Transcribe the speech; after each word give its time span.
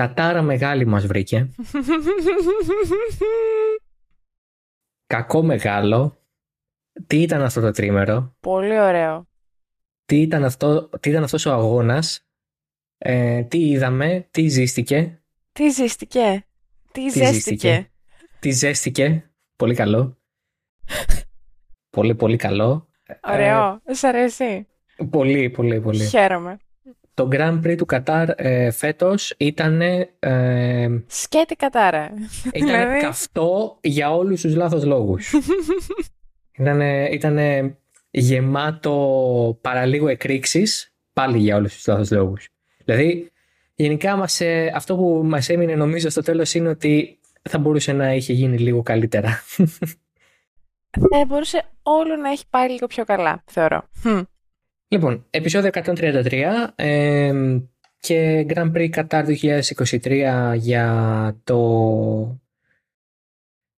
Κατάρα 0.00 0.42
μεγάλη 0.42 0.86
μας 0.86 1.06
βρήκε. 1.06 1.48
Κακό 5.06 5.42
μεγάλο. 5.42 6.18
Τι 7.06 7.22
ήταν 7.22 7.42
αυτό 7.42 7.60
το 7.60 7.70
τρίμερο; 7.70 8.36
Πολύ 8.40 8.80
ωραίο. 8.80 9.28
Τι 10.04 10.20
ήταν, 10.20 10.44
αυτό, 10.44 10.88
τι 11.00 11.10
ήταν 11.10 11.22
αυτός 11.22 11.46
ο 11.46 11.52
αγώνας; 11.52 12.26
Ε, 12.98 13.42
τι 13.42 13.68
είδαμε. 13.68 14.28
Τι 14.30 14.48
ζήστηκε; 14.48 15.22
Τι 15.52 15.68
ζήστηκε; 15.70 16.46
Τι, 16.92 17.08
ζέστηκε; 17.08 17.90
Τι 18.40 18.50
ζέστηκε; 18.50 19.30
Πολύ 19.56 19.74
καλό. 19.74 20.18
πολύ 21.90 22.14
πολύ 22.14 22.36
καλό. 22.36 22.88
Ωραίο. 23.22 23.80
Ε, 23.84 23.94
Σ' 23.94 24.04
αρέσει; 24.04 24.66
Πολύ 25.10 25.50
πολύ 25.50 25.80
πολύ. 25.80 26.04
Χαίρομαι. 26.04 26.58
Το 27.20 27.28
Grand 27.32 27.60
Prix 27.64 27.76
του 27.76 27.86
Κατάρ 27.86 28.28
ε, 28.36 28.70
φέτος 28.70 29.34
ήταν 29.36 29.80
ε, 29.80 30.88
Σκέτη 31.06 31.54
κατάρα. 31.56 32.10
Ήταν 32.52 32.68
Δηλαδή- 32.68 33.00
καυτό 33.00 33.78
για 33.80 34.14
όλους 34.14 34.40
τους 34.40 34.54
λάθος 34.54 34.84
λόγους. 34.84 35.32
ήταν, 36.58 36.80
ήτανε 37.12 37.76
γεμάτο 38.10 39.58
παραλίγο 39.60 40.08
εκρήξεις 40.08 40.94
πάλι 41.12 41.38
για 41.38 41.56
όλους 41.56 41.74
τους 41.74 41.86
λάθος 41.86 42.10
λόγους. 42.10 42.48
Δηλαδή, 42.84 43.30
γενικά 43.74 44.16
μας, 44.16 44.40
ε, 44.40 44.72
αυτό 44.74 44.96
που 44.96 45.22
μας 45.24 45.48
έμεινε 45.48 45.74
νομίζω 45.74 46.08
στο 46.08 46.22
τέλος 46.22 46.54
είναι 46.54 46.68
ότι 46.68 47.18
θα 47.42 47.58
μπορούσε 47.58 47.92
να 47.92 48.14
είχε 48.14 48.32
γίνει 48.32 48.58
λίγο 48.58 48.82
καλύτερα. 48.82 49.28
Θα 50.90 51.24
μπορούσε 51.26 51.64
όλο 51.82 52.16
να 52.16 52.30
έχει 52.30 52.44
πάει 52.50 52.70
λίγο 52.70 52.86
πιο 52.86 53.04
καλά, 53.04 53.42
θεωρώ. 53.46 53.82
Χμ. 54.90 54.96
λοιπόν, 54.96 55.26
επεισόδιο 55.30 55.70
133 55.74 56.44
ε, 56.74 57.32
και 58.00 58.46
Grand 58.48 58.72
Prix 58.72 58.90
Qatar 58.90 59.24
2023 60.02 60.54
για 60.56 61.36
το... 61.44 61.58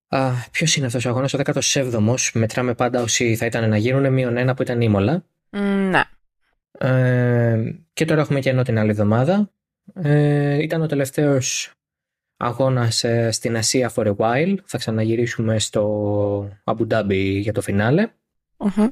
Α, 0.08 0.32
ποιος 0.52 0.76
είναι 0.76 0.86
αυτός 0.86 1.06
ο 1.06 1.10
αγώνας, 1.10 1.34
ο 1.34 1.40
17ος, 1.44 2.30
μετράμε 2.34 2.74
πάντα 2.74 3.02
όσοι 3.02 3.36
θα 3.36 3.46
ήταν 3.46 3.70
να 3.70 3.78
γίνουν, 3.78 4.14
μείον 4.14 4.38
ένα 4.38 4.54
που 4.54 4.62
ήταν 4.62 4.82
Ήμολα. 4.82 5.26
Μ, 5.50 5.60
Ναι. 5.60 6.02
Ε, 6.72 7.74
και 7.94 8.06
τώρα 8.06 8.22
έχουμε 8.22 8.40
κενό 8.40 8.62
την 8.62 8.80
άλλη 8.80 8.90
εβδομάδα. 8.90 9.52
Ε, 9.94 10.62
ήταν 10.64 10.82
ο 10.82 10.86
τελευταίος 10.86 11.72
αγώνας 12.38 13.04
ε, 13.04 13.32
στην 13.32 13.56
Ασία 13.58 13.92
for 13.96 14.16
a 14.16 14.16
while. 14.16 14.56
Θα 14.66 14.78
ξαναγυρίσουμε 14.78 15.60
στο 15.60 16.50
Abu 16.64 16.88
Dhabi 16.88 17.40
για 17.42 17.54
το 17.54 17.62
φινάλε. 17.62 18.08
Μμμ. 18.58 18.88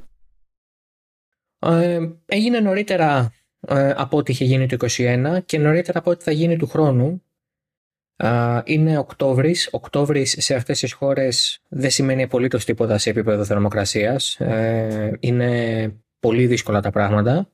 Ε, 1.60 2.00
έγινε 2.26 2.60
νωρίτερα 2.60 3.34
ε, 3.68 3.94
από 3.96 4.18
ό,τι 4.18 4.32
είχε 4.32 4.46
γίνει 4.46 4.68
το 4.68 4.78
2021 4.98 5.38
και 5.46 5.60
νωρίτερα 5.60 6.00
από 6.00 6.12
ό,τι 6.12 6.24
θα 6.24 6.32
γίνει 6.32 6.58
του 6.58 6.68
χρόνου. 6.68 7.24
Α, 8.16 8.62
είναι 8.66 8.98
Οκτώβρης. 8.98 9.70
Οκτώβρης 9.72 10.36
σε 10.40 10.56
αυτές 10.56 10.80
τις 10.80 10.94
χώρες 10.94 11.60
δεν 11.68 11.90
σημαίνει 11.90 12.24
απολύτως 12.24 12.66
τίποτα 12.66 12.98
σε 12.98 13.10
επίπεδο 13.10 13.44
θερμοκρασίας. 13.46 14.40
Ε, 14.40 15.18
είναι 15.20 15.94
πολύ 16.20 16.48
δύσκολα 16.48 16.82
τα 16.82 16.90
πράγματα. 16.90 17.50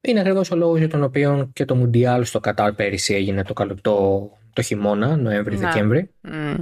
Είναι 0.00 0.20
ακριβώς 0.20 0.50
ο 0.50 0.56
λόγος 0.56 0.78
για 0.78 0.88
τον 0.88 1.02
οποίο 1.02 1.50
και 1.52 1.64
το 1.64 1.74
Μουντιάλ 1.74 2.24
στο 2.24 2.40
Κατάρ 2.40 2.72
πέρυσι 2.72 3.14
έγινε 3.14 3.42
το, 3.42 3.52
καλο- 3.52 3.80
το, 3.80 4.30
το 4.52 4.62
χειμώνα, 4.62 5.16
Νοέμβρη-Δεκέμβρη. 5.16 6.10
Μ. 6.20 6.54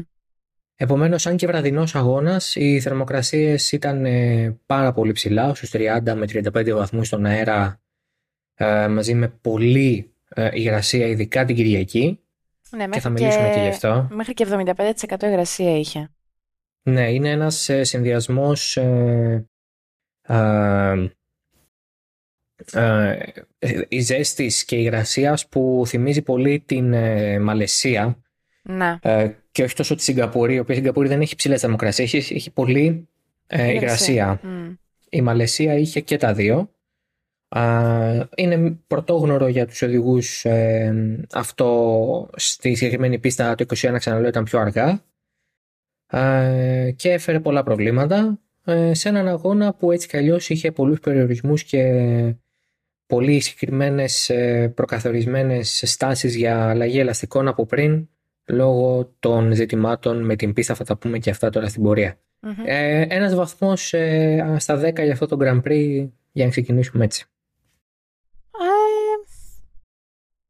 Επομένως, 0.77 1.27
αν 1.27 1.37
και 1.37 1.47
βραδινός 1.47 1.95
αγώνας, 1.95 2.55
οι 2.55 2.81
θερμοκρασίες 2.81 3.73
ήταν 3.73 4.05
ε, 4.05 4.59
πάρα 4.67 4.93
πολύ 4.93 5.13
ψηλά, 5.13 5.55
στους 5.55 5.71
30 5.73 6.15
με 6.15 6.27
35 6.53 6.71
βαθμούς 6.75 7.07
στον 7.07 7.25
αέρα, 7.25 7.81
ε, 8.55 8.89
μαζί 8.89 9.15
με 9.15 9.29
πολλή 9.29 10.15
ε, 10.29 10.51
υγρασία, 10.53 11.07
ειδικά 11.07 11.45
την 11.45 11.57
Κυριακή. 11.57 12.19
Ναι, 12.71 12.79
Και 12.79 12.87
μέχρι 12.87 13.01
θα 13.01 13.11
μιλήσουμε 13.11 13.51
και 13.55 13.61
γι' 13.61 13.69
αυτό. 13.69 14.09
Μέχρι 14.11 14.35
και 14.35 14.47
75% 14.51 15.23
υγρασία 15.23 15.79
είχε. 15.79 16.11
Ναι, 16.83 17.13
είναι 17.13 17.31
ένας 17.31 17.69
ε, 17.69 17.85
συνδυασμός 17.85 18.77
ε, 18.77 19.49
ε, 20.23 21.09
ε, 22.73 23.19
η 23.89 24.01
ζέστης 24.01 24.65
και 24.65 24.77
υγρασίας 24.77 25.49
που 25.49 25.83
θυμίζει 25.87 26.23
πολύ 26.23 26.61
την 26.61 26.93
ε, 26.93 27.39
Μαλαισία 27.39 28.24
Ναι. 28.69 28.99
ε, 29.03 29.31
και 29.51 29.63
όχι 29.63 29.75
τόσο 29.75 29.95
τη 29.95 30.03
Σιγκαπούρη, 30.03 30.55
η 30.55 30.59
οποία 30.59 30.75
η 30.75 30.79
Σιγκαπούρη 30.79 31.09
δεν 31.09 31.21
έχει 31.21 31.37
ψηλές 31.37 31.61
θερμοκρασίες, 31.61 32.15
έχει, 32.15 32.35
έχει 32.35 32.51
πολύ 32.51 33.09
ε, 33.47 33.73
υγρασία. 33.73 34.41
Μ. 34.43 34.73
Η 35.11 35.21
Μαλαισία 35.21 35.75
είχε 35.75 36.01
και 36.01 36.17
τα 36.17 36.33
δύο. 36.33 36.69
Α, 37.49 38.29
είναι 38.37 38.79
πρωτόγνωρο 38.87 39.47
για 39.47 39.67
τους 39.67 39.83
οδηγούς 39.83 40.45
ε, 40.45 41.27
αυτό 41.33 42.31
στη 42.37 42.75
συγκεκριμένη 42.75 43.19
πίστα 43.19 43.55
το 43.55 43.65
21 43.69 43.95
ξαναλέω 43.99 44.29
ήταν 44.29 44.45
πιο 44.45 44.59
αργά 44.59 45.05
Α, 46.07 46.51
και 46.91 47.11
έφερε 47.11 47.41
πολλά 47.41 47.63
προβλήματα 47.63 48.41
ε, 48.65 48.95
σε 48.95 49.09
έναν 49.09 49.29
αγώνα 49.29 49.75
που 49.75 49.93
έτσι 49.93 50.09
κι 50.09 50.17
αλλιώς 50.17 50.51
είχε 50.51 50.73
πολλούς 50.73 51.01
περιορισμούς 51.01 51.65
και 51.65 51.83
πολύ 53.07 53.41
συγκεκριμένες 53.41 54.31
προκαθορισμένες 54.75 55.83
στάσεις 55.87 56.37
για 56.37 56.69
αλλαγή 56.69 56.99
ελαστικών 56.99 57.49
από 57.49 57.67
πριν 57.67 58.09
λόγω 58.47 59.15
των 59.19 59.53
ζητημάτων 59.53 60.25
με 60.25 60.37
την 60.37 60.53
πίστα 60.53 60.75
θα 60.75 60.85
τα 60.85 60.97
πούμε 60.97 61.19
και 61.19 61.31
αυτά 61.31 61.51
τώρα 61.51 61.69
στην 61.69 61.83
πορεία. 61.83 62.19
Μμμ. 62.41 62.55
Ε, 62.65 63.07
ένας 63.11 63.35
βαθμός 63.35 63.93
ε, 63.93 64.57
στα 64.59 64.81
10 64.81 65.03
για 65.03 65.13
αυτό 65.13 65.27
το 65.27 65.37
Grand 65.41 65.63
Prix 65.63 66.09
για 66.33 66.45
να 66.45 66.51
ξεκινήσουμε 66.51 67.05
έτσι. 67.05 67.25
Ε, 68.53 69.27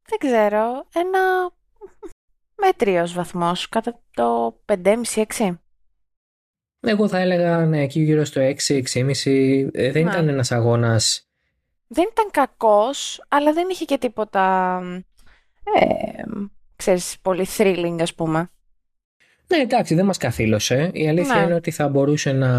δεν 0.07 0.17
ξέρω. 0.17 0.85
Ένα 0.93 1.51
μέτριος 2.55 3.13
βαθμός. 3.13 3.69
Κατά 3.69 4.01
το 4.13 4.57
5,5-6. 4.65 5.57
Εγώ 6.79 7.07
θα 7.07 7.19
έλεγα 7.19 7.65
ναι, 7.65 7.81
εκεί 7.81 7.99
γύρω 8.01 8.25
στο 8.25 8.41
6-6,5 8.67 9.69
ε, 9.71 9.91
δεν 9.91 10.03
Να. 10.05 10.11
ήταν 10.11 10.27
ένας 10.27 10.51
αγώνας 10.51 11.29
Δεν 11.87 12.07
ήταν 12.11 12.31
κακός, 12.31 13.25
αλλά 13.27 13.53
δεν 13.53 13.67
είχε 13.69 13.85
και 13.85 13.97
τίποτα, 13.97 14.79
ε, 15.79 16.23
ξέρεις, 16.75 17.15
πολύ 17.21 17.45
thrilling 17.57 17.97
ας 18.01 18.13
πούμε. 18.13 18.49
Ναι, 19.47 19.57
εντάξει, 19.57 19.95
δεν 19.95 20.05
μας 20.05 20.17
καθήλωσε. 20.17 20.89
Η 20.93 21.07
αλήθεια 21.07 21.35
Ναι. 21.35 21.41
είναι 21.41 21.53
ότι 21.53 21.71
θα 21.71 21.87
μπορούσε 21.87 22.31
να 22.31 22.51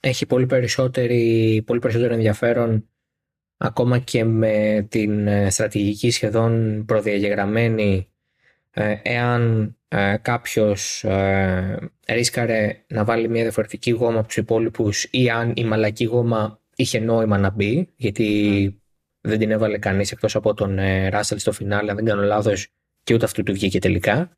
έχει 0.00 0.26
πολύ, 0.26 0.46
περισσότερη, 0.46 1.62
πολύ 1.66 1.80
περισσότερο 1.80 2.14
ενδιαφέρον 2.14 2.88
ακόμα 3.56 3.98
και 3.98 4.24
με 4.24 4.86
την 4.88 5.26
ε, 5.26 5.50
στρατηγική 5.50 6.10
σχεδόν 6.10 6.84
προδιαγεγραμμένη 6.86 8.08
ε, 8.70 8.94
εάν 9.02 9.70
ε, 9.88 10.16
κάποιος 10.22 11.04
ε, 11.04 11.78
ρίσκαρε 12.08 12.84
να 12.86 13.04
βάλει 13.04 13.28
μια 13.28 13.42
διαφορετική 13.42 13.90
γόμα 13.90 14.18
από 14.18 14.26
τους 14.26 14.36
υπόλοιπους 14.36 15.06
ή 15.10 15.30
αν 15.30 15.52
η 15.56 15.64
μαλακή 15.64 16.04
γόμα 16.04 16.60
είχε 16.76 16.98
νόημα 16.98 17.38
να 17.38 17.50
μπει 17.50 17.88
γιατί 17.96 18.80
δεν 19.20 19.38
την 19.38 19.50
έβαλε 19.50 19.78
κανείς 19.78 20.12
εκτός 20.12 20.36
από 20.36 20.54
τον 20.54 20.78
ε, 20.78 21.08
Ράσελ 21.08 21.38
στο 21.38 21.52
φινάλε 21.52 21.90
αν 21.90 21.96
δεν 21.96 22.04
κάνω 22.04 22.22
λάθος 22.22 22.68
και 23.06 23.14
ούτε 23.14 23.24
αυτού 23.24 23.42
του 23.42 23.52
βγήκε 23.52 23.78
τελικά. 23.78 24.36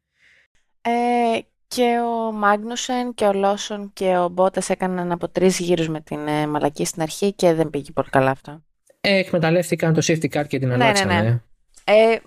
Ε, 0.81 1.39
και 1.69 1.99
ο 2.01 2.33
Μάγνουσεν 2.33 3.15
και 3.15 3.25
ο 3.25 3.33
Λόσον 3.33 3.91
και 3.93 4.17
ο 4.17 4.29
Μπότας 4.29 4.71
έκαναν 4.71 5.13
από 5.13 5.29
τρεις 5.29 5.59
γύρους 5.59 5.89
με 5.89 6.01
την 6.01 6.29
ε, 6.29 6.47
μαλακή 6.47 6.85
στην 6.85 7.03
αρχή 7.03 7.33
και 7.33 7.53
δεν 7.55 7.71
πήγε 7.71 7.91
πολύ 7.93 8.09
καλά 8.09 8.31
αυτό. 8.31 8.63
Ε, 9.01 9.17
εκμεταλλεύτηκαν 9.19 9.95
το 9.95 10.01
safety 10.05 10.29
car 10.31 10.47
και 10.47 10.59
την 10.59 10.69
Ναι, 10.69 10.77
ναι, 10.77 10.85
αλλάξανε. 10.85 11.21
ναι. 11.23 11.41
Ε, 11.85 12.19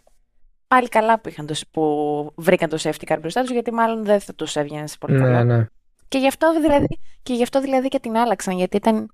πάλι 0.67 0.87
καλά 0.87 1.19
που, 1.19 1.29
είχαν 1.29 1.45
το, 1.45 1.55
που 1.71 2.31
βρήκαν 2.35 2.69
το 2.69 2.77
safety 2.81 3.11
car 3.13 3.17
μπροστά 3.19 3.41
τους 3.41 3.51
γιατί 3.51 3.73
μάλλον 3.73 4.03
δεν 4.03 4.19
θα 4.19 4.33
τους 4.35 4.55
έβγαινε 4.55 4.87
σε 4.87 4.97
πολύ 4.99 5.13
Ναι, 5.13 5.19
καλό. 5.31 5.43
ναι. 5.43 5.65
Και 6.07 6.17
γι' 6.17 6.27
αυτό 6.27 6.59
δηλαδή 6.61 6.99
και, 7.23 7.33
γι 7.33 7.43
αυτό 7.43 7.61
δηλαδή 7.61 7.87
και 7.87 7.99
την 7.99 8.17
άλλαξαν 8.17 8.57
γιατί 8.57 8.77
ήταν 8.77 9.11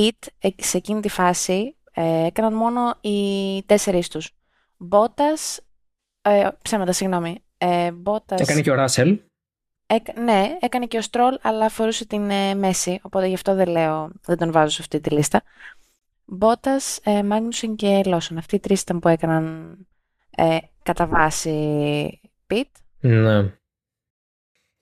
pit 0.00 0.26
ε, 0.38 0.48
σε 0.56 0.76
εκείνη 0.76 1.00
τη 1.00 1.08
φάση 1.08 1.76
ε, 1.92 2.24
έκαναν 2.26 2.54
μόνο 2.54 2.94
οι 3.00 3.18
τέσσερις 3.66 4.08
τους. 4.08 4.30
Μπότας, 4.76 5.60
ε, 6.22 6.48
ψέματα 6.62 6.92
συγγνώμη, 6.92 7.42
ε, 7.58 7.92
Μπότας, 7.92 8.40
Έκανε 8.40 8.60
και 8.60 8.70
ο 8.70 8.74
Ράσελ. 8.74 9.20
Έκα- 9.86 10.20
ναι, 10.20 10.56
έκανε 10.60 10.86
και 10.86 10.96
ο 10.98 11.02
Στρόλ, 11.02 11.38
αλλά 11.42 11.68
φορούσε 11.68 12.06
την 12.06 12.30
ε, 12.30 12.54
μέση, 12.54 12.98
οπότε 13.02 13.26
γι' 13.26 13.34
αυτό 13.34 13.54
δεν 13.54 13.68
λέω, 13.68 14.10
δεν 14.24 14.36
τον 14.38 14.52
βάζω 14.52 14.70
σε 14.70 14.78
αυτή 14.80 15.00
τη 15.00 15.10
λίστα. 15.10 15.42
Μπότας, 16.24 16.98
ε, 17.02 17.22
Μάγνουσεν 17.22 17.76
και 17.76 18.02
Λόσον. 18.06 18.38
Αυτοί 18.38 18.54
οι 18.54 18.60
τρεις 18.60 18.80
ήταν 18.80 18.98
που 18.98 19.08
έκαναν 19.08 19.76
ε, 20.30 20.58
κατά 20.82 21.06
βάση 21.06 22.20
πιτ. 22.46 22.68
Ναι. 23.00 23.52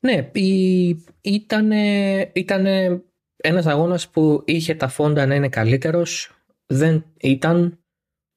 Ναι, 0.01 0.31
η- 0.33 1.05
ήτανε, 1.21 2.21
ήτανε 2.35 3.03
ένας 3.37 3.67
αγώνας 3.67 4.09
που 4.09 4.43
είχε 4.47 4.75
τα 4.75 4.89
φόντα 4.89 5.27
να 5.27 5.35
είναι 5.35 5.49
καλύτερος. 5.49 6.35
Δεν 6.67 7.05
ήταν 7.21 7.79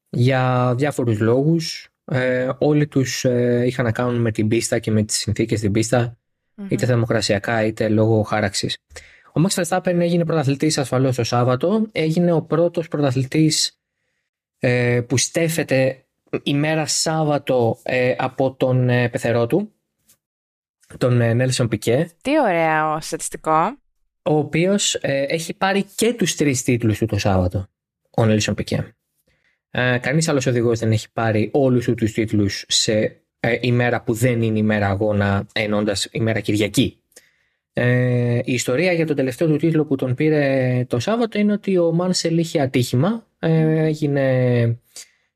για 0.09 0.73
διάφορους 0.77 1.19
λόγους. 1.19 1.92
Ε, 2.05 2.49
όλοι 2.57 2.87
τους 2.87 3.25
ε, 3.25 3.63
είχαν 3.65 3.85
να 3.85 3.91
κάνουν 3.91 4.21
με 4.21 4.31
την 4.31 4.47
πίστα 4.47 4.79
και 4.79 4.91
με 4.91 5.03
τις 5.03 5.17
συνθήκες 5.17 5.59
στην 5.59 5.71
πίστα, 5.71 6.17
είτε 6.67 6.85
θερμοκρασιακά 6.85 7.65
είτε 7.65 7.89
λόγω 7.89 8.21
χάραξης. 8.21 8.77
Ο 9.35 9.41
Max 9.41 9.63
Verstappen 9.63 9.99
έγινε 9.99 10.25
πρωταθλητής 10.25 10.77
ασφαλώς 10.77 11.15
το 11.15 11.23
Σάββατο. 11.23 11.87
Έγινε 11.91 12.31
ο 12.31 12.41
πρώτος 12.41 12.87
πρωταθλητής 12.87 13.79
ε, 14.59 15.01
που 15.07 15.17
στέφεται 15.17 16.05
ημέρα 16.43 16.85
Σάββατο 16.85 17.79
ε, 17.83 18.15
από 18.17 18.53
τον 18.53 18.89
ε, 18.89 19.09
πεθερό 19.09 19.47
του, 19.47 19.73
τον 20.97 21.21
ε, 21.21 21.33
Νέλσον 21.33 21.67
Πικέ. 21.67 22.09
Τι 22.21 22.39
ωραίο 22.39 23.01
στατιστικό. 23.01 23.77
Ο 24.23 24.37
οποίος 24.37 24.95
ε, 24.95 25.25
έχει 25.27 25.53
πάρει 25.53 25.83
και 25.95 26.13
τους 26.13 26.35
τρεις 26.35 26.63
τίτλους 26.63 26.97
του 26.97 27.05
το 27.05 27.17
Σάββατο, 27.17 27.67
ο 28.09 28.25
Νέλσον 28.25 28.55
Πικέ. 28.55 28.95
Ε, 29.75 29.97
κανείς 29.97 30.27
άλλος 30.27 30.45
οδηγός 30.45 30.79
δεν 30.79 30.91
έχει 30.91 31.07
πάρει 31.13 31.49
όλους 31.53 31.85
τους 31.85 32.13
τίτλους 32.13 32.65
σε 32.67 33.21
ε, 33.39 33.57
ημέρα 33.61 34.01
που 34.01 34.13
δεν 34.13 34.41
είναι 34.41 34.57
ημέρα 34.57 34.87
αγώνα, 34.87 35.45
ενώντας 35.53 36.07
ημέρα 36.11 36.39
Κυριακή. 36.39 36.97
Ε, 37.73 38.39
η 38.43 38.53
ιστορία 38.53 38.91
για 38.91 39.05
τον 39.05 39.15
τελευταίο 39.15 39.47
του 39.47 39.55
τίτλο 39.55 39.85
που 39.85 39.95
τον 39.95 40.15
πήρε 40.15 40.85
το 40.87 40.99
Σάββατο 40.99 41.39
είναι 41.39 41.51
ότι 41.51 41.77
ο 41.77 41.91
Μάνσελ 41.91 42.37
είχε 42.37 42.61
ατύχημα, 42.61 43.27
ε, 43.39 43.85
έγινε, 43.85 44.79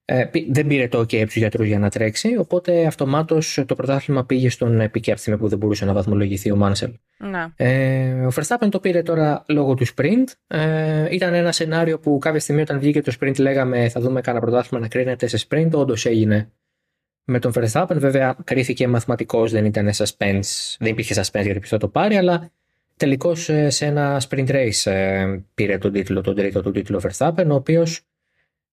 ε, 0.09 0.25
δεν 0.49 0.67
πήρε 0.67 0.87
το 0.87 0.99
OK 0.99 1.15
από 1.15 1.25
τους 1.25 1.35
γιατρούς 1.35 1.67
για 1.67 1.79
να 1.79 1.89
τρέξει, 1.89 2.37
οπότε 2.37 2.85
αυτομάτως 2.85 3.63
το 3.65 3.75
πρωτάθλημα 3.75 4.25
πήγε 4.25 4.49
στον 4.49 4.89
Πικέ 4.91 5.09
από 5.09 5.15
τη 5.15 5.19
στιγμή 5.19 5.39
που 5.39 5.47
δεν 5.47 5.57
μπορούσε 5.57 5.85
να 5.85 5.93
βαθμολογηθεί 5.93 6.51
ο 6.51 6.55
Μάνσελ. 6.55 6.91
Να. 7.17 7.53
Ε, 7.55 8.25
ο 8.25 8.31
Verstappen 8.35 8.67
το 8.69 8.79
πήρε 8.79 9.01
τώρα 9.01 9.43
λόγω 9.47 9.73
του 9.73 9.85
sprint. 9.95 10.23
Ε, 10.47 11.07
ήταν 11.11 11.33
ένα 11.33 11.51
σενάριο 11.51 11.99
που 11.99 12.17
κάποια 12.17 12.39
στιγμή 12.39 12.61
όταν 12.61 12.79
βγήκε 12.79 13.01
το 13.01 13.13
sprint 13.19 13.39
λέγαμε 13.39 13.89
θα 13.89 14.01
δούμε 14.01 14.21
κανένα 14.21 14.45
πρωτάθλημα 14.45 14.83
να 14.83 14.89
κρίνεται 14.89 15.27
σε 15.27 15.47
sprint. 15.49 15.69
Όντως 15.71 16.05
έγινε 16.05 16.51
με 17.23 17.39
τον 17.39 17.51
Verstappen. 17.55 17.95
Βέβαια, 17.95 18.37
κρίθηκε 18.43 18.87
μαθηματικός, 18.87 19.51
δεν 19.51 19.65
ήταν 19.65 19.89
suspense, 19.93 20.75
δεν 20.79 20.91
υπήρχε 20.91 21.13
suspense 21.17 21.43
γιατί 21.43 21.59
ποιος 21.59 21.69
θα 21.69 21.77
το 21.77 21.87
πάρει, 21.87 22.15
αλλά 22.15 22.51
τελικώς 22.97 23.49
ε, 23.49 23.69
σε 23.69 23.85
ένα 23.85 24.21
sprint 24.29 24.49
race 24.49 24.91
ε, 24.91 25.39
πήρε 25.53 25.77
τον 25.77 25.91
τίτλο, 25.91 26.21
τον 26.21 26.35
τρίτο 26.35 26.61
του 26.61 26.71
τίτλο 26.71 27.01
Verstappen, 27.03 27.45
ο 27.49 27.53
οποίος 27.53 28.01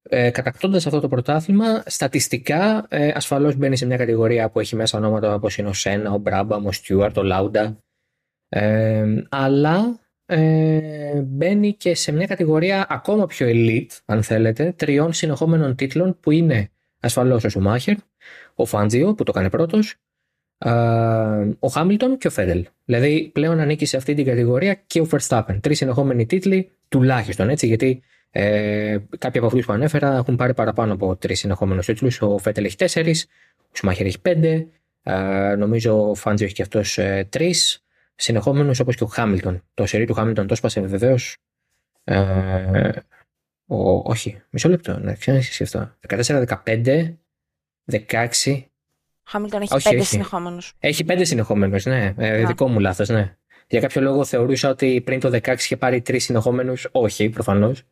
ε, 0.09 0.31
κατακτώντας 0.31 0.87
αυτό 0.87 1.01
το 1.01 1.09
πρωτάθλημα, 1.09 1.83
στατιστικά 1.87 2.87
ε, 2.89 3.13
ασφαλώς 3.15 3.57
μπαίνει 3.57 3.77
σε 3.77 3.87
μια 3.87 3.97
κατηγορία 3.97 4.51
που 4.51 4.61
έχει 4.61 4.77
μέσα 4.77 4.99
ονόματα 4.99 5.35
όπως 5.35 5.59
είναι 5.59 5.69
ο 5.69 5.73
Σένα, 5.73 6.13
ο 6.13 6.19
Μπράμπαμ, 6.19 6.67
ο 6.67 6.73
Στιούαρτ, 6.73 7.19
ο 7.19 7.23
Λάουντα. 7.23 7.79
Ε, 8.49 9.05
αλλά 9.29 10.01
ε, 10.27 11.21
μπαίνει 11.21 11.73
και 11.73 11.95
σε 11.95 12.13
μια 12.13 12.27
κατηγορία 12.27 12.87
ακόμα 12.89 13.27
πιο 13.27 13.47
elite, 13.51 13.99
αν 14.05 14.23
θέλετε, 14.23 14.73
τριών 14.77 15.13
συνεχόμενων 15.13 15.75
τίτλων 15.75 16.19
που 16.21 16.31
είναι 16.31 16.69
ασφαλώς 17.01 17.45
ο 17.45 17.49
Σουμάχερ, 17.49 17.97
ο 18.55 18.65
Φάντζιο 18.65 19.15
που 19.15 19.25
το 19.25 19.33
κάνει 19.33 19.51
πρώτος, 19.51 19.95
ο 21.59 21.69
Χάμιλτον 21.69 22.19
και 22.19 22.27
ο 22.27 22.31
Φέντελ. 22.31 22.67
Δηλαδή 22.85 23.31
πλέον 23.35 23.61
ανήκει 23.61 23.87
σε 23.87 23.97
αυτή 23.97 24.15
την 24.15 24.25
κατηγορία 24.25 24.75
και 24.75 25.01
ο 25.01 25.09
Verstappen. 25.11 25.59
Τρεις 25.61 25.79
συνεχόμενοι 25.79 26.27
τίτλοι 26.27 26.71
τουλάχιστον 26.89 27.49
έτσι, 27.49 27.67
γιατί 27.67 28.03
ε, 28.37 28.99
κάποιοι 29.19 29.39
από 29.39 29.47
αυτούς 29.47 29.67
που 29.67 29.73
ανέφερα 29.73 30.17
έχουν 30.17 30.37
πάρει 30.37 30.55
παραπάνω 30.55 30.93
από 30.93 31.17
τρεις 31.17 31.39
συνεχόμενους 31.39 31.87
τίτλους. 31.87 32.21
Ο 32.21 32.39
Φέτελ 32.39 32.65
έχει 32.65 32.77
τέσσερις, 32.77 33.27
ο 33.59 33.77
Σουμάχερ 33.77 34.07
έχει 34.07 34.21
πέντε, 34.21 34.67
ε, 35.03 35.55
νομίζω 35.59 36.11
ο 36.11 36.15
Φάντζιο 36.15 36.47
έχει 36.47 36.55
και 36.55 36.63
αυτός 36.63 36.99
ε, 36.99 37.27
τρεις 37.31 37.85
συνεχόμενους 38.15 38.81
όπως 38.81 38.97
και 38.97 39.05
ο 39.05 39.07
Χάμιλτον. 39.07 39.63
Το 39.75 39.87
σερί 39.87 40.05
του 40.05 40.15
Χάμιλτον 40.15 40.47
το 40.47 40.55
σπάσε 40.55 40.81
βεβαίως. 40.81 41.37
Ε, 42.05 42.91
όχι, 44.05 44.43
μισό 44.51 44.69
λεπτό, 44.69 44.99
να 44.99 45.15
ξέρεις 45.15 45.49
εσύ 45.49 45.63
αυτό. 45.63 45.91
14-15 46.09 47.15
16. 47.93 48.65
Χάμιλτον 49.25 49.63
έχει 49.63 49.75
όχι, 49.75 49.89
πέντε 49.89 50.03
συνεχόμενους. 50.03 50.73
Έχει 50.79 51.05
πέντε 51.05 51.25
συνεχόμενους, 51.25 51.85
ναι. 51.85 52.15
Ε, 52.17 52.47
δικό 52.47 52.69
μου 52.69 52.79
λάθος, 52.79 53.09
ναι. 53.09 53.37
Για 53.67 53.81
κάποιο 53.81 54.01
λόγο 54.01 54.25
θεωρούσα 54.25 54.69
ότι 54.69 55.01
πριν 55.01 55.21
το 55.21 55.29
16 55.29 55.55
είχε 55.59 55.77
πάρει 55.77 56.03
τρεις 56.03 56.25
συνεχόμενους. 56.25 56.89
Όχι, 56.93 57.29
προφανώς. 57.29 57.83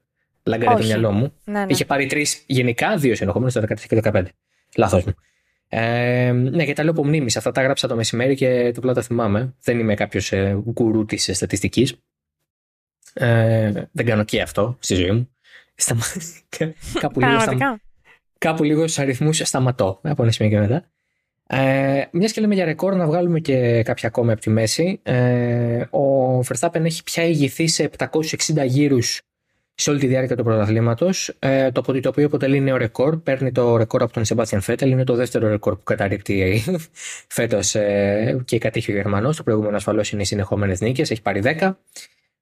Λάγκαρε 0.44 0.74
το 0.74 0.84
μυαλό 0.84 1.10
μου. 1.12 1.32
Ναι, 1.44 1.58
ναι. 1.58 1.66
Είχε 1.68 1.84
πάρει 1.84 2.06
τρεις 2.06 2.42
γενικά, 2.46 2.96
δύο 2.96 3.14
συνεχόμενου 3.14 3.52
το 3.52 3.60
13 3.60 3.80
και 3.88 4.00
το 4.00 4.10
15. 4.12 4.24
Λάθος 4.76 5.04
μου. 5.04 5.14
Ε, 5.68 6.32
ναι, 6.32 6.64
και 6.64 6.72
τα 6.72 6.82
λέω 6.82 6.92
από 6.92 7.04
μνήμης. 7.04 7.36
Αυτά 7.36 7.52
τα 7.52 7.60
έγραψα 7.60 7.88
το 7.88 7.96
μεσημέρι 7.96 8.34
και 8.34 8.72
το 8.74 8.80
πλάτα 8.80 9.02
θυμάμαι. 9.02 9.54
Δεν 9.62 9.78
είμαι 9.78 9.94
κάποιος 9.94 10.32
ε, 10.32 10.62
γκουρού 10.70 11.04
της 11.04 11.30
στατιστικής. 11.32 11.94
Ε, 13.14 13.72
δεν 13.92 14.06
κάνω 14.06 14.24
και 14.24 14.42
αυτό 14.42 14.76
στη 14.80 14.94
ζωή 14.94 15.10
μου. 15.10 15.30
Στα... 15.74 15.96
Κάπου 17.00 17.20
λίγο 17.20 17.40
στα 17.40 17.80
κάπου 18.42 18.64
λίγο 18.64 18.82
στους 18.82 18.98
αριθμούς 18.98 19.40
σταματώ 19.44 20.00
από 20.02 20.22
ένα 20.22 20.32
σημείο 20.32 20.52
και 20.52 20.58
μετά. 20.58 20.84
Ε, 21.46 22.04
Μιας 22.10 22.32
και 22.32 22.40
λέμε 22.40 22.54
για 22.54 22.64
ρεκόρ, 22.64 22.94
να 22.94 23.06
βγάλουμε 23.06 23.40
και 23.40 23.82
κάποια 23.82 24.08
ακόμα 24.08 24.32
από 24.32 24.40
τη 24.40 24.50
μέση. 24.50 25.00
Ε, 25.02 25.80
ο 25.80 26.38
Verstappen 26.38 26.84
έχει 26.84 27.02
πια 27.02 27.24
ηγηθεί 27.24 27.66
σε 27.66 27.90
760 27.98 28.66
γύρους 28.66 29.22
σε 29.82 29.90
όλη 29.90 29.98
τη 29.98 30.06
διάρκεια 30.06 30.36
του 30.36 30.44
πρωταθλήματος. 30.44 31.34
Ε, 31.38 31.70
το 31.70 31.82
οποίο 32.08 32.26
αποτελεί 32.26 32.60
νέο 32.60 32.76
ρεκόρ. 32.76 33.16
Παίρνει 33.16 33.52
το 33.52 33.76
ρεκόρ 33.76 34.02
από 34.02 34.12
τον 34.12 34.24
Σεμπάστιαν 34.24 34.60
Φέτελ. 34.60 34.90
Είναι 34.90 35.04
το 35.04 35.14
δεύτερο 35.14 35.48
ρεκόρ 35.48 35.76
που 35.76 35.82
καταρρύπτει 35.82 36.62
φέτος 37.36 37.74
ε, 37.74 38.42
και 38.44 38.58
κατήχει 38.58 38.90
ο 38.90 38.94
Γερμανός. 38.94 39.36
Το 39.36 39.42
προηγούμενο 39.42 39.76
ασφαλώς 39.76 40.12
είναι 40.12 40.22
οι 40.22 40.24
συνεχόμενες 40.24 40.80
νίκες. 40.80 41.10
Έχει 41.10 41.22
πάρει 41.22 41.42
10. 41.44 41.72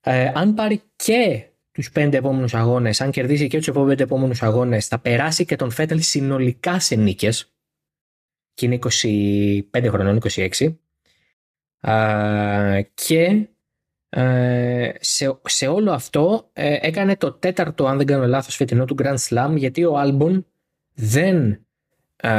Ε, 0.01 0.33
αν 0.35 0.55
πάρει 0.55 0.83
και 0.97 1.45
τους 1.73 1.91
πέντε 1.91 2.17
επόμενους 2.17 2.55
αγώνες, 2.55 3.01
αν 3.01 3.11
κερδίσει 3.11 3.47
και 3.47 3.59
τους 3.59 3.71
πέντε 3.71 4.03
επόμενους 4.03 4.43
αγώνες, 4.43 4.87
θα 4.87 4.99
περάσει 4.99 5.45
και 5.45 5.57
τον 5.57 5.71
Φέτελ 5.71 6.01
συνολικά 6.01 6.81
σε 6.81 6.95
νίκες. 6.95 7.53
Και 8.55 8.67
είναι 8.67 8.79
25 9.73 9.89
χρονών, 9.89 10.17
26. 10.17 10.77
Α, 11.81 12.81
και 12.95 13.49
σε, 15.01 15.39
σε 15.45 15.67
όλο 15.67 15.93
αυτό 15.93 16.51
ε, 16.53 16.77
έκανε 16.81 17.17
το 17.17 17.33
τέταρτο, 17.33 17.87
αν 17.87 17.97
δεν 17.97 18.07
κάνω 18.07 18.27
λάθος, 18.27 18.57
φετινό 18.57 18.85
του 18.85 18.95
Grand 19.03 19.19
Slam, 19.29 19.53
γιατί 19.55 19.85
ο 19.85 19.99
Άλμπον 19.99 20.47
δεν 20.95 21.65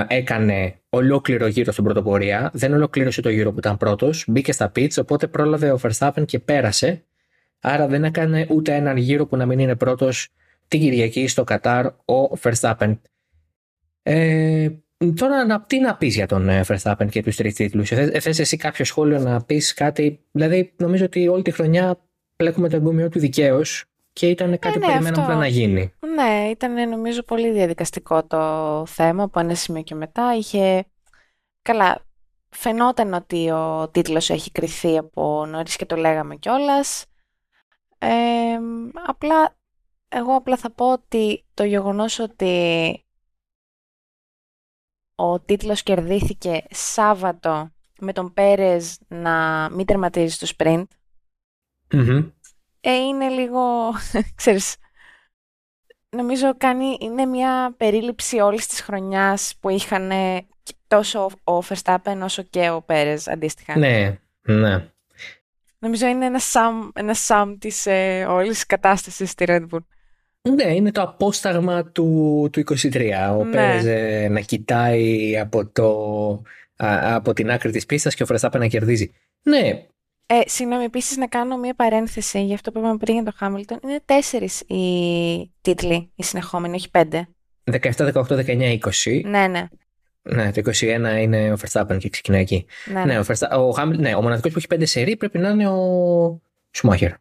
έκανε 0.08 0.76
ολόκληρο 0.90 1.48
γύρο 1.48 1.72
στην 1.72 1.84
πρωτοπορία, 1.84 2.52
δεν 2.54 2.74
ολοκλήρωσε 2.74 3.22
το 3.22 3.30
γύρο 3.30 3.52
που 3.52 3.58
ήταν 3.58 3.78
πρώτος, 3.78 4.26
μπήκε 4.28 4.52
στα 4.52 4.72
pits, 4.76 4.98
οπότε 5.00 5.28
πρόλαβε 5.28 5.72
ο 5.72 5.80
Verstappen 5.84 6.24
και 6.26 6.40
πέρασε 6.40 7.04
Άρα 7.62 7.88
δεν 7.88 8.04
έκανε 8.04 8.48
ούτε 8.50 8.76
έναν 8.76 8.98
γύρο 8.98 9.26
που 9.26 9.38
να 9.38 9.46
μην 9.46 9.60
είναι 9.60 9.76
πρώτος 9.76 10.30
την 10.68 10.80
Κυριακή 10.80 11.28
στο 11.28 11.44
Κατάρ 11.44 11.86
ο 11.86 12.38
Verstappen. 12.42 13.00
Ε, 15.02 15.12
τώρα 15.12 15.46
να, 15.46 15.62
τι 15.62 15.80
να 15.80 15.96
πεις 15.96 16.16
για 16.16 16.28
τον 16.28 16.50
ε, 16.50 16.64
Verstappen 16.68 17.08
και 17.10 17.24
τους 17.24 17.36
τρεις 17.36 17.56
τίτλους; 17.56 17.92
Ε, 17.92 18.20
θες 18.20 18.40
εσύ 18.40 18.58
κάποιο 18.58 18.86
σχόλιο 18.86 19.20
να 19.20 19.44
πεις 19.44 19.74
κάτι; 19.74 20.26
Δηλαδή 20.32 20.74
νομίζω 20.78 21.06
ότι 21.06 21.28
όλη 21.28 21.42
τη 21.42 21.52
χρονιά 21.52 22.00
πλέκουμε 22.36 22.70
το 22.70 22.76
εμπόμιο 22.76 23.10
του 23.10 23.20
δικαίως 23.20 23.86
και 24.14 24.28
ήταν 24.28 24.60
κάτι 24.60 24.76
ε, 24.76 24.80
ναι, 24.80 24.86
που 24.86 24.92
περιμέναμε 24.92 25.24
απλά 25.24 25.36
να 25.36 25.48
γίνει. 25.48 25.94
Ναι, 26.16 26.50
ήταν 26.50 26.90
νομίζω 26.90 27.24
πολύ 27.24 27.52
διαδικαστικό 27.52 28.24
το 28.24 28.84
θέμα 28.88 29.24
από 29.24 29.40
ένα 29.40 29.56
σημείο 29.56 29.82
και 29.82 29.96
μετά. 29.96 30.36
Είχε... 30.36 30.86
Καλά, 31.62 32.06
φαινόταν 32.50 33.14
ότι 33.14 33.50
ο 33.50 33.90
τίτλος 33.92 34.30
έχει 34.30 34.52
κρυθεί 34.52 34.98
από 34.98 35.46
νωρίς 35.46 35.76
και 35.76 35.86
το 35.86 35.96
λέγαμε 35.96 36.36
κιόλας 36.36 37.06
απλά, 39.08 39.56
εγώ 40.10 40.36
απλά 40.36 40.58
θα 40.58 40.72
πω 40.72 40.92
ότι 40.92 41.44
το 41.54 41.64
γεγονός 41.64 42.20
ότι 42.20 43.06
ο 45.22 45.40
τίτλος 45.40 45.84
κερδίθηκε 45.84 46.64
Σάββατο 46.70 47.72
με 48.00 48.14
τον 48.14 48.34
Πέρες 48.34 49.00
να 49.08 49.70
μην 49.70 49.86
τερματίζει 49.86 50.38
το 50.38 50.52
sprint 50.58 50.84
ε, 52.82 52.94
είναι 52.94 53.30
λίγο, 53.30 53.62
ξέρεις, 54.36 54.76
νομίζω 56.10 56.58
κάνει, 56.58 56.98
είναι 57.00 57.26
μια 57.26 57.74
περίληψη 57.78 58.40
όλης 58.40 58.68
της 58.68 58.82
χρονιάς 58.82 59.56
που 59.60 59.70
είχαν 59.70 60.12
τόσο 60.88 61.30
ο 61.44 61.58
Verstappen 61.58 62.20
όσο 62.22 62.44
και 62.44 62.70
ο 62.70 62.82
Πέρες 62.82 63.28
αντίστοιχα. 63.28 63.78
Ναι, 63.78 64.20
ναι. 64.42 64.90
Νομίζω 65.80 66.08
είναι 66.08 66.26
ένα 66.26 66.40
σαμ, 66.40 66.90
ένα 66.94 67.14
σαμ 67.14 67.58
της 67.58 67.86
ε, 67.86 68.26
όλης 68.30 68.54
της 68.54 68.66
κατάστασης 68.66 69.30
στη 69.30 69.46
Red 69.48 69.68
Bull. 69.72 69.84
Ναι, 70.50 70.74
είναι 70.74 70.92
το 70.92 71.02
απόσταγμα 71.02 71.86
του, 71.86 72.50
του 72.52 72.64
23. 72.94 73.12
Ο 73.38 73.44
ναι. 73.44 74.28
να 74.30 74.40
κοιτάει 74.40 75.38
από, 75.40 75.66
το, 75.66 76.42
από 76.76 77.34
την 77.34 77.52
άκρη 77.52 77.72
της 77.72 77.86
πίστας 77.86 78.16
και 78.16 78.24
ο 78.24 78.26
Verstappen 78.30 78.58
να 78.58 78.68
κερδίζει. 78.68 79.12
Ναι. 79.42 79.86
Ε, 80.26 80.42
συγγνώμη, 80.46 80.84
επίσης 80.84 81.18
να 81.18 81.28
κάνω 81.28 81.58
μια 81.58 81.74
παρένθεση 81.74 82.44
για 82.44 82.56
αυτό 82.56 82.72
που 82.72 82.80
είπαμε 82.80 82.98
πριν 82.98 83.14
για 83.14 83.24
τον 83.24 83.34
Χάμιλτον. 83.36 83.80
Είναι 83.84 84.00
τέσσερις 84.06 84.62
οι 84.62 85.52
τίτλοι, 85.62 86.12
οι 86.16 86.24
συνεχόμενοι, 86.24 86.76
όχι 86.76 86.90
πέντε. 86.90 87.28
17, 87.72 87.80
18, 88.14 88.24
19, 88.24 88.78
20. 89.04 89.22
Ναι, 89.24 89.48
ναι. 89.48 89.68
Ναι, 90.22 90.52
το 90.52 90.62
21 90.66 90.82
είναι 91.22 91.52
ο 91.52 91.58
Verstappen 91.62 91.98
και 92.00 92.10
ξεκινάει 92.10 92.42
εκεί. 92.42 92.66
Ναι, 92.86 93.06
ναι. 93.06 93.20
ο, 93.20 93.24
ο, 93.52 93.86
ναι, 93.86 94.16
ο 94.16 94.22
μοναδικός 94.22 94.52
που 94.52 94.58
έχει 94.58 94.82
5 94.82 94.88
σερί 94.88 95.16
πρέπει 95.16 95.38
να 95.38 95.50
είναι 95.50 95.68
ο 95.68 96.42
Σουμάχερ. 96.72 97.12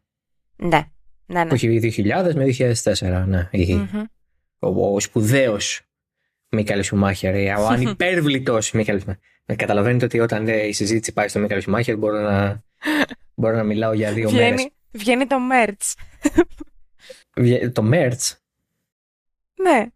Ναι. 0.57 0.81
Ναι, 1.31 1.39
ναι. 1.45 1.47
Που 1.49 1.55
έχει 1.55 1.93
2000 1.97 2.35
με 2.35 2.45
2004. 2.75 3.25
Ναι. 3.27 3.49
Mm-hmm. 3.53 4.05
Ο, 4.59 4.95
ο 4.95 5.01
σπουδαίος 5.01 5.83
Μίκαλ 6.49 6.83
Σουμάχερ, 6.83 7.59
ο 7.59 7.67
ανυπέρβλητος 7.73 8.73
Μίκαλ 8.73 9.01
Σουμάχερ. 9.01 9.23
Καταλαβαίνετε 9.57 10.05
ότι 10.05 10.21
όταν 10.21 10.49
ε, 10.49 10.67
η 10.67 10.73
συζήτηση 10.73 11.13
πάει 11.13 11.29
στο 11.29 11.39
Μίκαλ 11.39 11.61
Σουμάχερ 11.61 11.97
μπορώ 11.97 12.21
να, 12.21 12.65
μπορώ 13.35 13.57
να 13.57 13.63
μιλάω 13.63 13.93
για 13.93 14.13
δύο 14.13 14.31
μέρες. 14.31 14.69
Βγαίνει 14.93 15.27
το 15.27 15.39
Μέρτ. 15.39 15.83
το 17.73 17.83
Μέρτ. 17.83 18.21
Ναι. 19.55 19.87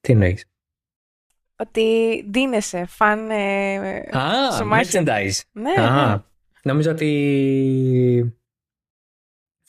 Τι 0.00 0.12
εννοείς; 0.12 0.44
ότι 1.56 1.82
δίνεσαι 2.30 2.84
φαν 2.88 3.30
ε, 3.30 3.96
Α, 4.16 4.52
σωμάχια. 4.56 5.02
merchandise. 5.02 5.40
Ναι, 5.52 5.82
Α, 5.82 6.08
ναι. 6.08 6.22
νομίζω 6.62 6.90
ότι... 6.90 8.36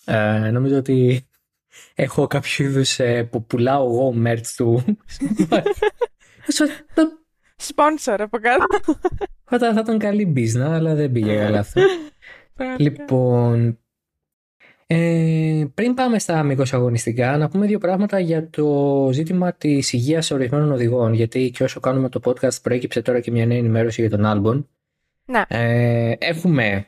Ε, 0.06 0.50
νομίζω 0.52 0.78
ότι 0.78 1.28
έχω 1.96 2.28
κάποιο 2.28 2.66
είδους 2.66 3.00
που 3.30 3.46
πουλάω 3.46 3.86
εγώ 3.86 4.14
merch 4.26 4.48
του. 4.56 4.84
Sponsor 7.58 8.16
από 8.18 8.38
κάτω. 8.38 8.66
θα, 9.44 9.74
θα 9.74 9.80
ήταν 9.80 10.00
καλή 10.00 10.34
business, 10.36 10.72
αλλά 10.72 10.96
δεν 10.96 11.12
πήγε 11.12 11.36
καλά 11.36 11.60
αυτό. 11.60 11.82
Λοιπόν, 12.78 13.80
ε, 14.88 15.66
πριν 15.74 15.94
πάμε 15.94 16.20
στα 16.20 16.40
αμυγός 16.40 16.74
αγωνιστικά, 16.74 17.38
να 17.38 17.50
πούμε 17.50 17.66
δύο 17.66 17.78
πράγματα 17.78 18.20
για 18.20 18.50
το 18.50 19.10
ζήτημα 19.12 19.54
της 19.54 19.94
υγείας 19.94 20.32
ορισμένων 20.32 20.72
οδηγών, 20.72 21.14
γιατί 21.14 21.50
και 21.50 21.64
όσο 21.64 21.80
κάνουμε 21.80 22.10
το 22.10 22.20
podcast 22.24 22.62
προέκυψε 22.62 23.02
τώρα 23.02 23.20
και 23.20 23.32
μια 23.32 23.46
νέα 23.46 23.58
ενημέρωση 23.58 24.02
για 24.02 24.10
τον 24.10 24.24
Albon. 24.26 24.66
Ναι. 25.26 25.42
Ε, 25.48 26.14
έχουμε 26.18 26.88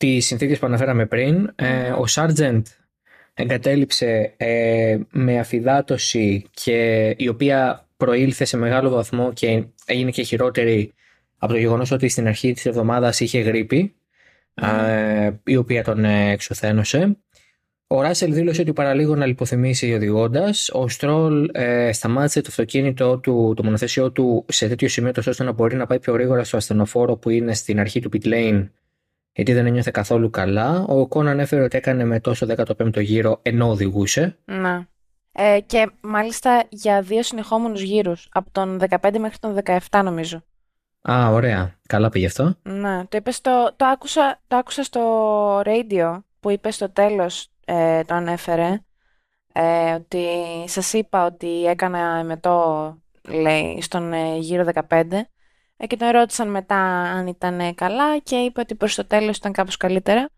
τις 0.00 0.26
συνθήκες 0.26 0.58
που 0.58 0.66
αναφέραμε 0.66 1.06
πριν. 1.06 1.52
Ε, 1.54 1.90
ο 1.90 2.04
Sargent 2.14 2.62
εγκατέλειψε 3.34 4.34
ε, 4.36 4.98
με 5.10 5.38
αφυδάτωση 5.38 6.44
και 6.50 7.08
η 7.18 7.28
οποία 7.28 7.88
προήλθε 7.96 8.44
σε 8.44 8.56
μεγάλο 8.56 8.90
βαθμό 8.90 9.32
και 9.32 9.64
έγινε 9.86 10.10
και 10.10 10.22
χειρότερη 10.22 10.92
από 11.38 11.52
το 11.52 11.58
γεγονός 11.58 11.90
ότι 11.90 12.08
στην 12.08 12.26
αρχή 12.26 12.52
της 12.52 12.66
εβδομάδας 12.66 13.20
είχε 13.20 13.40
γρήπη 13.40 13.94
ε, 14.54 15.30
η 15.44 15.56
οποία 15.56 15.84
τον 15.84 16.04
ε, 16.04 16.30
εξουθένωσε. 16.30 17.16
Ο 17.86 18.00
Ράσελ 18.00 18.34
δήλωσε 18.34 18.60
ότι 18.60 18.72
παραλίγο 18.72 19.16
να 19.16 19.26
λιποθυμήσει 19.26 19.94
οδηγώντας. 19.94 20.70
Ο 20.72 20.88
Στρόλ 20.88 21.48
ε, 21.52 21.92
σταμάτησε 21.92 22.40
το 22.40 22.46
αυτοκίνητο 22.50 23.18
του, 23.18 23.52
το 23.56 23.64
μονοθέσιό 23.64 24.12
του 24.12 24.44
σε 24.48 24.68
τέτοιο 24.68 24.88
σημείο 24.88 25.12
τόσο 25.12 25.30
ώστε 25.30 25.44
να 25.44 25.52
μπορεί 25.52 25.76
να 25.76 25.86
πάει 25.86 25.98
πιο 25.98 26.12
γρήγορα 26.12 26.44
στο 26.44 26.56
ασθενοφόρο 26.56 27.16
που 27.16 27.30
είναι 27.30 27.54
στην 27.54 27.80
αρχή 27.80 28.00
του 28.00 28.10
pit 28.12 28.26
lane 28.26 28.68
γιατί 29.32 29.52
δεν 29.52 29.66
ένιωθε 29.66 29.90
καθόλου 29.90 30.30
καλά. 30.30 30.84
Ο 30.88 31.06
Κόν 31.06 31.28
ανέφερε 31.28 31.62
ότι 31.62 31.76
έκανε 31.76 32.04
με 32.04 32.20
τόσο 32.20 32.46
15ο 32.56 33.02
γύρο 33.02 33.38
ενώ 33.42 33.68
οδηγούσε. 33.68 34.38
Ναι. 34.44 34.86
Ε, 35.32 35.60
και 35.66 35.90
μάλιστα 36.00 36.64
για 36.68 37.02
δύο 37.02 37.22
συνεχόμενους 37.22 37.80
γύρους, 37.82 38.28
από 38.32 38.50
τον 38.50 38.80
15 38.88 39.18
μέχρι 39.18 39.38
τον 39.38 39.58
17 39.64 40.00
νομίζω. 40.04 40.42
Α, 41.10 41.30
ωραία. 41.30 41.78
Καλά 41.88 42.08
πήγε 42.08 42.26
αυτό. 42.26 42.54
Ναι, 42.62 43.04
το, 43.04 43.16
είπες 43.16 43.36
στο, 43.36 43.72
το, 43.76 43.84
άκουσα, 43.84 44.40
το 44.46 44.56
άκουσα 44.56 44.82
στο 44.82 45.60
radio 45.60 46.18
που 46.40 46.50
είπες 46.50 46.74
στο 46.74 46.90
τέλος, 46.90 47.48
ε, 47.64 48.04
το 48.04 48.14
ανέφερε, 48.14 48.80
ε, 49.52 49.92
ότι 49.92 50.24
σας 50.66 50.92
είπα 50.92 51.26
ότι 51.26 51.64
έκανα 51.66 52.18
εμετό, 52.18 52.96
λέει, 53.28 53.80
στον 53.82 54.12
ε, 54.12 54.36
γύρο 54.36 54.64
15 54.88 55.12
ε, 55.12 55.20
και 55.86 55.96
τον 55.96 56.08
ρώτησαν 56.08 56.50
μετά 56.50 56.76
αν 57.02 57.26
ήταν 57.26 57.60
ε, 57.60 57.72
καλά 57.72 58.18
και 58.18 58.36
είπε 58.36 58.60
ότι 58.60 58.74
προς 58.74 58.94
το 58.94 59.06
τέλος 59.06 59.36
ήταν 59.36 59.52
κάπως 59.52 59.76
καλύτερα. 59.76 60.30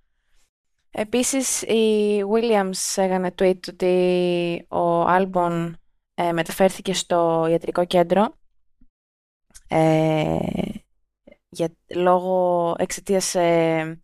Επίσης 0.91 1.63
η 1.63 2.23
Williams 2.33 3.03
έκανε 3.03 3.35
tweet 3.39 3.69
ότι 3.69 4.67
ο 4.69 5.07
Albon 5.07 5.73
ε, 6.15 6.33
μεταφέρθηκε 6.33 6.95
στο 6.95 7.47
ιατρικό 7.51 7.85
κέντρο 7.85 8.35
ε, 9.69 10.39
για, 11.49 11.69
λόγω 11.95 12.75
εξαιτίας 12.79 13.35
ε, 13.35 14.01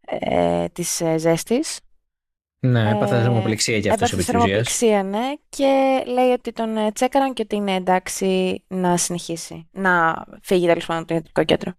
ε, 0.00 0.68
της 0.68 1.00
ε, 1.00 1.16
ζέστης. 1.18 1.80
Ναι, 2.60 2.90
έπαθε 2.90 3.16
Ε, 3.16 3.20
θερμοπληξία 3.22 3.80
και 3.80 3.90
αυτό 3.90 4.04
Έπαθε 4.04 4.14
επί 4.14 4.24
της 4.24 4.34
ουσίας. 4.34 4.78
θερμοπληξία, 4.78 5.02
ναι, 5.02 5.32
και 5.48 6.02
λέει 6.12 6.30
ότι 6.32 6.52
τον 6.52 6.76
ε, 6.76 6.92
τσέκαραν 6.92 7.32
και 7.32 7.42
ότι 7.42 7.56
είναι 7.56 7.74
εντάξει 7.74 8.62
να 8.68 8.96
συνεχίσει, 8.96 9.68
να 9.72 10.24
φύγει 10.42 10.66
τέλος 10.66 10.86
πάντων 10.86 11.02
από 11.02 11.08
το 11.08 11.14
ιατρικό 11.14 11.44
κέντρο. 11.44 11.72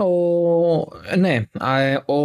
Ο, 0.00 0.06
ναι, 1.18 1.42
α, 1.58 1.78
ε, 1.80 2.02
ο 2.06 2.16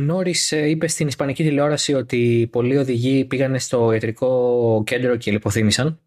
Νόρις 0.00 0.50
είπε 0.50 0.86
στην 0.86 1.06
ισπανική 1.06 1.42
τηλεόραση 1.42 1.94
ότι 1.94 2.48
πολλοί 2.52 2.76
οδηγοί 2.76 3.24
πήγανε 3.24 3.58
στο 3.58 3.92
ιατρικό 3.92 4.82
κέντρο 4.86 5.16
και 5.16 5.30
λιποθύμησαν 5.30 6.00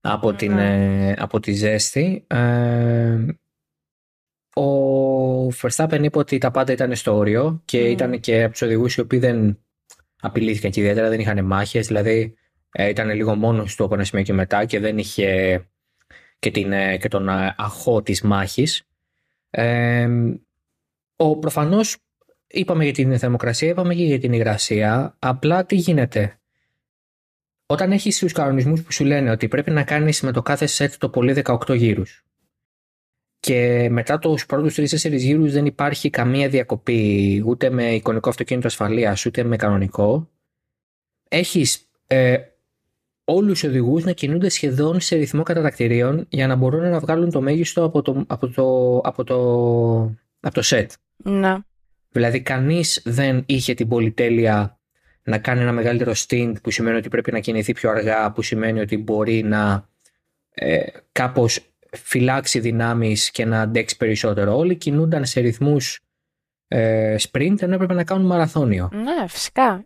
από, 0.00 0.32
την, 0.34 0.52
Ναι. 0.54 1.08
ε, 1.10 1.14
από 1.18 1.40
τη 1.40 1.52
ζέστη. 1.52 2.24
Ε, 2.26 3.24
ο 4.54 5.46
Verstappen 5.46 6.00
είπε 6.02 6.18
ότι 6.18 6.38
τα 6.38 6.50
πάντα 6.50 6.72
ήταν 6.72 6.94
στο 6.94 7.16
όριο 7.16 7.62
και 7.64 7.80
Μμμ. 7.80 7.90
ήταν 7.90 8.20
και 8.20 8.42
από 8.42 8.52
τους 8.52 8.62
οδηγούς 8.62 8.94
οι 8.94 9.00
οποίοι 9.00 9.18
δεν 9.18 9.58
απειλήθηκαν 10.20 10.70
και 10.70 10.80
ιδιαίτερα, 10.80 11.08
δεν 11.08 11.20
είχαν 11.20 11.44
μάχες. 11.44 11.86
Δηλαδή 11.86 12.34
ε, 12.70 12.88
ήταν 12.88 13.10
λίγο 13.10 13.34
μόνος 13.34 13.74
του 13.74 13.84
από 13.84 13.94
ένα 13.94 14.04
σημείο 14.04 14.24
και 14.24 14.32
μετά 14.32 14.64
και 14.64 14.80
δεν 14.80 14.98
είχε 14.98 15.60
και, 16.38 16.50
την, 16.50 16.72
ε, 16.72 16.96
και 16.96 17.08
τον 17.08 17.28
ε, 17.28 17.54
αχώ 17.58 18.02
της 18.02 18.22
μάχης. 18.22 18.82
Ε, 19.50 20.08
ο, 21.16 21.38
προφανώς 21.38 21.96
είπαμε 22.46 22.84
για 22.84 22.92
την 22.92 23.18
θερμοκρασία, 23.18 23.68
είπαμε 23.68 23.94
και 23.94 24.04
για 24.04 24.18
την 24.18 24.32
υγρασία. 24.32 25.16
Απλά 25.18 25.66
τι 25.66 25.76
γίνεται; 25.76 26.40
Όταν 27.66 27.92
έχεις 27.92 28.18
τους 28.18 28.32
κανονισμούς 28.32 28.82
που 28.82 28.92
σου 28.92 29.04
λένε 29.04 29.30
ότι 29.30 29.48
πρέπει 29.48 29.70
να 29.70 29.84
κάνεις 29.84 30.20
με 30.20 30.32
το 30.32 30.42
κάθε 30.42 30.66
σετ 30.66 30.94
το 30.98 31.08
πολύ 31.08 31.42
18 31.44 31.76
γύρους 31.76 32.23
και 33.44 33.88
μετά 33.90 34.18
τους 34.18 34.46
πρώτους 34.46 34.74
3-4 34.76 35.12
γύρους 35.12 35.52
δεν 35.52 35.66
υπάρχει 35.66 36.10
καμία 36.10 36.48
διακοπή 36.48 37.42
ούτε 37.46 37.70
με 37.70 37.94
εικονικό 37.94 38.28
αυτοκίνητο 38.28 38.66
ασφαλείας 38.66 39.26
ούτε 39.26 39.42
με 39.42 39.56
κανονικό 39.56 40.30
έχεις 41.28 41.88
ε, 42.06 42.36
όλους 43.24 43.60
τους 43.60 43.68
οδηγούς 43.68 44.04
να 44.04 44.12
κινούνται 44.12 44.48
σχεδόν 44.48 45.00
σε 45.00 45.16
ρυθμό 45.16 45.42
κατατακτηρίων 45.42 46.26
για 46.28 46.46
να 46.46 46.54
μπορούν 46.54 46.90
να 46.90 46.98
βγάλουν 46.98 47.30
το 47.30 47.40
μέγιστο 47.40 47.84
από 47.84 48.02
το, 48.02 48.24
από 48.26 48.48
το, 48.48 48.98
από 48.98 49.24
το, 49.24 49.36
από 50.40 50.54
το 50.54 50.62
set. 50.64 50.86
Ναι. 51.16 51.56
Δηλαδή 52.10 52.40
κανείς 52.40 53.02
δεν 53.04 53.42
είχε 53.46 53.74
την 53.74 53.88
πολυτέλεια 53.88 54.78
να 55.22 55.38
κάνει 55.38 55.60
ένα 55.60 55.72
μεγαλύτερο 55.72 56.12
stint 56.14 56.54
που 56.62 56.70
σημαίνει 56.70 56.96
ότι 56.96 57.08
πρέπει 57.08 57.32
να 57.32 57.38
κινηθεί 57.38 57.72
πιο 57.72 57.90
αργά, 57.90 58.32
που 58.32 58.42
σημαίνει 58.42 58.80
ότι 58.80 58.98
μπορεί 58.98 59.42
να 59.42 59.88
ε, 60.54 60.82
κάπως 61.12 61.73
φυλάξει 61.94 62.58
δυνάμεις 62.58 63.30
και 63.30 63.44
να 63.44 63.60
αντέξει 63.60 63.96
περισσότερο. 63.96 64.56
Όλοι 64.56 64.76
κινούνταν 64.76 65.24
σε 65.24 65.40
ρυθμούς 65.40 66.00
ε, 66.68 67.16
sprint 67.18 67.62
ενώ 67.62 67.74
έπρεπε 67.74 67.94
να 67.94 68.04
κάνουν 68.04 68.26
μαραθώνιο. 68.26 68.88
Ναι, 68.92 69.28
φυσικά. 69.28 69.84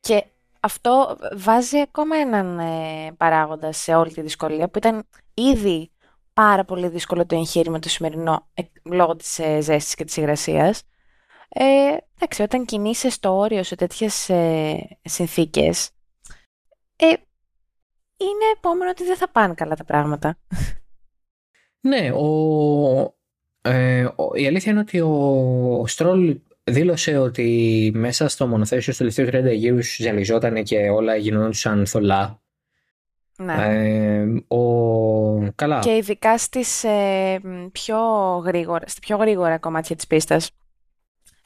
Και 0.00 0.24
αυτό 0.60 1.16
βάζει 1.36 1.78
ακόμα 1.78 2.16
έναν 2.16 2.58
ε, 2.58 3.12
παράγοντα 3.16 3.72
σε 3.72 3.94
όλη 3.94 4.12
τη 4.12 4.20
δυσκολία 4.20 4.68
που 4.68 4.78
ήταν 4.78 5.02
ήδη 5.34 5.90
πάρα 6.32 6.64
πολύ 6.64 6.88
δύσκολο 6.88 7.26
το 7.26 7.36
εγχείρημα 7.36 7.78
το 7.78 7.88
σημερινό 7.88 8.48
ε, 8.54 8.62
λόγω 8.82 9.16
της 9.16 9.38
ε, 9.38 9.60
ζέστης 9.60 9.94
και 9.94 10.04
της 10.04 10.16
υγρασίας. 10.16 10.82
Ε, 11.48 11.96
εντάξει, 12.14 12.42
όταν 12.42 12.64
κινείσαι 12.64 13.10
στο 13.10 13.36
όριο 13.36 13.62
σε 13.62 13.74
τέτοιες 13.74 14.28
ε, 14.28 14.98
συνθήκες, 15.02 15.90
ε, 16.96 17.06
είναι 18.16 18.44
επόμενο 18.56 18.90
ότι 18.90 19.04
δεν 19.04 19.16
θα 19.16 19.30
πάνε 19.30 19.54
καλά 19.54 19.74
τα 19.74 19.84
πράγματα. 19.84 20.38
Ναι, 21.84 22.10
ο, 22.12 23.14
ε, 23.62 24.04
ο- 24.04 24.34
η 24.34 24.46
αλήθεια 24.46 24.72
είναι 24.72 24.80
ότι 24.80 25.00
ο, 25.00 25.10
ο 25.80 25.86
Στρόλ 25.86 26.38
δήλωσε 26.64 27.18
ότι 27.18 27.90
μέσα 27.94 28.28
στο 28.28 28.46
μονοθέσιο 28.46 28.92
στο 28.92 29.04
τελευταίο 29.04 29.52
30 29.52 29.54
γύρους 29.56 29.96
ζαλιζόταν 29.96 30.62
και 30.62 30.88
όλα 30.88 31.16
γινόντουσαν 31.16 31.86
θολά. 31.86 32.42
Ναι. 33.36 33.54
Ε, 33.58 34.54
ο, 34.54 35.52
καλά. 35.54 35.78
Και 35.78 35.96
ειδικά 35.96 36.38
στις, 36.38 36.84
ε, 36.84 37.40
μ, 37.42 37.66
πιο 37.72 37.98
γρήγορα, 38.44 38.88
στα 38.88 39.00
πιο 39.00 39.16
γρήγορα 39.16 39.58
κομμάτια 39.58 39.96
της 39.96 40.06
πίστας. 40.06 40.50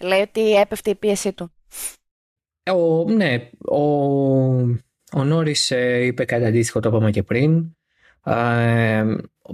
Λέει 0.00 0.20
ότι 0.20 0.54
έπεφτε 0.56 0.90
η 0.90 0.94
πίεσή 0.94 1.32
του. 1.32 1.52
Ο, 2.70 3.04
ναι, 3.10 3.50
ο, 3.68 3.80
ο 5.12 5.24
Νόρις 5.24 5.70
ε, 5.70 6.04
είπε 6.04 6.24
κάτι 6.24 6.44
αντίστοιχο, 6.44 6.80
το 6.80 6.88
είπαμε 6.88 7.10
και 7.10 7.22
πριν. 7.22 7.76
Ε, 8.26 9.04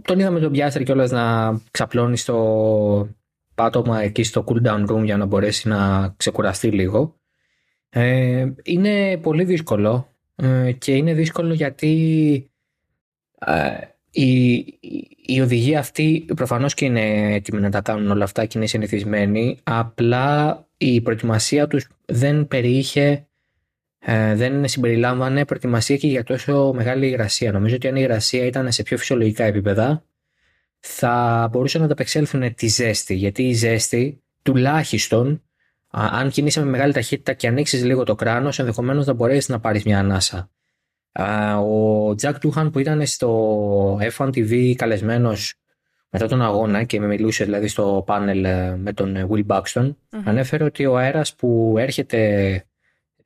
τον 0.02 0.19
είδαμε 0.19 0.41
τον 0.41 0.52
Πιάστρη 0.52 0.85
κιόλας 0.85 1.11
να 1.11 1.52
ξαπλώνει 1.71 2.17
στο 2.17 3.09
πάτωμα 3.55 4.00
εκεί 4.02 4.23
στο 4.23 4.45
cool 4.49 4.67
down 4.67 4.87
room 4.91 5.05
για 5.05 5.17
να 5.17 5.25
μπορέσει 5.26 5.69
να 5.69 6.09
ξεκουραστεί 6.17 6.69
λίγο. 6.71 7.17
Ε, 7.88 8.47
είναι 8.62 9.17
πολύ 9.17 9.45
δύσκολο 9.45 10.14
ε, 10.35 10.73
και 10.73 10.95
είναι 10.97 11.14
δύσκολο 11.14 11.55
γιατί 11.55 12.50
ε, 13.38 13.71
οι, 14.11 14.52
οι- 14.55 15.17
οι 15.26 15.41
οδηγοί 15.41 15.76
αυτοί 15.76 16.25
προφανώς 16.37 16.75
και 16.75 16.85
είναι 16.85 17.35
έτοιμοι 17.35 17.61
να 17.61 17.71
τα 17.71 17.81
κάνουν 17.81 18.11
όλα 18.11 18.25
αυτά 18.25 18.47
και 18.47 18.59
είναι 18.59 18.67
συνηθισμένοι 18.67 19.59
απλά 19.62 20.67
η 20.76 21.00
προετοιμασία 21.00 21.67
τους 21.67 21.88
δεν 22.05 22.47
περιείχε 22.49 23.26
ε, 24.04 24.35
δεν 24.35 24.68
συμπεριλάμβανε 24.68 25.44
προετοιμασία 25.44 25.97
και 25.97 26.06
για 26.06 26.25
τόσο 26.25 26.73
μεγάλη 26.75 27.06
υγρασία. 27.06 27.52
Νομίζω 27.52 27.75
ότι 27.75 27.88
αν 27.88 27.97
η 27.97 28.00
υγρασία 28.02 28.44
ήταν 28.44 28.73
σε 28.73 28.82
πιο 28.82 28.99
φυσιολογικά 28.99 29.44
επίπεδα 29.44 30.04
θα 30.78 31.49
μπορούσαν 31.52 31.80
να 31.80 31.87
ανταπεξέλθουν 31.87 32.54
τη 32.54 32.66
ζέστη 32.66 33.14
γιατί 33.14 33.42
η 33.42 33.52
ζέστη 33.52 34.23
τουλάχιστον 34.42 35.42
α, 35.90 36.09
αν 36.12 36.30
κινείσαι 36.30 36.61
με 36.61 36.71
μεγάλη 36.71 36.92
ταχύτητα 36.92 37.32
και 37.32 37.47
ανοίξεις 37.47 37.85
λίγο 37.85 38.04
το 38.04 38.14
κράνος 38.14 38.59
ενδεχομένως 38.59 39.06
να 39.06 39.12
μπορέσεις 39.12 39.49
να 39.49 39.61
πάρεις 39.61 39.85
μια 39.85 39.99
ανάσα. 39.99 40.50
Ο 41.66 42.14
Τζακ 42.14 42.38
Τούχαν 42.38 42.71
που 42.71 42.78
ήταν 42.78 43.06
στο 43.06 43.99
F1 44.16 44.26
TV 44.26 44.75
καλεσμένος 44.75 45.54
μετά 46.11 46.28
τον 46.28 46.42
αγώνα 46.42 46.85
και 46.85 47.00
με 47.00 47.06
μιλούσε 47.06 47.44
δηλαδή 47.44 47.68
στο 47.68 48.02
πάνελ 48.06 48.44
ε, 48.44 48.76
με 48.76 48.92
τον 48.92 49.16
ε, 49.16 49.26
Will 49.30 49.47
Buxton, 49.47 49.94
ανέφερε 50.25 50.64
ότι 50.64 50.87
ο 50.87 50.97
αέρας 50.97 51.35
που 51.35 51.75
έρχεται 51.78 52.64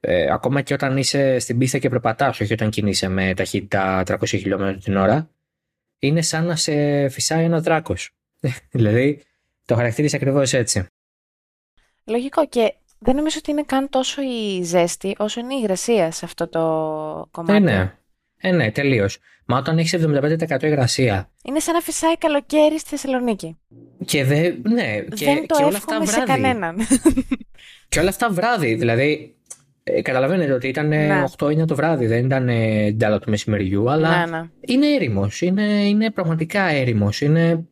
ε, 0.08 0.32
ακόμα 0.32 0.62
και 0.62 0.74
όταν 0.74 0.96
είσαι 0.96 1.38
στην 1.38 1.58
πίστα 1.58 1.78
και 1.78 1.88
περπατάς, 1.88 2.40
όχι 2.40 2.52
όταν 2.52 2.70
κινείσαι 2.70 3.08
με 3.08 3.34
ταχύτητα 3.34 4.02
300 4.06 4.26
χιλιόμετρα 4.26 4.76
την 4.76 4.96
ώρα, 4.96 5.30
είναι 5.98 6.22
σαν 6.22 6.44
να 6.44 6.56
σε 6.56 7.08
φυσάει 7.08 7.44
ένα 7.44 7.60
δράκος. 7.60 8.10
δηλαδή 8.70 9.22
το 9.64 9.74
χαρακτήρισε 9.74 10.16
ακριβώς 10.16 10.52
έτσι. 10.52 10.86
Λογικό 12.04 12.46
και 12.46 12.74
δεν 12.98 13.16
νομίζω 13.16 13.36
ότι 13.38 13.50
είναι 13.50 13.62
καν 13.62 13.88
τόσο 13.88 14.22
η 14.22 14.62
ζέστη 14.62 15.14
όσο 15.18 15.40
είναι 15.40 15.54
η 15.54 15.58
υγρασία 15.62 16.10
σε 16.10 16.24
αυτό 16.24 16.48
το 16.48 16.60
κομμάτι. 17.30 17.56
Ε, 17.56 17.58
ναι. 17.58 17.94
Ε, 18.36 18.52
ναι, 18.52 18.70
τελείως. 18.70 19.18
Μα 19.44 19.58
όταν 19.58 19.78
έχεις 19.78 19.94
75% 19.98 20.62
υγρασία. 20.62 21.30
Είναι 21.42 21.58
σαν 21.58 21.74
να 21.74 21.80
φυσάει 21.80 22.16
καλοκαίρι 22.18 22.78
στη 22.78 22.88
Θεσσαλονίκη. 22.88 23.58
Και 24.04 24.24
δεν. 24.24 24.62
Ναι, 24.62 25.00
και, 25.00 25.24
δεν 25.24 25.46
το 25.46 25.56
και 25.56 25.64
όλα 25.64 25.76
αυτά 25.76 26.00
βράδυ. 26.00 26.10
σε 26.10 26.22
κανέναν. 26.24 26.76
και 27.88 28.00
όλα 28.00 28.08
αυτά 28.08 28.30
βράδυ. 28.30 28.74
Δηλαδή, 28.74 29.35
ε, 29.88 30.02
καταλαβαίνετε 30.02 30.52
ότι 30.52 30.68
ήταν 30.68 30.88
ναι. 30.88 31.24
8-9 31.36 31.66
το 31.66 31.74
βράδυ, 31.74 32.06
δεν 32.06 32.24
ήταν 32.24 32.50
ντάλα 32.96 33.18
του 33.18 33.30
μεσημεριού, 33.30 33.90
αλλά 33.90 34.26
ναι, 34.26 34.36
ναι. 34.36 34.48
είναι 34.60 34.86
έρημος. 34.94 35.40
Είναι, 35.40 35.62
είναι 35.62 36.10
πραγματικά 36.10 36.62
έρημος. 36.62 37.20
Είναι 37.20 37.64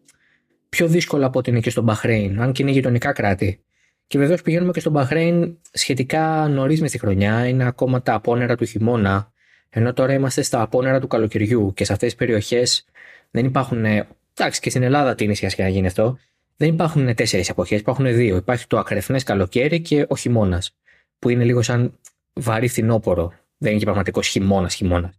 πιο 0.69 0.87
δύσκολο 0.87 1.27
από 1.27 1.39
ότι 1.39 1.51
είναι 1.51 1.61
και 1.61 1.71
στο 1.71 1.83
Μπαχρέιν, 1.83 2.41
αν 2.41 2.53
και 2.53 2.63
είναι 2.63 2.71
γειτονικά 2.71 3.13
κράτη. 3.13 3.61
Και 4.07 4.19
βεβαίως 4.19 4.43
πηγαίνουμε 4.43 4.73
και 4.73 4.81
στο 4.81 4.91
Μπαχρέιν 4.91 5.59
σχετικά 5.73 6.49
νωρίς 6.49 6.81
μες 6.81 6.91
τη 6.91 6.99
χρονιά. 6.99 7.47
Είναι 7.47 7.67
ακόμα 7.67 8.03
τα 8.03 8.15
απόνερα 8.15 8.57
του 8.57 8.65
χειμώνα. 8.65 9.33
Ενώ 9.71 9.93
τώρα 9.93 10.13
είμαστε 10.13 10.43
στα 10.43 10.61
απόνερα 10.63 11.01
του 11.01 11.07
καλοκαιριού 11.07 11.73
και 11.75 11.85
σε 11.85 11.93
αυτές 11.93 12.09
τις 12.09 12.19
περιοχές 12.19 12.85
δεν 13.31 13.45
υπάρχουν. 13.45 13.85
Εντάξει, 13.85 14.61
και 14.61 14.71
στην 14.71 14.83
Ελλάδα 14.83 15.15
τι 15.15 15.25
είναι 15.25 15.35
σχετικά 15.35 15.63
να 15.63 15.69
γίνει 15.69 15.87
αυτό. 15.87 16.19
Δεν 16.57 16.69
υπάρχουν 16.69 17.15
τέσσερις 17.15 17.49
εποχέ, 17.49 17.75
υπάρχουν 17.75 18.15
δύο. 18.15 18.37
Υπάρχει 18.37 18.67
το 18.67 18.79
ακρεφνές 18.79 19.23
καλοκαίρι 19.23 19.81
και 19.81 20.07
ο 20.09 20.17
χειμώνας. 20.17 20.77
Που 21.19 21.29
είναι 21.29 21.45
λίγο 21.45 21.63
σαν 21.63 21.99
βαρύ 22.33 22.69
φθινόπορο. 22.69 23.33
Δεν 23.59 23.71
είναι 23.71 23.79
και 23.79 23.85
πραγματικός 23.85 24.29
χειμώνας 24.29 24.75
χειμώνας. 24.75 25.15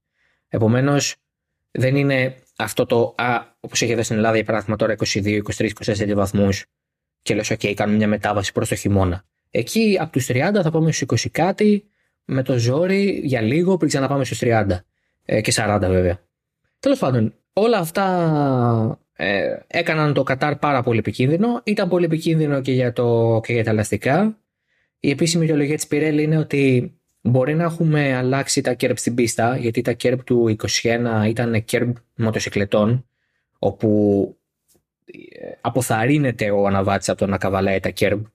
Επομένως, 0.48 1.16
δεν 1.72 1.96
είναι 1.96 2.36
αυτό 2.58 2.86
το. 2.86 3.16
Α, 3.18 3.42
όπως 3.60 3.82
έχει 3.82 3.92
εδώ 3.92 4.04
στην 4.04 4.16
Ελλάδα, 4.16 4.36
για 4.36 4.46
παράδειγμα, 4.46 4.76
τώρα 4.76 4.94
22, 4.94 5.42
23, 5.58 5.70
24 5.86 6.14
βαθμούς 6.14 6.66
και 7.22 7.36
λες: 7.36 7.52
OK, 7.52 7.74
κάνουμε 7.74 7.98
μια 7.98 8.08
μετάβαση 8.08 8.52
προς 8.52 8.70
το 8.70 8.76
χειμώνα. 8.76 9.24
Εκεί 9.52 9.98
από 10.00 10.12
τους 10.12 10.28
30 10.30 10.34
θα 10.64 10.72
πάμε 10.72 10.92
στους 10.92 11.26
20 11.26 11.30
κάτι, 11.32 11.86
με 12.26 12.44
το 12.44 12.58
ζόρι 12.58 13.22
για 13.24 13.42
λίγο 13.42 13.78
πριν 13.78 13.90
ξαναπάμε 13.90 14.26
στους 14.26 14.40
30 14.42 14.66
ε, 15.26 15.42
και 15.42 15.54
40 15.56 15.78
βέβαια. 15.82 16.20
Τέλος 16.80 17.00
πάντων, 17.00 17.34
όλα 17.54 17.78
αυτά 17.78 19.00
ε, 19.14 19.58
έκαναν 19.68 20.14
το 20.14 20.24
Κατάρ 20.24 20.56
πάρα 20.56 20.84
πολύ 20.84 21.00
επικίνδυνο. 21.00 21.62
Ήταν 21.64 21.90
πολύ 21.90 22.06
επικίνδυνο 22.06 22.62
και 22.62 22.72
για, 22.72 22.94
το, 22.94 23.40
και 23.44 23.54
για 23.54 23.64
τα 23.64 23.70
ελαστικά. 23.70 24.38
Η 25.06 25.10
επίσημη 25.10 25.44
ιδεολογία 25.44 25.76
της 25.76 25.88
Πιρέλη 25.88 26.24
είναι 26.24 26.38
ότι 26.38 26.94
μπορεί 27.22 27.56
να 27.56 27.64
έχουμε 27.64 28.16
αλλάξει 28.16 28.62
τα 28.62 28.74
κέρπ 28.74 28.98
στην 28.98 29.16
πίστα, 29.16 29.58
γιατί 29.58 29.82
τα 29.82 29.92
κέρπ 29.94 30.24
του 30.24 30.56
21 30.82 31.26
ήταν 31.28 31.64
κέρπ 31.64 31.96
μοτοσυκλετών, 32.16 33.08
όπου 33.60 34.38
ε, 35.06 35.52
αποθαρρύνεται 35.62 36.52
ο 36.52 36.68
αναβάτης 36.68 37.10
από 37.10 37.20
το 37.20 37.28
να 37.28 37.38
καβαλάει 37.38 37.80
τα 37.80 37.90
κέρπ, 37.90 38.26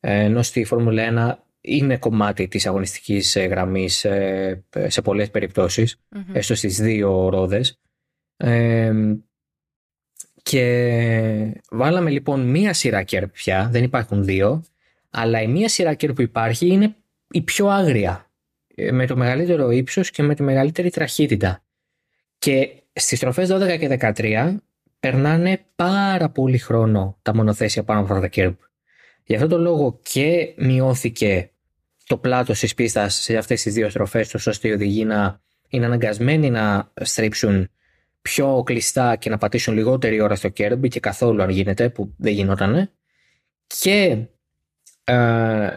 ε, 0.00 0.24
ενώ 0.24 0.42
στη 0.42 0.64
Φόρμουλα 0.64 1.38
1 1.38 1.42
είναι 1.60 1.96
κομμάτι 1.96 2.48
της 2.48 2.66
αγωνιστικής 2.66 3.36
ε, 3.36 3.44
γραμμής 3.44 4.04
ε, 4.04 4.64
σε 4.86 5.02
πολλές 5.02 5.30
περιπτώσεις, 5.30 6.00
mm-hmm. 6.14 6.24
έστω 6.32 6.54
στις 6.54 6.80
δύο 6.80 7.28
ρόδες. 7.28 7.80
και 10.42 11.62
βάλαμε 11.70 12.10
λοιπόν 12.10 12.40
μία 12.40 12.72
σειρά 12.72 13.02
κέρπ 13.02 13.30
πια, 13.32 13.68
δεν 13.72 13.82
υπάρχουν 13.84 14.24
δύο, 14.24 14.64
αλλά 15.10 15.42
η 15.42 15.46
μία 15.46 15.68
σειρά 15.68 15.94
κέρπ 15.94 16.14
που 16.14 16.22
υπάρχει 16.22 16.66
είναι 16.66 16.96
η 17.30 17.42
πιο 17.42 17.66
άγρια, 17.66 18.30
ε, 18.74 18.92
με 18.92 19.06
το 19.06 19.16
μεγαλύτερο 19.16 19.70
ύψος 19.70 20.10
και 20.10 20.22
με 20.22 20.34
τη 20.34 20.42
μεγαλύτερη 20.42 20.90
τραχύτητα. 20.90 21.62
Και 22.38 22.82
στις 22.92 23.18
τροφές 23.18 23.48
12 23.48 23.78
και 23.78 23.88
13 23.88 24.56
περνάνε 25.00 25.64
πάρα 25.76 26.30
πολύ 26.30 26.58
χρόνο 26.58 27.18
τα 27.22 27.34
μονοθέσια 27.34 27.84
πάνω 27.84 28.00
από 28.00 28.08
αυτά 28.08 28.20
τα 28.20 28.28
κέρπ. 28.28 28.58
Γι' 29.24 29.34
αυτό 29.34 29.46
το 29.46 29.58
λόγο 29.58 30.00
και 30.02 30.54
μειώθηκε 30.56 31.50
το 32.06 32.16
πλάτος 32.16 32.58
της 32.58 32.74
πίστας 32.74 33.14
σε 33.14 33.36
αυτές 33.36 33.62
τις 33.62 33.74
δύο 33.74 33.88
στροφές, 33.88 34.34
ώστε 34.34 34.68
οι 34.68 34.72
οδηγοί 34.72 35.04
να 35.04 35.40
είναι 35.68 35.86
αναγκασμένοι 35.86 36.50
να 36.50 36.92
στρίψουν 37.00 37.70
πιο 38.22 38.62
κλειστά 38.66 39.16
και 39.16 39.30
να 39.30 39.38
πατήσουν 39.38 39.74
λιγότερη 39.74 40.20
ώρα 40.20 40.34
στο 40.34 40.48
κέρμπι 40.48 40.88
και 40.88 41.00
καθόλου 41.00 41.42
αν 41.42 41.50
γίνεται, 41.50 41.88
που 41.90 42.14
δεν 42.16 42.32
γινότανε. 42.32 42.92
Και 43.66 43.92
ε, 44.00 44.28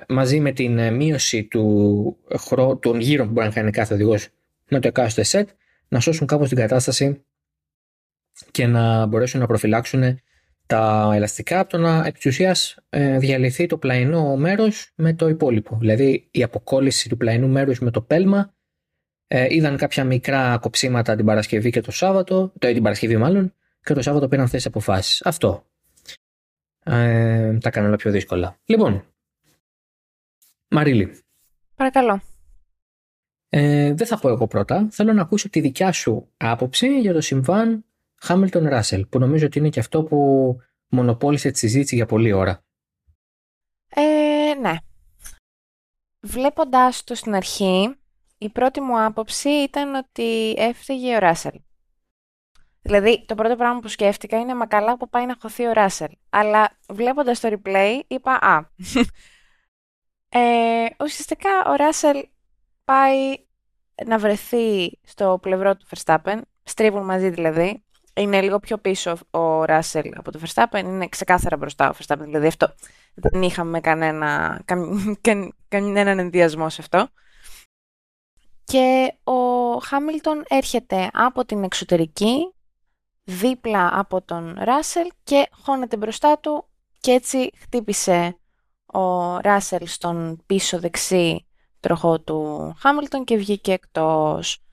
μαζί 0.08 0.40
με 0.40 0.52
την 0.52 0.94
μείωση 0.94 1.44
του 1.44 2.18
χρο... 2.38 2.78
των 2.78 3.00
γύρων 3.00 3.28
που 3.28 3.34
μπορεί 3.34 3.48
να 3.48 3.54
κάνει 3.54 3.72
κάθε 3.72 3.94
οδηγός 3.94 4.28
με 4.70 4.80
το 4.80 4.88
εκάστοτε 4.88 5.24
σετ, 5.24 5.50
να 5.88 6.00
σώσουν 6.00 6.28
κάπως 6.28 6.48
την 6.48 6.58
κατάσταση 6.58 7.26
και 8.52 8.68
να 8.68 9.06
μπορέσουν 9.06 9.40
να 9.40 9.48
προφυλάξουν 9.48 10.20
τα 10.66 11.12
ελαστικά 11.14 11.60
από 11.60 11.70
το 11.70 11.78
να 11.78 12.06
επί 12.06 12.30
ουσίας, 12.30 12.78
ε, 12.90 13.18
διαλυθεί 13.18 13.66
το 13.66 13.78
πλαϊνό 13.78 14.36
μέρος 14.36 14.92
με 14.96 15.14
το 15.14 15.28
υπόλοιπο. 15.28 15.78
Δηλαδή 15.80 16.28
η 16.32 16.44
αποκόλληση 16.44 17.10
του 17.10 17.18
πλαϊνού 17.18 17.48
μέρους 17.48 17.80
με 17.80 17.92
το 17.92 18.02
πέλμα 18.02 18.54
ε, 19.28 19.46
είδαν 19.50 19.78
κάποια 19.78 20.04
μικρά 20.04 20.58
κοψίματα 20.62 21.16
την 21.16 21.26
Παρασκευή 21.26 21.70
και 21.70 21.82
το 21.82 21.92
Σάββατο, 21.92 22.54
το, 22.60 22.68
την 22.68 22.84
Παρασκευή 22.84 23.18
μάλλον, 23.18 23.54
και 23.84 23.94
το 23.94 24.02
Σάββατο 24.02 24.28
πήραν 24.28 24.48
θέσει 24.48 24.68
αποφάσεις. 24.68 25.22
Αυτό. 25.26 25.66
Ε, 26.84 27.58
τα 27.58 27.68
έκανε 27.70 27.88
όλα 27.88 27.96
πιο 27.96 28.12
δύσκολα. 28.12 28.60
Λοιπόν, 28.66 29.06
Μαρίλη. 30.72 31.20
Παρακαλώ. 31.76 32.22
Ε, 33.50 33.94
δεν 33.94 34.08
θα 34.08 34.20
πω 34.20 34.30
εγώ 34.30 34.48
πρώτα. 34.48 34.88
Θέλω 34.92 35.14
να 35.14 35.22
ακούσω 35.22 35.50
τη 35.50 35.60
δικιά 35.60 35.92
σου 35.92 36.32
άποψη 36.38 37.00
για 37.00 37.14
το 37.14 37.22
συμβάν 37.22 37.86
Χάμιλτον 38.16 38.68
Ράσελ, 38.68 39.06
που 39.06 39.20
νομίζω 39.20 39.46
ότι 39.46 39.60
είναι 39.60 39.70
και 39.70 39.80
αυτό 39.80 40.04
που 40.04 40.58
μονοπόλησε 40.88 41.52
τη 41.52 41.58
συζήτηση 41.58 41.96
για 41.96 42.06
πολλή 42.06 42.32
ώρα. 42.32 42.64
Ε, 43.90 44.54
ναι. 44.62 44.76
Βλέποντάς 46.20 47.04
το 47.04 47.16
στην 47.16 47.36
αρχή, 47.36 47.96
η 48.38 48.50
πρώτη 48.50 48.82
μου 48.82 49.04
άποψη 49.04 49.50
ήταν 49.50 49.96
ότι 49.96 50.54
έφταιγε 50.58 51.16
ο 51.16 51.20
Ράσελ. 51.20 51.62
Δηλαδή, 52.82 53.26
το 53.26 53.36
πρώτο 53.36 53.56
πράγμα 53.56 53.80
που 53.80 53.88
σκέφτηκα 53.88 54.40
είναι 54.40 54.56
«Μα 54.56 54.66
καλά 54.66 54.98
που 54.98 55.10
πάει 55.10 55.26
να 55.26 55.36
χωθεί 55.42 55.68
ο 55.68 55.72
Ράσελ». 55.72 56.12
Αλλά 56.30 56.78
βλέποντας 56.90 57.40
το 57.40 57.50
replay, 57.52 58.00
είπα 58.08 58.32
«Α». 58.32 58.66
ε, 60.34 60.86
ουσιαστικά, 61.00 61.50
ο 61.68 61.76
Ράσελ 61.76 62.28
πάει 62.86 63.36
να 64.06 64.18
βρεθεί 64.18 65.00
στο 65.04 65.40
πλευρό 65.42 65.76
του 65.76 65.86
Verstappen, 65.96 66.42
στρίβουν 66.64 67.04
μαζί 67.04 67.30
δηλαδή, 67.30 67.84
είναι 68.14 68.42
λίγο 68.42 68.60
πιο 68.60 68.78
πίσω 68.78 69.18
ο 69.32 69.64
Ράσελ 69.66 70.12
από 70.16 70.32
το 70.32 70.40
Verstappen, 70.44 70.80
είναι 70.84 71.08
ξεκάθαρα 71.08 71.58
μπροστά 71.58 71.90
ο 71.90 71.94
Verstappen, 71.98 72.24
δηλαδή 72.24 72.48
αυτό 72.48 72.74
δεν 73.14 73.42
είχαμε 73.42 73.80
κανένα, 73.80 74.62
κανέναν 75.68 76.20
ενδιασμό 76.20 76.70
σε 76.70 76.82
αυτό. 76.82 77.08
Και 78.64 79.14
ο 79.24 79.78
Χάμιλτον 79.78 80.44
έρχεται 80.48 81.10
από 81.14 81.46
την 81.46 81.64
εξωτερική, 81.64 82.54
δίπλα 83.24 84.00
από 84.00 84.22
τον 84.22 84.58
Ράσελ 84.60 85.08
και 85.24 85.50
χώνεται 85.52 85.98
μπροστά 85.98 86.40
του 86.40 86.66
και 87.00 87.12
έτσι 87.12 87.50
χτύπησε 87.58 88.41
ο 88.94 89.38
Ράσελ 89.38 89.88
στον 89.88 90.44
πίσω 90.46 90.80
δεξί 90.80 91.46
τροχό 91.80 92.20
του 92.20 92.74
Χάμιλτον 92.80 93.24
και 93.24 93.38
βγήκε 93.38 93.72
εκτός. 93.72 94.64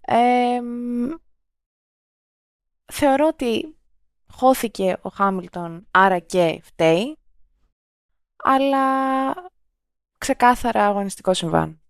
Ε, 0.00 0.60
θεωρώ 2.92 3.26
ότι 3.26 3.76
χώθηκε 4.32 4.96
ο 5.02 5.08
Χάμιλτον, 5.08 5.86
άρα 5.90 6.18
και 6.18 6.60
φταίει, 6.62 7.18
αλλά 8.36 8.84
ξεκάθαρα 10.18 10.86
αγωνιστικό 10.86 11.34
συμβάν. 11.34 11.80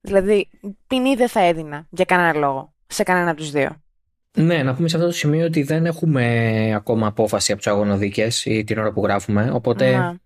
Δηλαδή, 0.00 0.48
ποινή 0.86 1.14
δεν 1.14 1.28
θα 1.28 1.40
έδινα 1.40 1.86
για 1.90 2.04
κανένα 2.04 2.38
λόγο, 2.38 2.74
σε 2.86 3.02
κανένα 3.02 3.30
από 3.30 3.40
τους 3.40 3.50
δύο. 3.50 3.82
Ναι, 4.36 4.62
να 4.62 4.74
πούμε 4.74 4.88
σε 4.88 4.96
αυτό 4.96 5.08
το 5.08 5.14
σημείο 5.14 5.46
ότι 5.46 5.62
δεν 5.62 5.86
έχουμε 5.86 6.74
ακόμα 6.74 7.06
απόφαση 7.06 7.52
από 7.52 7.62
τους 7.62 7.70
αγωνοδίκες 7.70 8.44
ή 8.44 8.64
την 8.64 8.78
ώρα 8.78 8.92
που 8.92 9.02
γράφουμε. 9.02 9.50
Οπότε 9.52 10.18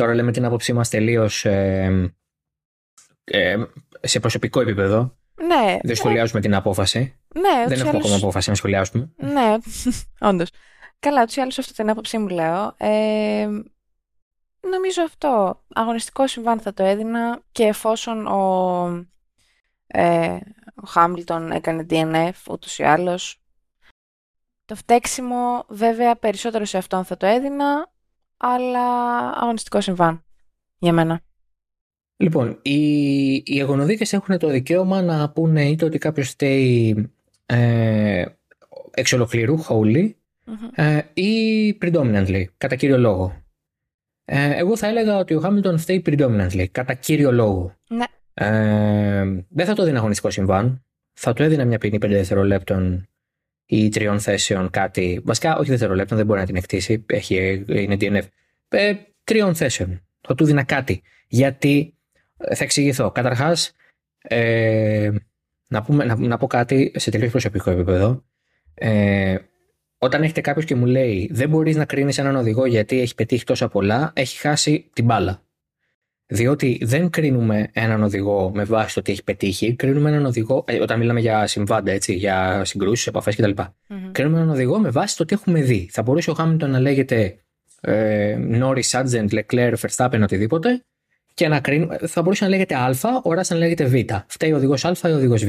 τώρα 0.00 0.14
λέμε 0.14 0.32
την 0.32 0.44
άποψή 0.44 0.72
μας 0.72 0.88
τελείως 0.88 1.44
ε, 1.44 2.12
ε, 3.24 3.56
σε 4.00 4.20
προσωπικό 4.20 4.60
επίπεδο. 4.60 5.16
Ναι. 5.34 5.78
Δεν 5.82 5.96
σχολιάζουμε 5.96 6.40
την 6.40 6.54
απόφαση. 6.54 7.18
Ναι, 7.34 7.64
Δεν 7.66 7.80
έχουμε 7.80 7.98
ακόμα 7.98 8.16
απόφαση 8.16 8.48
να 8.48 8.54
σχολιάσουμε. 8.54 9.10
Ναι, 9.16 9.56
όντως. 10.28 10.50
Καλά, 10.98 11.22
ούτως 11.22 11.36
ή 11.36 11.40
άλλως 11.40 11.58
αυτή 11.58 11.72
την 11.72 11.90
άποψή 11.90 12.18
μου 12.18 12.28
λέω. 12.28 12.74
Ε, 12.76 13.48
νομίζω 14.60 15.02
αυτό. 15.02 15.62
Αγωνιστικό 15.74 16.26
συμβάν 16.26 16.60
θα 16.60 16.74
το 16.74 16.82
έδινα 16.84 17.42
και 17.52 17.64
εφόσον 17.64 18.26
ο, 18.26 19.06
ε, 19.86 20.36
Ο 20.74 20.86
Χάμιλτον 20.86 21.50
έκανε 21.50 21.86
DNF 21.90 22.50
ούτως 22.50 22.78
ή 22.78 22.82
άλλως. 22.82 23.42
Το 24.64 24.74
φταίξιμο 24.74 25.64
βέβαια 25.68 26.16
περισσότερο 26.16 26.64
σε 26.64 26.78
αυτόν 26.78 27.04
θα 27.04 27.16
το 27.16 27.26
έδινα, 27.26 27.92
αλλά 28.40 28.86
αγωνιστικό 29.30 29.80
συμβάν 29.80 30.24
για 30.78 30.92
μένα. 30.92 31.20
Λοιπόν, 32.16 32.58
οι, 32.62 33.34
οι 33.34 33.60
αγωνοδίκες 33.60 34.12
έχουν 34.12 34.38
το 34.38 34.48
δικαίωμα 34.48 35.02
να 35.02 35.30
πούνε 35.30 35.68
είτε 35.68 35.84
ότι 35.84 35.98
κάποιος 35.98 36.28
φταίει 36.28 37.10
ε, 37.46 38.24
εξ 38.90 39.12
ολοκληρού 39.12 39.64
wholly 39.64 40.10
ε, 40.74 41.00
ή 41.14 41.78
predominantly, 41.82 42.44
κατά 42.56 42.76
κύριο 42.76 42.98
λόγο. 42.98 43.42
Ε, 44.24 44.56
εγώ 44.56 44.76
θα 44.76 44.86
έλεγα 44.86 45.18
ότι 45.18 45.34
ο 45.34 45.40
Χάμιλτον 45.40 45.78
φταίει 45.78 46.02
predominantly, 46.06 46.66
κατά 46.72 46.94
κύριο 46.94 47.32
λόγο. 47.32 47.74
Ναι. 47.88 48.04
Ε, 48.34 49.44
δεν 49.48 49.66
θα 49.66 49.74
το 49.74 49.82
έδινα 49.82 49.98
αγωνιστικό 49.98 50.30
συμβάν. 50.30 50.84
Θα 51.12 51.32
το 51.32 51.42
έδινα 51.42 51.64
μια 51.64 51.78
ποινή 51.78 51.96
5 51.96 52.08
δευτερολέπτων 52.08 53.08
ή 53.70 53.88
τριών 53.88 54.20
θέσεων 54.20 54.70
κάτι. 54.70 55.20
Βασικά, 55.24 55.56
όχι 55.56 55.70
δευτερολέπτων, 55.70 56.16
δεν 56.16 56.26
μπορεί 56.26 56.40
να 56.40 56.46
την 56.46 56.56
εκτίσει. 56.56 57.04
Έχει, 57.06 57.64
είναι 57.68 57.96
DNF. 58.00 58.22
Ε, 58.68 58.94
τριών 59.24 59.54
θέσεων. 59.54 60.02
Θα 60.20 60.34
του 60.34 60.44
δίνα 60.44 60.62
κάτι. 60.62 61.02
Γιατί 61.28 61.94
ε, 62.38 62.54
θα 62.54 62.64
εξηγηθώ. 62.64 63.10
Καταρχάς, 63.10 63.72
ε, 64.22 65.10
να, 65.66 65.84
να, 65.88 66.16
να 66.16 66.36
πω 66.36 66.46
κάτι 66.46 66.92
σε 66.96 67.10
τελείως 67.10 67.30
προσωπικό 67.30 67.70
επίπεδο. 67.70 68.24
Ε, 68.74 69.36
όταν 69.98 70.22
έχετε 70.22 70.40
κάποιος 70.40 70.64
και 70.64 70.74
μου 70.74 70.86
λέει 70.86 71.30
δεν 71.32 71.48
μπορείς 71.48 71.76
να 71.76 71.84
κρίνεις 71.84 72.18
έναν 72.18 72.36
οδηγό 72.36 72.66
γιατί 72.66 73.00
έχει 73.00 73.14
πετύχει 73.14 73.44
τόσα 73.44 73.68
πολλά, 73.68 74.12
έχει 74.14 74.38
χάσει 74.38 74.90
την 74.92 75.04
μπάλα. 75.04 75.42
Διότι 76.32 76.78
δεν 76.82 77.10
κρίνουμε 77.10 77.70
έναν 77.72 78.02
οδηγό 78.02 78.50
με 78.54 78.64
βάση 78.64 78.94
το 78.94 79.02
τι 79.02 79.12
έχει 79.12 79.24
πετύχει, 79.24 79.74
κρίνουμε 79.74 80.10
έναν 80.10 80.26
οδηγό, 80.26 80.64
ε, 80.66 80.80
όταν 80.80 80.98
μιλάμε 80.98 81.20
για 81.20 81.46
συμβάντα, 81.46 81.92
έτσι, 81.92 82.14
για 82.14 82.64
συγκρούσεις, 82.64 83.06
επαφές 83.06 83.36
κτλ. 83.36 83.50
Mm-hmm. 83.56 83.94
Κρίνουμε 84.12 84.36
έναν 84.36 84.50
οδηγό 84.50 84.78
με 84.78 84.90
βάση 84.90 85.16
το 85.16 85.24
τι 85.24 85.34
έχουμε 85.34 85.60
δει. 85.60 85.88
Θα 85.92 86.02
μπορούσε 86.02 86.30
ο 86.30 86.34
Χάμιλτον 86.34 86.70
να 86.70 86.80
λέγεται 86.80 87.38
ε, 87.80 88.36
Νόρι, 88.38 88.82
Σάτζεντ, 88.82 89.32
Λεκλέρ, 89.32 89.76
Φερστάπεν, 89.76 90.22
οτιδήποτε, 90.22 90.84
και 91.34 91.48
να 91.48 91.60
κρίνουμε, 91.60 91.98
θα 92.06 92.22
μπορούσε 92.22 92.44
να 92.44 92.50
λέγεται 92.50 92.74
Α, 92.74 92.94
ο 93.22 93.32
Ράσαν 93.32 93.58
να 93.58 93.64
λέγεται 93.64 93.84
Β. 93.84 93.94
Φταίει 94.26 94.52
ο 94.52 94.56
οδηγός 94.56 94.84
Α 94.84 94.96
ή 95.04 95.08
ο 95.08 95.14
οδηγός 95.14 95.44
Β. 95.44 95.48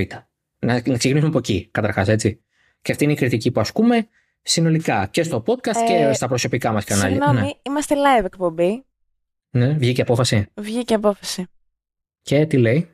Να, 0.60 0.74
να 0.74 0.80
ξεκινήσουμε 0.80 1.28
από 1.28 1.38
εκεί, 1.38 1.68
καταρχάς, 1.72 2.08
έτσι. 2.08 2.42
Και 2.82 2.92
αυτή 2.92 3.04
είναι 3.04 3.14
η 3.14 3.16
κριτική 3.16 3.52
που 3.52 3.60
ασκούμε 3.60 4.08
συνολικά 4.42 5.08
και 5.12 5.24
στο 5.24 5.44
podcast 5.48 5.90
ε, 5.90 6.08
και 6.08 6.14
στα 6.14 6.28
προσωπικά 6.28 6.72
μας 6.72 6.84
κανάλια. 6.84 7.10
Συγγνώμη, 7.10 7.40
ναι. 7.40 7.50
είμαστε 7.62 7.96
live 7.96 8.26
εκπομπή. 8.26 8.86
Ναι, 9.52 9.74
βγήκε 9.74 10.02
απόφαση. 10.02 10.46
Βγήκε 10.54 10.94
απόφαση. 10.94 11.48
Και 12.22 12.46
τι 12.46 12.58
λέει; 12.58 12.90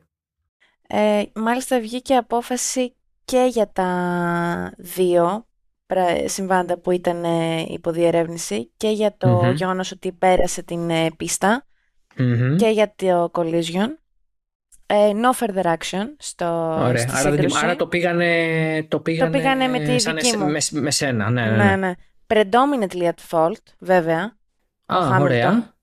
Ε, 0.87 1.23
μάλιστα 1.35 1.79
βγήκε 1.79 2.15
απόφαση 2.15 2.95
και 3.25 3.47
για 3.51 3.71
τα 3.71 4.73
δύο 4.77 5.45
συμβάντα 6.25 6.77
που 6.77 6.91
ήταν 6.91 7.23
ε, 7.23 7.65
υποδιερεύνηση 7.67 8.71
και 8.77 8.89
για 8.89 9.15
το 9.17 9.41
mm 9.45 9.53
γεγονός 9.53 9.91
ότι 9.91 10.11
πέρασε 10.11 10.63
την 10.63 10.89
ε, 10.89 11.11
πιστα 11.17 11.65
και 12.57 12.67
για 12.67 12.93
το 12.95 13.31
collision. 13.33 13.87
Ε, 14.85 15.11
no 15.13 15.45
further 15.45 15.65
action 15.65 16.05
στο 16.17 16.45
Ωραία. 16.81 17.09
Άρα, 17.11 17.35
άρα, 17.63 17.75
το 17.75 17.87
πήγανε, 17.87 18.85
το 18.87 18.99
πήγανε, 18.99 19.31
το 19.31 19.37
πήγανε 19.37 19.67
με 19.67 19.79
τη 19.79 19.95
δική 19.95 20.37
μου. 20.37 20.45
Με, 20.45 20.59
με 20.71 20.91
σένα, 20.91 21.29
ναι, 21.29 21.45
ναι, 21.45 21.55
ναι. 21.55 21.63
ναι, 21.63 21.75
ναι. 21.75 21.93
Predominantly 22.27 23.03
at 23.03 23.29
fault, 23.29 23.63
βέβαια. 23.79 24.37
Α, 24.85 25.17
ωραία. 25.19 25.76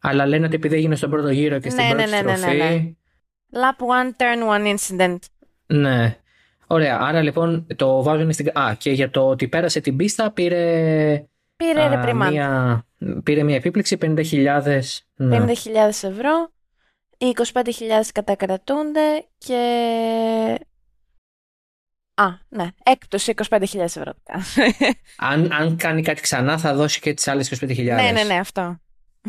Αλλά 0.00 0.26
λένε 0.26 0.46
ότι 0.46 0.54
επειδή 0.54 0.74
έγινε 0.74 0.96
στον 0.96 1.10
πρώτο 1.10 1.30
γύρο 1.30 1.58
και 1.58 1.70
στην 1.70 1.84
ναι, 1.84 1.90
πρώτη 1.90 2.10
ναι, 2.10 2.20
ναι, 2.20 2.36
στροφή... 2.36 2.56
Ναι, 2.56 2.64
ναι, 2.64 2.70
ναι. 2.70 2.92
Lap 3.52 3.84
one, 3.86 4.10
turn 4.16 4.58
one 4.58 4.76
incident. 4.76 5.18
Ναι. 5.66 6.16
Ωραία. 6.66 6.98
Άρα 7.00 7.22
λοιπόν 7.22 7.66
το 7.76 8.02
βάζουν 8.02 8.32
στην... 8.32 8.58
Α, 8.58 8.74
και 8.78 8.90
για 8.90 9.10
το 9.10 9.28
ότι 9.28 9.48
πέρασε 9.48 9.80
την 9.80 9.96
πίστα 9.96 10.30
πήρε... 10.30 11.24
Πήρε 11.56 11.82
α, 11.82 12.14
μια... 12.14 12.84
Πήρε 13.22 13.42
μια 13.42 13.56
επίπληξη 13.56 13.98
50.000... 14.00 14.16
50.000 15.18 15.48
ευρώ. 15.86 16.52
Οι 17.18 17.32
25.000 17.52 17.62
κατακρατούνται 18.14 19.26
και... 19.38 19.56
Α, 22.14 22.26
ναι, 22.48 22.68
έκπτωση 22.82 23.34
25.000 23.48 23.80
ευρώ. 23.80 24.12
αν, 25.16 25.52
αν 25.52 25.76
κάνει 25.76 26.02
κάτι 26.02 26.20
ξανά 26.20 26.58
θα 26.58 26.74
δώσει 26.74 27.00
και 27.00 27.14
τις 27.14 27.28
άλλες 27.28 27.60
25.000. 27.60 27.84
Ναι, 27.84 28.10
ναι, 28.12 28.22
ναι, 28.22 28.34
αυτό. 28.34 28.80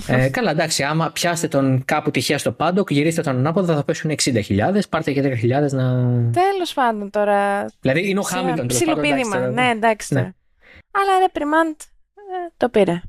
Ε, 0.07 0.29
καλά, 0.29 0.51
εντάξει, 0.51 0.83
άμα 0.83 1.11
πιάστε 1.11 1.47
τον 1.47 1.85
κάπου 1.85 2.11
τυχαία 2.11 2.37
στο 2.37 2.51
πάντοκ, 2.51 2.91
γυρίστε 2.91 3.21
τον 3.21 3.37
ανάποδα, 3.37 3.75
θα 3.75 3.83
πέσουν 3.83 4.11
60.000. 4.23 4.79
Πάρτε 4.89 5.11
και 5.11 5.21
10.000 5.21 5.71
να. 5.71 5.93
Τέλος 6.31 6.73
πάντων 6.73 7.09
τώρα. 7.09 7.65
Δηλαδή 7.79 8.09
είναι 8.09 8.19
ο 8.19 8.23
Χάμιλτον 8.23 8.67
Ψιλοπίδημα. 8.67 9.39
Ναι, 9.39 9.69
εντάξει. 9.69 10.13
Ναι. 10.13 10.19
Αλλά 10.91 11.19
ρε 11.19 11.29
Πριμάντ 11.31 11.75
ε, 12.15 12.51
το 12.57 12.69
πήρε. 12.69 13.01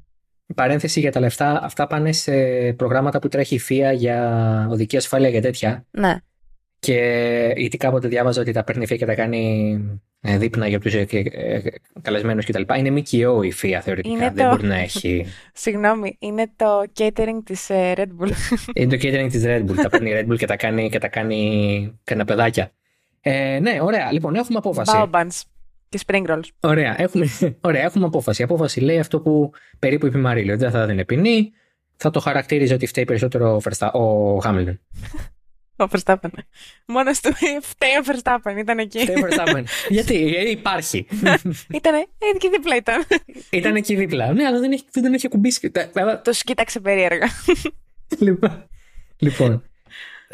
Παρένθεση 0.54 1.00
για 1.00 1.12
τα 1.12 1.20
λεφτά. 1.20 1.60
Αυτά 1.62 1.86
πάνε 1.86 2.12
σε 2.12 2.32
προγράμματα 2.72 3.18
που 3.18 3.28
τρέχει 3.28 3.54
η 3.54 3.58
ΦΙΑ 3.58 3.92
για 3.92 4.66
οδική 4.70 4.96
ασφάλεια 4.96 5.30
και 5.30 5.40
τέτοια. 5.40 5.84
Ναι. 5.90 6.16
Και 6.78 6.98
γιατί 7.56 7.76
κάποτε 7.76 8.08
διάβαζα 8.08 8.40
ότι 8.40 8.52
τα 8.52 8.64
παίρνει 8.64 8.82
η 8.82 8.86
ΦΙΑ 8.86 8.96
και 8.96 9.06
τα 9.06 9.14
κάνει 9.14 9.72
ε, 9.74 10.02
δείπνα 10.22 10.68
για 10.68 10.80
τους 10.80 10.94
ε, 10.94 11.06
ε, 11.10 11.62
καλεσμένους 12.02 12.46
κτλ. 12.46 12.62
Είναι 12.78 12.90
ΜΚΟ 12.90 13.42
η 13.42 13.52
ΦΙΑ 13.52 13.80
θεωρητικά. 13.80 14.14
Είναι 14.14 14.30
δεν 14.34 14.44
το... 14.44 14.50
μπορεί 14.50 14.66
να 14.66 14.76
έχει. 14.76 15.26
Συγγνώμη, 15.52 16.16
είναι 16.18 16.50
το 16.56 16.66
catering 16.98 17.40
της 17.44 17.66
Red 17.70 18.06
Bull. 18.18 18.30
είναι 18.74 18.96
το 18.96 19.08
catering 19.08 19.28
της 19.30 19.42
Red 19.46 19.60
Bull. 19.60 19.74
τα 19.82 19.88
παίρνει 19.88 20.10
η 20.10 20.14
Red 20.16 20.32
Bull 20.32 20.36
και 20.36 20.46
τα 20.46 20.56
κάνει, 20.56 20.90
και 20.90 20.98
τα 20.98 21.08
κάνει 21.08 22.00
καναπεδάκια. 22.04 22.72
Ε, 23.20 23.58
ναι, 23.62 23.78
ωραία. 23.80 24.12
Λοιπόν, 24.12 24.34
έχουμε 24.34 24.58
απόφαση. 24.58 24.92
Baobans 24.96 25.40
και 25.88 26.00
spring 26.06 26.26
rolls. 26.26 26.48
Ωραία, 26.60 27.00
έχουμε, 27.00 27.26
ωραία, 27.60 27.82
έχουμε 27.82 28.04
απόφαση. 28.04 28.40
Η 28.40 28.44
απόφαση 28.44 28.80
λέει 28.80 28.98
αυτό 28.98 29.20
που 29.20 29.50
περίπου 29.78 30.06
είπε 30.06 30.18
η 30.18 30.20
Μαρίλιο. 30.20 30.56
Δεν 30.56 30.70
θα 30.70 30.86
δίνει 30.86 31.04
ποινή. 31.04 31.50
Θα 31.96 32.10
το 32.10 32.20
χαρακτήριζε 32.20 32.74
ότι 32.74 32.86
φταίει 32.86 33.04
περισσότερο 33.04 33.60
ο 33.92 34.38
Χάμιλτον. 34.38 34.80
Ο 35.82 35.88
Verstappen. 35.92 36.30
Μόνος 36.86 37.20
του 37.20 37.32
φταίει 37.62 37.90
ο 37.90 38.04
Verstappen, 38.06 38.58
ήταν 38.58 38.78
εκεί. 38.78 38.98
Φταίει 38.98 39.16
ο 39.16 39.26
Verstappen. 39.26 39.62
Γιατί, 39.88 40.34
ε, 40.36 40.50
υπάρχει. 40.50 41.06
ήταν 41.80 41.94
εκεί 42.34 42.48
δίπλα 42.50 42.76
ήταν. 42.76 43.04
ήταν 43.50 43.76
εκεί 43.76 43.94
δίπλα. 43.94 44.32
Ναι, 44.32 44.44
αλλά 44.44 44.58
δεν, 44.58 44.72
έχει, 44.72 44.84
δεν 44.92 45.02
τον 45.02 45.12
είχε 45.12 45.28
κουμπίσει. 45.28 45.70
Το 46.22 46.30
κοίταξε 46.44 46.80
περίεργα. 46.80 47.26
λοιπόν, 48.18 48.68
λοιπόν 49.18 49.62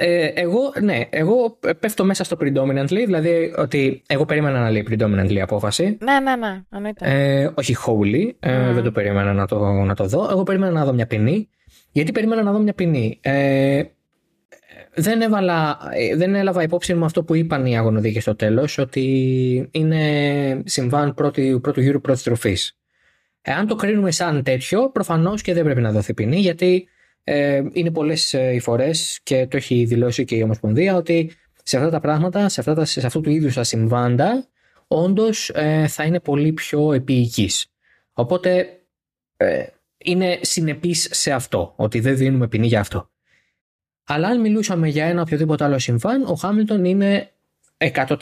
ε, 0.01 0.27
εγώ, 0.35 0.73
ναι, 0.81 1.01
εγώ 1.11 1.59
πέφτω 1.81 2.05
μέσα 2.05 2.25
στο 2.25 2.37
predominantly, 2.41 3.03
δηλαδή 3.05 3.55
ότι 3.57 4.03
εγώ 4.07 4.25
περίμενα 4.25 4.61
να 4.61 4.71
λέει 4.71 4.87
predominantly 4.91 5.39
απόφαση. 5.39 5.99
Ναι, 6.01 6.21
ναι, 6.21 6.37
ναι, 6.81 6.91
Ε, 6.99 7.51
όχι 7.55 7.77
wholly, 7.87 8.31
ε, 8.41 8.73
δεν 8.73 8.83
το 8.83 8.93
περίμενα 8.93 9.33
να 9.33 9.47
το, 9.47 9.59
να 9.73 9.95
το 9.95 10.05
δω. 10.05 10.29
Εγώ 10.31 10.43
περίμενα 10.43 10.73
να 10.73 10.85
δω 10.85 10.93
μια 10.93 11.07
ποινή. 11.07 11.49
Γιατί 11.93 12.13
περίμενα 12.13 12.43
να 12.43 12.53
δω 12.53 12.59
μια 12.59 12.75
ποινή. 12.75 13.19
Ε, 13.23 13.83
δεν, 14.95 15.21
έβαλα, 15.21 15.79
ε, 15.93 16.17
δεν 16.17 16.35
έλαβα 16.35 16.63
υπόψη 16.63 16.95
μου 16.95 17.05
αυτό 17.05 17.25
που 17.25 17.35
είπαν 17.35 17.67
οι 17.67 17.79
αγωνοδίκες 17.79 18.23
στο 18.23 18.37
τέλος, 18.37 18.79
ότι 18.79 19.69
είναι 19.71 20.63
συμβάν 20.65 21.15
πρώτη, 21.15 21.59
πρώτου 21.63 21.81
γύρου 21.81 22.01
πρώτης 22.01 22.23
τροφής. 22.23 22.79
Εάν 23.43 23.67
το 23.67 23.75
κρίνουμε 23.75 24.11
σαν 24.11 24.43
τέτοιο, 24.43 24.91
προφανώς 24.91 25.43
και 25.43 25.55
δεν 25.55 25.65
πρέπει 25.65 25.81
να 25.81 25.93
δοθεί 25.93 26.15
ποινή, 26.15 26.39
γιατί 26.39 26.89
ε, 27.25 27.63
είναι 27.73 27.91
πολλές 27.91 28.35
ε, 28.35 28.53
οι 28.55 28.61
φορές 28.61 29.21
και 29.23 29.47
το 29.47 29.57
έχει 29.57 29.85
δηλώσει 29.85 30.25
και 30.25 30.37
η 30.37 30.43
Ομοσπονδία 30.43 30.97
ότι 30.97 31.33
σε 31.63 31.77
αυτά 31.77 31.91
τα 31.91 32.01
πράγματα, 32.01 32.49
σε, 32.49 32.61
αυτά 32.61 32.75
τα, 32.75 32.85
σε 32.85 33.07
αυτού 33.07 33.21
του 33.21 33.31
είδους 33.31 33.55
τα 33.55 33.63
συμβάντα, 33.63 34.49
όντως 34.87 35.51
ε, 35.55 35.87
θα 35.89 36.05
είναι 36.05 36.21
πολύ 36.21 36.53
πιο 36.53 36.93
επίοικης. 36.93 37.67
Οπότε 38.13 38.67
ε, 39.37 39.65
είναι 39.99 40.39
συνεπής 40.41 41.09
σε 41.11 41.33
αυτό, 41.33 41.73
ότι 41.77 42.01
δεν 42.01 42.17
δίνουμε 42.17 42.49
ποινή 42.49 42.67
για 42.67 42.81
αυτό. 42.81 43.11
Αλλά 44.11 44.29
αν 44.29 44.41
μιλούσαμε 44.41 44.89
για 44.89 45.05
ένα 45.05 45.21
οποιοδήποτε 45.23 45.65
άλλο 45.65 45.79
συμβάν, 45.79 46.23
ο 46.23 46.35
Χάμιλτον 46.35 46.85
είναι 46.85 47.33
100% 47.79 48.17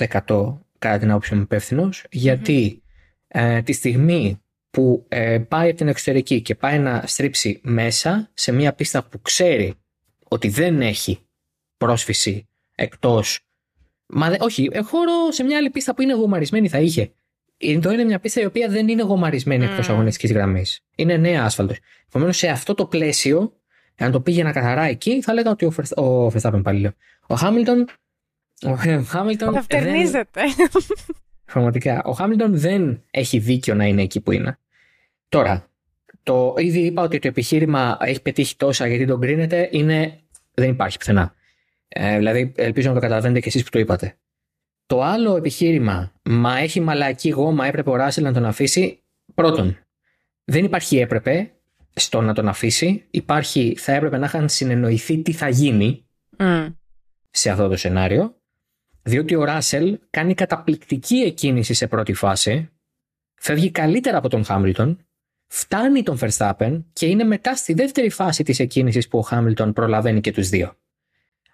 κατά 0.78 0.98
την 0.98 1.10
άποψη 1.10 1.34
μου 1.34 1.40
υπεύθυνος, 1.40 2.04
γιατί 2.10 2.82
ε, 3.28 3.62
τη 3.62 3.72
στιγμή 3.72 4.40
που 4.70 5.04
ε, 5.08 5.38
πάει 5.38 5.68
από 5.68 5.76
την 5.76 5.88
εξωτερική 5.88 6.42
και 6.42 6.54
πάει 6.54 6.78
να 6.78 7.02
στρίψει 7.06 7.60
μέσα 7.62 8.30
σε 8.34 8.52
μια 8.52 8.72
πίστα 8.72 9.04
που 9.04 9.20
ξέρει 9.22 9.74
ότι 10.28 10.48
δεν 10.48 10.80
έχει 10.80 11.18
πρόσφυση 11.76 12.48
εκτός 12.74 13.46
Μα 14.06 14.36
όχι, 14.40 14.68
ε, 14.72 14.80
χώρο 14.80 15.30
σε 15.30 15.42
μια 15.44 15.56
άλλη 15.56 15.70
πίστα 15.70 15.94
που 15.94 16.02
είναι 16.02 16.14
γομαρισμένη 16.14 16.68
θα 16.68 16.78
είχε. 16.78 17.12
Το 17.80 17.90
είναι 17.90 18.04
μια 18.04 18.18
πίστα 18.18 18.40
η 18.40 18.44
οποία 18.44 18.68
δεν 18.68 18.88
είναι 18.88 19.02
γομαρισμένη 19.02 19.66
mm. 19.66 19.78
εκτό 19.78 19.92
αγωνιστικής 19.92 20.32
γραμμής. 20.32 20.80
Είναι 20.96 21.16
νέα 21.16 21.44
άσφαλτος. 21.44 21.78
Επομένως, 22.08 22.36
σε 22.36 22.48
αυτό 22.48 22.74
το 22.74 22.86
πλαίσιο 22.86 23.52
Εάν 23.96 24.12
το 24.12 24.20
πήγαινα 24.20 24.52
καθαρά 24.52 24.82
εκεί, 24.82 25.22
θα 25.22 25.32
έλεγα 25.32 25.50
ότι 25.50 25.64
ο, 25.64 25.70
Φερ... 25.70 25.98
ο 25.98 26.26
Verstappen 26.26 26.60
πάλι 26.62 26.80
λέω. 26.80 26.92
Ο 27.26 27.34
Χάμιλτον. 27.34 27.88
Ο 28.62 28.74
Χάμιλτον. 29.04 29.52
Καυτερνίζεται. 29.52 30.40
Δεν... 30.56 30.68
Πραγματικά. 31.44 32.02
Ο 32.04 32.12
Χάμιλτον 32.12 32.58
δεν 32.58 33.02
έχει 33.10 33.38
δίκιο 33.38 33.74
να 33.74 33.84
είναι 33.84 34.02
εκεί 34.02 34.20
που 34.20 34.32
είναι. 34.32 34.58
Τώρα, 35.28 35.70
το 36.22 36.54
ήδη 36.58 36.78
είπα 36.80 37.02
ότι 37.02 37.18
το 37.18 37.28
επιχείρημα 37.28 37.98
έχει 38.00 38.22
πετύχει 38.22 38.56
τόσα 38.56 38.86
γιατί 38.86 39.06
τον 39.06 39.20
κρίνεται 39.20 39.68
είναι. 39.72 40.20
Δεν 40.54 40.70
υπάρχει 40.70 40.98
πουθενά. 40.98 41.34
Ε, 41.88 42.16
δηλαδή, 42.16 42.52
ελπίζω 42.56 42.88
να 42.88 42.94
το 42.94 43.00
καταλαβαίνετε 43.00 43.40
και 43.40 43.48
εσείς 43.48 43.62
που 43.62 43.70
το 43.70 43.78
είπατε. 43.78 44.16
Το 44.86 45.02
άλλο 45.02 45.36
επιχείρημα, 45.36 46.12
μα 46.22 46.58
έχει 46.58 46.80
μαλακή 46.80 47.28
γόμα, 47.28 47.66
έπρεπε 47.66 47.90
ο 47.90 47.96
Ράσελ 47.96 48.24
να 48.24 48.32
τον 48.32 48.44
αφήσει. 48.44 49.02
Πρώτον, 49.34 49.78
δεν 50.44 50.64
υπάρχει 50.64 50.98
έπρεπε 50.98 51.50
στο 51.96 52.20
να 52.20 52.34
τον 52.34 52.48
αφήσει. 52.48 53.06
Υπάρχει, 53.10 53.76
θα 53.78 53.92
έπρεπε 53.92 54.18
να 54.18 54.26
είχαν 54.26 54.48
συνεννοηθεί 54.48 55.22
τι 55.22 55.32
θα 55.32 55.48
γίνει 55.48 56.06
σε 57.30 57.50
αυτό 57.50 57.68
το 57.68 57.76
σενάριο. 57.76 58.36
Διότι 59.02 59.34
ο 59.34 59.44
Ράσελ 59.44 59.98
κάνει 60.10 60.34
καταπληκτική 60.34 61.16
εκκίνηση 61.16 61.74
σε 61.74 61.86
πρώτη 61.86 62.12
φάση. 62.12 62.70
Φεύγει 63.34 63.70
καλύτερα 63.70 64.18
από 64.18 64.28
τον 64.28 64.44
Χάμιλτον. 64.44 64.98
Φτάνει 65.46 66.02
τον 66.02 66.18
Verstappen 66.20 66.82
και 66.92 67.06
είναι 67.06 67.24
μετά 67.24 67.56
στη 67.56 67.74
δεύτερη 67.74 68.10
φάση 68.10 68.42
της 68.42 68.58
εκκίνησης 68.58 69.08
που 69.08 69.18
ο 69.18 69.22
Χάμιλτον 69.22 69.72
προλαβαίνει 69.72 70.20
και 70.20 70.32
τους 70.32 70.48
δύο. 70.48 70.76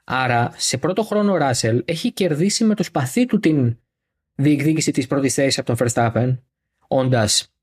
Άρα, 0.05 0.53
σε 0.57 0.79
πρώτο 0.79 1.03
χρόνο 1.03 1.33
ο 1.33 1.37
Ράσελ 1.37 1.83
έχει 1.85 2.13
κερδίσει 2.13 2.65
με 2.65 2.75
το 2.75 2.83
σπαθί 2.83 3.27
του 3.27 3.39
την 3.41 3.79
διεκδίκηση 4.35 4.91
της 4.91 5.07
πρώτης 5.07 5.35
θέσης 5.35 5.59
από 5.59 5.77
τον 5.77 5.89
Verstappen, 5.89 6.39
όντας 6.89 7.55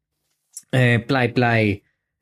ε, 0.69 0.97
πλάι-πλάι 0.97 1.81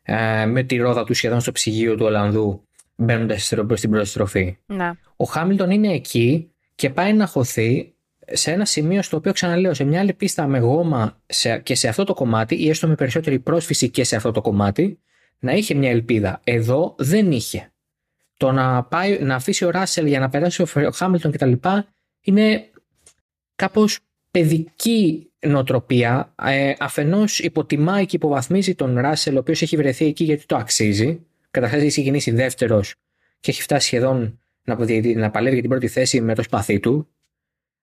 ε, 0.10 0.46
με 0.46 0.64
τη 0.64 0.78
ρόδα 0.78 1.04
του 1.04 1.14
σχεδόν 1.14 1.40
στο 1.40 1.52
ψυγείο 1.52 1.96
του 1.96 2.06
Ολλανδού, 2.06 2.64
μπαίνοντας 2.96 3.54
προς 3.68 3.80
την 3.80 3.90
πρώτη 3.90 4.08
στροφή. 4.08 4.58
Να. 4.66 4.98
Ο 5.16 5.26
Χάμιλτον 5.26 5.72
είναι 5.72 5.94
εκεί 5.94 6.52
και 6.76 6.90
πάει 6.90 7.14
να 7.14 7.26
χωθεί 7.28 7.96
σε 8.32 8.52
ένα 8.52 8.66
σημείο 8.66 9.02
στο 9.02 9.18
οποίο 9.18 9.34
ξαναλέω 9.34 9.74
σε 9.74 9.84
μια 9.84 10.00
άλλη 10.00 10.14
πίστα 10.14 10.48
με 10.48 10.60
γόμα 10.60 11.22
σε, 11.26 11.60
και 11.60 11.76
σε 11.76 11.88
αυτό 11.88 12.04
το 12.04 12.14
κομμάτι 12.14 12.56
ή 12.56 12.70
έστω 12.70 12.88
με 12.88 12.96
περισσότερη 12.96 13.40
πρόσφυση 13.40 13.90
και 13.90 14.04
σε 14.04 14.16
αυτό 14.16 14.32
το 14.32 14.42
κομμάτι 14.42 15.00
να 15.40 15.52
είχε 15.52 15.74
μια 15.74 15.90
ελπίδα. 15.90 16.40
Εδώ 16.44 16.96
δεν 16.98 17.32
είχε. 17.32 17.72
Το 18.38 18.52
να, 18.52 18.84
πάει, 18.84 19.20
να 19.20 19.36
αφήσει 19.36 19.66
ο 19.66 19.70
Ράσελ 19.70 20.06
για 20.06 20.20
να 20.20 20.30
περάσει 20.30 20.62
ο 20.62 20.92
Χάμιλτον 20.94 21.32
κτλ. 21.32 21.54
είναι 22.22 22.70
κάπως 23.56 24.00
παιδική 24.32 25.32
νοοτροπία. 25.40 26.34
Ε, 26.44 26.74
αφενός 26.80 27.40
υποτιμάει 27.40 28.06
και 28.06 28.16
υποβαθμίζει 28.16 28.76
τον 28.76 29.00
Ράσελ 29.00 29.36
ο 29.36 29.40
οποίος 29.40 29.62
έχει 29.62 29.76
βρεθεί 29.76 30.06
εκεί 30.06 30.24
γιατί 30.24 30.46
το 30.46 30.56
αξίζει. 30.56 31.20
Καταρχάς 31.52 31.80
έχει 31.80 31.90
ξεκινήσει 31.90 32.32
δεύτερος 32.32 32.96
και 33.40 33.52
έχει 33.52 33.62
φτάσει 33.62 33.86
σχεδόν 33.86 34.40
να, 34.64 34.78
να 35.16 35.32
παλεύει 35.32 35.54
για 35.54 35.62
την 35.62 35.70
πρώτη 35.70 35.88
θέση 35.88 36.22
με 36.22 36.36
το 36.36 36.44
σπαθί 36.44 36.80
του. 36.80 37.08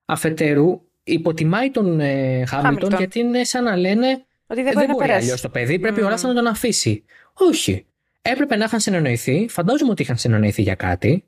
Αφετέρου, 0.04 0.80
υποτιμάει 1.04 1.70
τον 1.70 2.00
ε, 2.00 2.44
Χάμιλτον 2.46 2.94
γιατί 2.96 3.18
είναι 3.18 3.44
σαν 3.44 3.64
να 3.64 3.76
λένε 3.76 4.24
ότι 4.46 4.62
δεν, 4.62 4.72
δεν 4.74 4.90
μπορεί 4.90 5.10
αλλιώς 5.10 5.40
το 5.40 5.48
παιδί, 5.48 5.78
πρέπει 5.78 6.00
mm. 6.00 6.04
ο 6.04 6.08
Ράσελ 6.08 6.28
να 6.28 6.34
τον 6.34 6.46
αφήσει. 6.46 7.04
Όχι. 7.32 7.86
Έπρεπε 8.22 8.56
να 8.56 8.64
είχαν 8.64 8.80
συνεννοηθεί, 8.80 9.46
φαντάζομαι 9.48 9.90
ότι 9.90 10.02
είχαν 10.02 10.16
συνεννοηθεί 10.16 10.62
για 10.62 10.74
κάτι. 10.74 11.24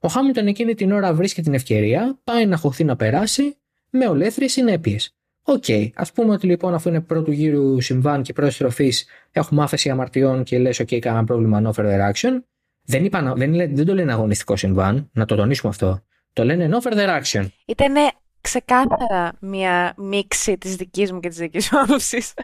Ο 0.00 0.08
Χάμιλτον 0.08 0.46
εκείνη 0.46 0.74
την 0.74 0.92
ώρα 0.92 1.14
βρίσκει 1.14 1.42
την 1.42 1.54
ευκαιρία, 1.54 2.18
πάει 2.24 2.46
να 2.46 2.56
χωθεί 2.56 2.84
να 2.84 2.96
περάσει 2.96 3.56
με 3.90 4.08
ολέθριες 4.08 4.52
συνέπειες. 4.52 5.14
Οκ, 5.42 5.64
okay. 5.66 5.90
ας 5.94 6.12
πούμε 6.12 6.32
ότι 6.32 6.46
λοιπόν 6.46 6.74
αφού 6.74 6.88
είναι 6.88 7.00
πρώτου 7.00 7.32
γύρου 7.32 7.80
συμβάν 7.80 8.22
και 8.22 8.32
πρώτης 8.32 8.54
στροφή 8.54 8.92
έχουμε 9.30 9.62
άφεση 9.62 9.90
αμαρτιών 9.90 10.42
και 10.44 10.58
λες: 10.58 10.80
OK, 10.80 10.98
κανένα 10.98 11.24
πρόβλημα, 11.24 11.62
no 11.64 11.70
further 11.70 12.12
action. 12.12 12.42
Δεν, 12.82 13.04
είπα, 13.04 13.32
δεν, 13.36 13.52
δεν 13.74 13.86
το 13.86 13.94
λένε 13.94 14.12
αγωνιστικό 14.12 14.56
συμβάν, 14.56 15.10
να 15.12 15.24
το 15.24 15.36
τονίσουμε 15.36 15.70
αυτό. 15.70 16.04
Το 16.32 16.44
λένε 16.44 16.68
no 16.72 16.82
further 16.82 17.20
action. 17.22 17.46
Ήταν 17.66 17.94
ξεκάθαρα 18.40 19.36
μια 19.40 19.94
μίξη 19.96 20.58
της 20.58 20.76
δικής 20.76 21.12
μου 21.12 21.20
και 21.20 21.28
της 21.28 21.38
δικής 21.38 21.64
σου 21.64 21.80
άποψης. 21.80 22.34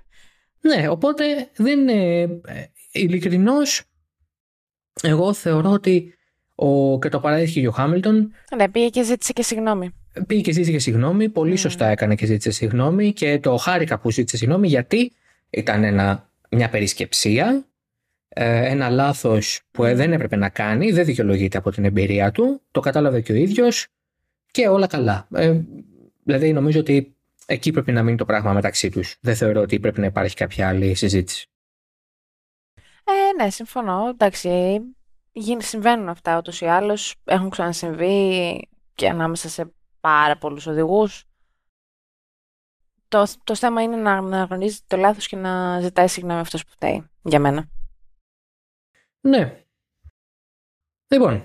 Ναι, 0.60 0.88
οπότε 0.88 1.24
δεν 1.56 1.78
είναι. 1.78 2.20
Ε, 2.22 2.64
Ειλικρινώς, 2.92 3.82
εγώ 5.02 5.32
θεωρώ 5.32 5.70
ότι 5.70 6.14
ο, 6.54 6.98
και 6.98 7.08
το 7.08 7.20
παράδειγμα 7.20 7.68
ο 7.68 7.72
Χάμιλτον. 7.72 8.32
Ναι, 8.56 8.68
πήγε 8.68 8.88
και 8.88 9.02
ζήτησε 9.02 9.32
και 9.32 9.42
συγγνώμη. 9.42 9.94
Πήγε 10.26 10.40
και 10.40 10.52
ζήτησε 10.52 10.72
και 10.72 10.78
συγγνώμη. 10.78 11.28
Πολύ 11.28 11.52
mm. 11.52 11.58
σωστά 11.58 11.86
έκανε 11.86 12.14
και 12.14 12.26
ζήτησε 12.26 12.50
συγγνώμη. 12.50 13.12
Και 13.12 13.38
το 13.38 13.56
χάρηκα 13.56 13.98
που 13.98 14.10
ζήτησε 14.10 14.36
συγγνώμη 14.36 14.68
γιατί 14.68 15.12
ήταν 15.50 15.84
ένα, 15.84 16.30
μια 16.50 16.68
περισκεψία. 16.68 17.66
Ε, 18.28 18.70
ένα 18.70 18.88
λάθος 18.88 19.60
που 19.70 19.82
δεν 19.82 20.12
έπρεπε 20.12 20.36
να 20.36 20.48
κάνει. 20.48 20.90
Δεν 20.92 21.04
δικαιολογείται 21.04 21.58
από 21.58 21.70
την 21.70 21.84
εμπειρία 21.84 22.30
του. 22.30 22.60
Το 22.70 22.80
κατάλαβε 22.80 23.20
και 23.20 23.32
ο 23.32 23.34
ίδιος. 23.34 23.86
Και 24.50 24.68
όλα 24.68 24.86
καλά. 24.86 25.28
Ε, 25.34 25.60
δηλαδή 26.22 26.52
νομίζω 26.52 26.80
ότι 26.80 27.14
εκεί 27.46 27.70
πρέπει 27.70 27.92
να 27.92 28.02
μείνει 28.02 28.16
το 28.16 28.24
πράγμα 28.24 28.52
μεταξύ 28.52 28.90
τους. 28.90 29.16
Δεν 29.20 29.36
θεωρώ 29.36 29.60
ότι 29.60 29.80
πρέπει 29.80 30.00
να 30.00 30.06
υπάρχει 30.06 30.34
κάποια 30.34 30.68
άλλη 30.68 30.94
συζήτηση. 30.94 31.48
Ε, 33.04 33.42
ναι, 33.42 33.50
συμφωνώ. 33.50 34.08
Εντάξει, 34.08 34.80
συμβαίνουν 35.58 36.08
αυτά 36.08 36.38
ούτως 36.38 36.60
ή 36.60 36.64
άλλως. 36.64 37.14
Έχουν 37.24 37.50
ξανασυμβεί 37.50 38.68
και 38.94 39.08
ανάμεσα 39.08 39.48
σε 39.48 39.72
πάρα 40.06 40.36
πολλούς 40.36 40.66
οδηγούς. 40.66 41.24
Το, 43.08 43.26
το 43.44 43.54
θέμα 43.54 43.82
είναι 43.82 43.96
να, 43.96 44.20
να 44.20 44.44
γνωρίζεις 44.44 44.86
το 44.86 44.96
λάθος 44.96 45.26
και 45.26 45.36
να 45.36 45.80
ζητάει 45.80 46.08
συγγνώμη 46.08 46.40
αυτός 46.40 46.64
που 46.64 46.70
φταίει. 46.70 47.08
Για 47.22 47.40
μένα. 47.40 47.68
Ναι. 49.20 49.64
Λοιπόν. 51.08 51.44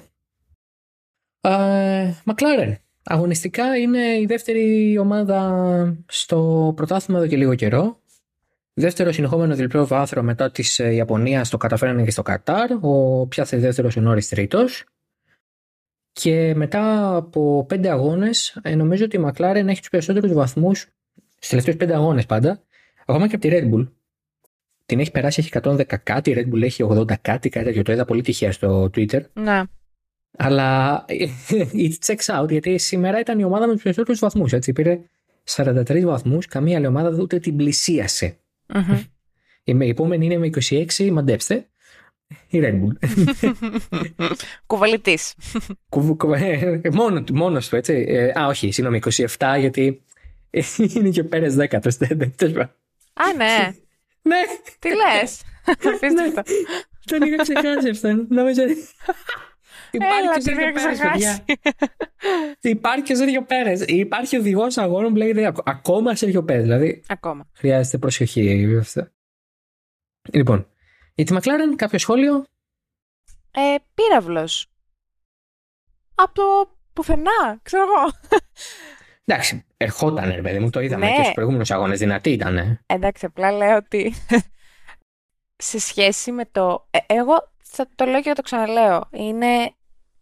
Μακλάρεν. 2.24 2.78
Αγωνιστικά 3.04 3.78
είναι 3.78 4.19
η 4.19 4.26
δεύτερη 4.26 4.97
ομάδα 4.97 5.95
στο 6.08 6.74
πρωτάθλημα 6.76 7.19
εδώ 7.19 7.30
και 7.30 7.38
λίγο 7.38 7.56
καιρό. 7.56 8.00
Δεύτερο 8.74 9.12
συνεχόμενο 9.12 9.56
διπλό 9.56 9.88
βάθρο 9.88 10.21
μετά 10.24 10.52
της 10.52 10.80
ε, 10.80 10.93
Ιαπωνίας 10.93 11.50
το 11.50 11.58
καταφέρανε 11.58 12.04
και 12.04 12.12
στο 12.12 12.21
Κατάρ. 12.21 12.71
Ο 12.82 13.26
πιάθε 13.28 13.58
δεύτερος 13.58 13.95
ο 13.95 14.02
Νόρις 14.02 14.28
τρίτος. 14.28 14.86
Και 16.12 16.54
μετά 16.56 17.15
από 17.15 17.65
πέντε 17.67 17.89
αγώνες, 17.89 18.60
ε, 18.62 18.76
νομίζω 18.76 19.06
ότι 19.06 19.17
η 19.17 19.24
McLaren 19.26 19.65
έχει 19.67 19.80
τους 19.80 19.89
περισσότερους 19.89 20.34
βαθμούς 20.34 20.88
στους 21.36 21.50
τελευταίους 21.50 21.78
πέντε 21.78 21.95
αγώνες 21.95 22.26
πάντα. 22.26 22.62
Ακόμα 23.06 23.28
και 23.28 23.36
από 23.36 23.47
τη 23.47 23.50
Red 23.54 23.74
Bull. 23.74 23.88
Την 24.86 25.00
έχει 25.00 25.12
περάσει, 25.12 25.39
έχει 25.39 25.50
110 25.63 25.97
κάτι, 26.04 26.32
η 26.32 26.34
Red 26.38 26.54
Bull 26.54 26.62
έχει 26.62 26.84
80 26.89 27.17
κάτι, 27.21 27.50
κάτι 27.50 27.65
τέτοιο. 27.65 27.82
Το 27.82 27.91
είδα 27.91 28.06
πολύ 28.06 28.21
τυχαία 28.21 28.52
στο 28.52 28.89
Twitter. 28.95 29.21
Ναι. 29.34 29.62
Αλλά 30.38 31.06
it 31.86 31.93
checks 32.06 32.41
out 32.41 32.50
γιατί 32.50 32.78
σήμερα 32.78 33.19
ήταν 33.19 33.39
η 33.39 33.43
ομάδα 33.43 33.67
με 33.67 33.74
τους 33.74 33.84
περισσότερους 33.84 34.19
βαθμούς. 34.19 34.54
Πήρε 34.74 35.00
43 35.56 36.02
βαθμούς, 36.04 36.47
καμία 36.47 36.78
άλλη 36.78 36.88
ομάδα 36.88 37.17
ούτε 37.21 37.39
την 37.39 37.56
πλησίασε. 37.56 38.38
Mm-hmm. 38.74 39.04
Η 39.84 39.89
επόμενη 39.89 40.26
είναι 40.26 40.38
με 40.38 40.50
26, 40.69 41.10
μαντέψτε. 41.12 41.65
Η 42.48 42.60
Red 42.63 42.82
Bull. 42.82 43.10
Κουβαλητής. 44.65 45.36
Ε, 46.82 46.89
μόνο, 46.91 47.24
μόνος 47.34 47.70
του, 47.70 47.76
έτσι. 47.76 48.06
Ε, 48.08 48.39
α, 48.39 48.48
όχι, 48.48 48.72
συγγνώμη, 48.72 49.00
27, 49.38 49.56
γιατί 49.60 50.02
είναι 50.96 51.10
και 51.10 51.22
ο 51.22 51.26
Πέρες 51.26 51.56
10. 51.60 51.76
Α, 53.13 53.34
ναι. 53.38 53.74
ναι. 54.22 54.38
Τι 54.80 54.89
λες. 54.89 55.41
Ναι. 56.13 56.41
Τον 57.06 57.22
είχα 57.22 57.36
ξεχάσει 57.41 57.89
αυτόν. 57.89 58.26
Νομίζω. 58.30 58.62
Υπάρχει 59.91 60.28
και 60.34 60.38
ο 60.38 60.41
Σέργιο 60.41 60.72
Πέρες, 60.74 61.00
παιδιά. 61.00 61.46
Υπάρχει 62.62 63.04
και 63.04 63.13
ο 63.13 63.15
Σέργιο 63.15 63.44
Πέρες. 63.44 63.82
Υπάρχει 63.82 64.38
οδηγός 64.38 64.78
αγώνων 64.78 65.12
που 65.12 65.17
λέγεται 65.17 65.54
ακόμα 65.65 66.15
Σέργιο 66.15 66.44
Πέρες. 66.44 66.63
Δηλαδή. 66.63 67.04
Ακόμα. 67.08 67.48
Χρειάζεται 67.54 67.98
προσοχή 67.98 68.78
αυτό. 68.80 69.08
Λοιπόν, 70.32 70.70
για 71.15 71.26
τη 71.26 71.34
Μακλάρεν, 71.34 71.76
κάποιο 71.76 72.00
σχόλιο; 72.00 72.45
Ε, 73.52 73.76
Πύραυλος. 73.93 74.65
Από 76.15 76.34
το 76.34 76.76
πουθενά, 76.93 77.60
ξέρω 77.62 77.84
εγώ. 77.84 78.12
Εντάξει, 79.26 79.65
ερχόταν, 79.78 80.32
ρε 80.32 80.41
παιδί 80.41 80.60
μου, 80.60 80.69
το 80.69 80.80
είδαμε 80.80 81.06
ναι. 81.06 81.15
και 81.15 81.21
στους 81.21 81.34
προηγούμενους 81.34 81.71
αγώνες. 81.71 82.00
Δυνατή 82.00 82.32
ήταν. 82.32 82.80
Εντάξει, 82.86 83.26
απλά 83.26 83.52
λέω 83.52 83.76
ότι 83.76 84.13
σε 85.69 85.80
σχέση 85.80 86.32
με 86.32 86.45
το. 86.45 86.88
Ε, 86.91 86.97
εγώ 87.06 87.52
θα 87.58 87.88
το 87.95 88.06
λέω 88.06 88.21
και 88.21 88.34
το 88.34 88.41
ξαναλέω. 88.41 89.08
Είναι 89.12 89.76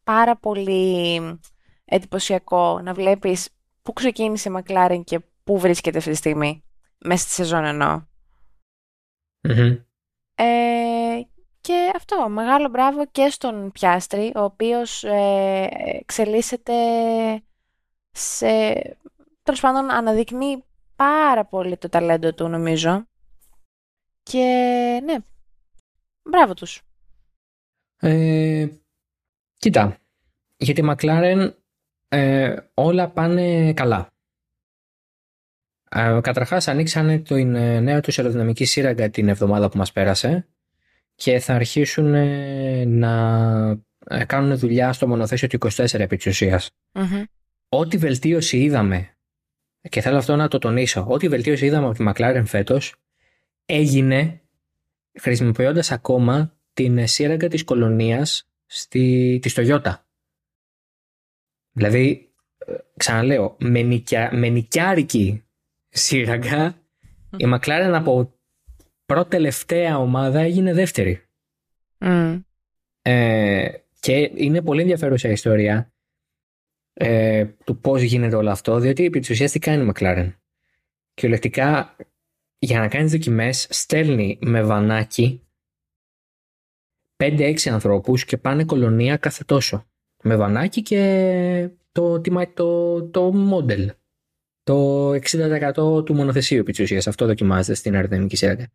πάρα 0.04 0.36
πολύ 0.38 1.39
εντυπωσιακό 1.86 2.82
να 2.82 2.93
βλέπεις 2.93 3.49
πού 3.82 3.93
ξεκίνησε 3.93 4.49
η 4.49 4.54
McLaren 4.58 5.02
και 5.04 5.19
πού 5.43 5.60
βρίσκεται 5.60 5.97
αυτή 5.97 6.10
τη 6.10 6.15
στιγμή. 6.15 6.63
Μέσα 6.97 7.23
στη 7.23 7.32
σεζόν 7.32 7.63
εννοώ. 7.63 8.02
Ε, 10.41 11.21
και 11.62 11.91
αυτό, 11.95 12.30
μεγάλο 12.30 12.69
μπράβο 12.69 13.06
και 13.06 13.30
στον 13.30 13.71
Πιάστρη, 13.71 14.32
ο 14.36 14.39
οποίος 14.43 15.04
ε, 15.04 15.67
εξελίσσεται 15.71 16.73
σε... 18.12 18.47
Τέλος 19.43 19.60
πάντων, 19.60 19.91
αναδεικνύει 19.91 20.63
πάρα 20.95 21.45
πολύ 21.45 21.78
το 21.78 21.89
ταλέντο 21.89 22.34
του, 22.34 22.47
νομίζω. 22.47 23.06
Και 24.23 24.39
ναι, 25.04 25.15
μπράβο 26.30 26.54
τους. 26.54 26.82
Ε, 27.99 28.67
κοίτα, 29.58 29.97
για 30.58 30.73
τη 30.73 30.82
McLaren 30.86 31.54
ε, 32.08 32.56
όλα 32.73 33.10
πάνε 33.10 33.73
καλά. 33.73 34.08
Ε, 35.89 36.19
καταρχάς 36.21 36.67
ανοίξανε 36.67 37.19
την 37.19 37.56
ε, 37.56 37.80
νέα 37.80 37.99
τους 37.99 38.19
αεροδυναμική 38.19 38.65
σύραγγα 38.65 39.10
την 39.10 39.30
εβδομάδα 39.30 39.69
που 39.69 39.78
μας 39.78 39.91
πέρασε 39.91 40.47
και 41.15 41.39
θα 41.39 41.54
αρχίσουν 41.54 42.13
ε, 42.13 42.86
να 42.86 43.12
ε, 44.08 44.25
κάνουν 44.25 44.58
δουλειά 44.58 44.93
στο 44.93 45.08
μονοθέσιο 45.08 45.47
του 45.47 45.58
24 45.71 45.99
επί 45.99 46.17
της 46.17 46.25
ουσίας. 46.25 46.69
Μμμ. 46.93 47.23
Ό,τι 47.69 47.97
βελτίωση 47.97 48.58
είδαμε, 48.58 49.17
και 49.89 50.02
θέλω 50.02 50.17
αυτό 50.17 50.36
να 50.36 50.47
το 50.47 50.58
τονίσω, 50.58 51.06
ό,τι 51.10 51.28
βελτίωση 51.28 51.65
είδαμε 51.65 51.88
από 51.88 51.95
τη 51.97 52.06
McLaren 52.08 52.43
φέτος, 52.45 52.95
έγινε 53.65 54.41
χρησιμοποιώντας 55.19 55.91
ακόμα 55.91 56.58
την 56.73 57.08
σύραγγα 57.08 57.47
της 57.47 57.63
κολονίας 57.63 58.49
στη, 58.65 59.39
της 59.41 59.54
Toyota. 59.58 59.93
Δηλαδή, 61.71 62.32
ε, 62.58 62.73
ξαναλέω, 62.97 63.56
με, 63.60 63.82
νοικια, 63.82 64.30
με 64.34 64.49
νοικιάρικη 64.49 65.43
σύραγγα, 65.89 66.67
η 67.38 67.45
McLaren 67.54 67.91
από 67.93 68.34
πρώτη 69.06 69.30
τελευταία 69.30 69.97
ομάδα 69.97 70.39
έγινε 70.39 70.73
δεύτερη. 70.73 71.23
Μμ. 71.99 72.39
Ε, 73.02 73.69
και 73.99 74.32
είναι 74.36 74.62
πολύ 74.62 74.82
ενδιαφέρουσα 74.82 75.28
η 75.30 75.32
ιστορία 75.32 75.93
ε, 76.93 77.45
του 77.45 77.80
πώς 77.80 78.02
γίνεται 78.02 78.36
όλο 78.36 78.49
αυτό, 78.49 78.80
διότι 78.80 79.06
επί 79.06 79.19
της 79.19 79.30
ουσίας 79.30 79.52
τι 79.52 79.60
κάνει 79.60 79.84
η 79.86 79.91
McLaren. 79.93 80.34
Κυριολεκτικά, 81.13 81.95
για 82.60 82.80
να 82.80 82.88
κάνεις 82.88 83.12
δοκιμές, 83.12 83.67
στέλνει 83.69 84.39
με 84.41 84.63
βανάκι 84.63 85.43
5-6 87.23 87.69
ανθρώπους 87.69 88.25
και 88.25 88.38
πάνε 88.38 88.65
κολονία 88.65 89.17
κάθε 89.17 89.43
τόσο. 89.43 89.88
Με 90.23 90.36
βανάκι 90.36 90.82
και 90.82 91.69
το, 91.91 92.21
τι 92.21 92.32
μα- 92.32 92.54
το, 92.54 93.04
το 93.04 93.34
model. 93.52 93.88
Το 94.69 95.12
60% 95.13 96.05
του 96.05 96.15
μονοθεσίου 96.15 96.60
επί 96.60 96.71
της 96.71 96.79
ουσίας. 96.79 97.08
Αυτό 97.08 97.25
δοκιμάζεται 97.25 97.73
στην 97.75 97.95
αεροδυναμική 97.95 98.36
σύραγγα. 98.36 98.67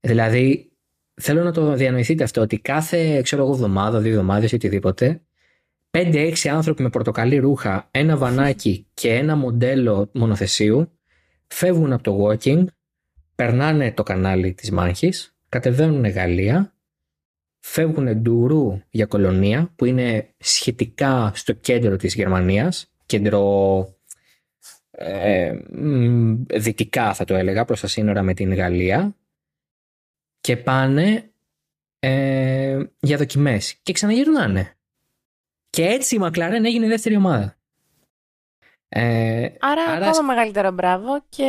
Δηλαδή, 0.00 0.72
θέλω 1.14 1.42
να 1.42 1.52
το 1.52 1.72
διανοηθείτε 1.72 2.24
αυτό, 2.24 2.40
ότι 2.40 2.58
κάθε, 2.58 3.22
ξέρω 3.22 3.42
εγώ, 3.42 3.52
εβδομάδα, 3.52 4.00
δύο 4.00 4.10
εβδομάδες 4.10 4.52
ή 4.52 4.54
οτιδήποτε, 4.54 5.22
5-6 5.90 6.48
άνθρωποι 6.48 6.82
με 6.82 6.88
πορτοκαλί 6.88 7.36
ρούχα, 7.36 7.88
ένα 7.90 8.16
βανάκι 8.16 8.86
και 8.94 9.14
ένα 9.14 9.36
μοντέλο 9.36 10.10
μονοθεσίου 10.12 10.90
φεύγουν 11.46 11.92
από 11.92 12.02
το 12.02 12.26
walking, 12.26 12.64
περνάνε 13.34 13.92
το 13.92 14.02
κανάλι 14.02 14.54
της 14.54 14.70
μάχης, 14.70 15.36
κατεβαίνουν 15.48 16.06
Γαλλία, 16.06 16.74
φεύγουν 17.58 18.16
Ντουρού 18.16 18.80
για 18.90 19.06
κολονία, 19.06 19.72
που 19.76 19.84
είναι 19.84 20.28
σχετικά 20.38 21.32
στο 21.34 21.52
κέντρο 21.52 21.96
της 21.96 22.14
Γερμανίας, 22.14 22.92
κέντρο 23.06 23.40
ε, 25.04 25.52
μ, 25.70 26.34
δυτικά 26.48 27.14
θα 27.14 27.24
το 27.24 27.34
έλεγα, 27.34 27.64
προς 27.64 27.80
τα 27.80 27.86
σύνορα 27.86 28.22
με 28.22 28.34
την 28.34 28.54
Γαλλία, 28.54 29.16
και 30.40 30.56
πάνε 30.56 31.30
ε, 31.98 32.82
για 33.00 33.16
δοκιμές 33.16 33.74
και 33.82 33.92
ξαναγυρνάνε. 33.92 34.76
Και 35.70 35.84
έτσι 35.84 36.16
η 36.16 36.18
McLaren 36.22 36.60
έγινε 36.64 36.86
η 36.86 36.88
δεύτερη 36.88 37.16
ομάδα. 37.16 37.56
Ε, 38.88 39.48
Άρα, 39.60 39.82
Άρα- 39.88 40.06
ακόμα 40.08 40.22
μεγαλύτερο 40.26 40.70
μπράβο 40.70 41.24
και 41.28 41.48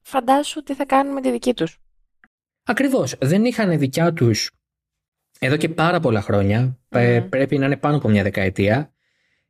φαντάσου 0.00 0.62
τι 0.62 0.74
θα 0.74 0.84
κάνουν 0.84 1.12
με 1.12 1.20
τη 1.20 1.30
δική 1.30 1.54
τους. 1.54 1.80
Ακριβώς. 2.64 3.14
Δεν 3.20 3.44
είχαν 3.44 3.78
δικιά 3.78 4.12
τους 4.12 4.50
εδώ 5.38 5.56
και 5.56 5.68
πάρα 5.68 6.00
πολλά 6.00 6.20
χρόνια. 6.20 6.78
Ε, 6.88 7.20
Μμμ. 7.20 7.28
πρέπει 7.28 7.58
να 7.58 7.66
είναι 7.66 7.76
πάνω 7.76 7.96
από 7.96 8.08
μια 8.08 8.22
δεκαετία. 8.22 8.94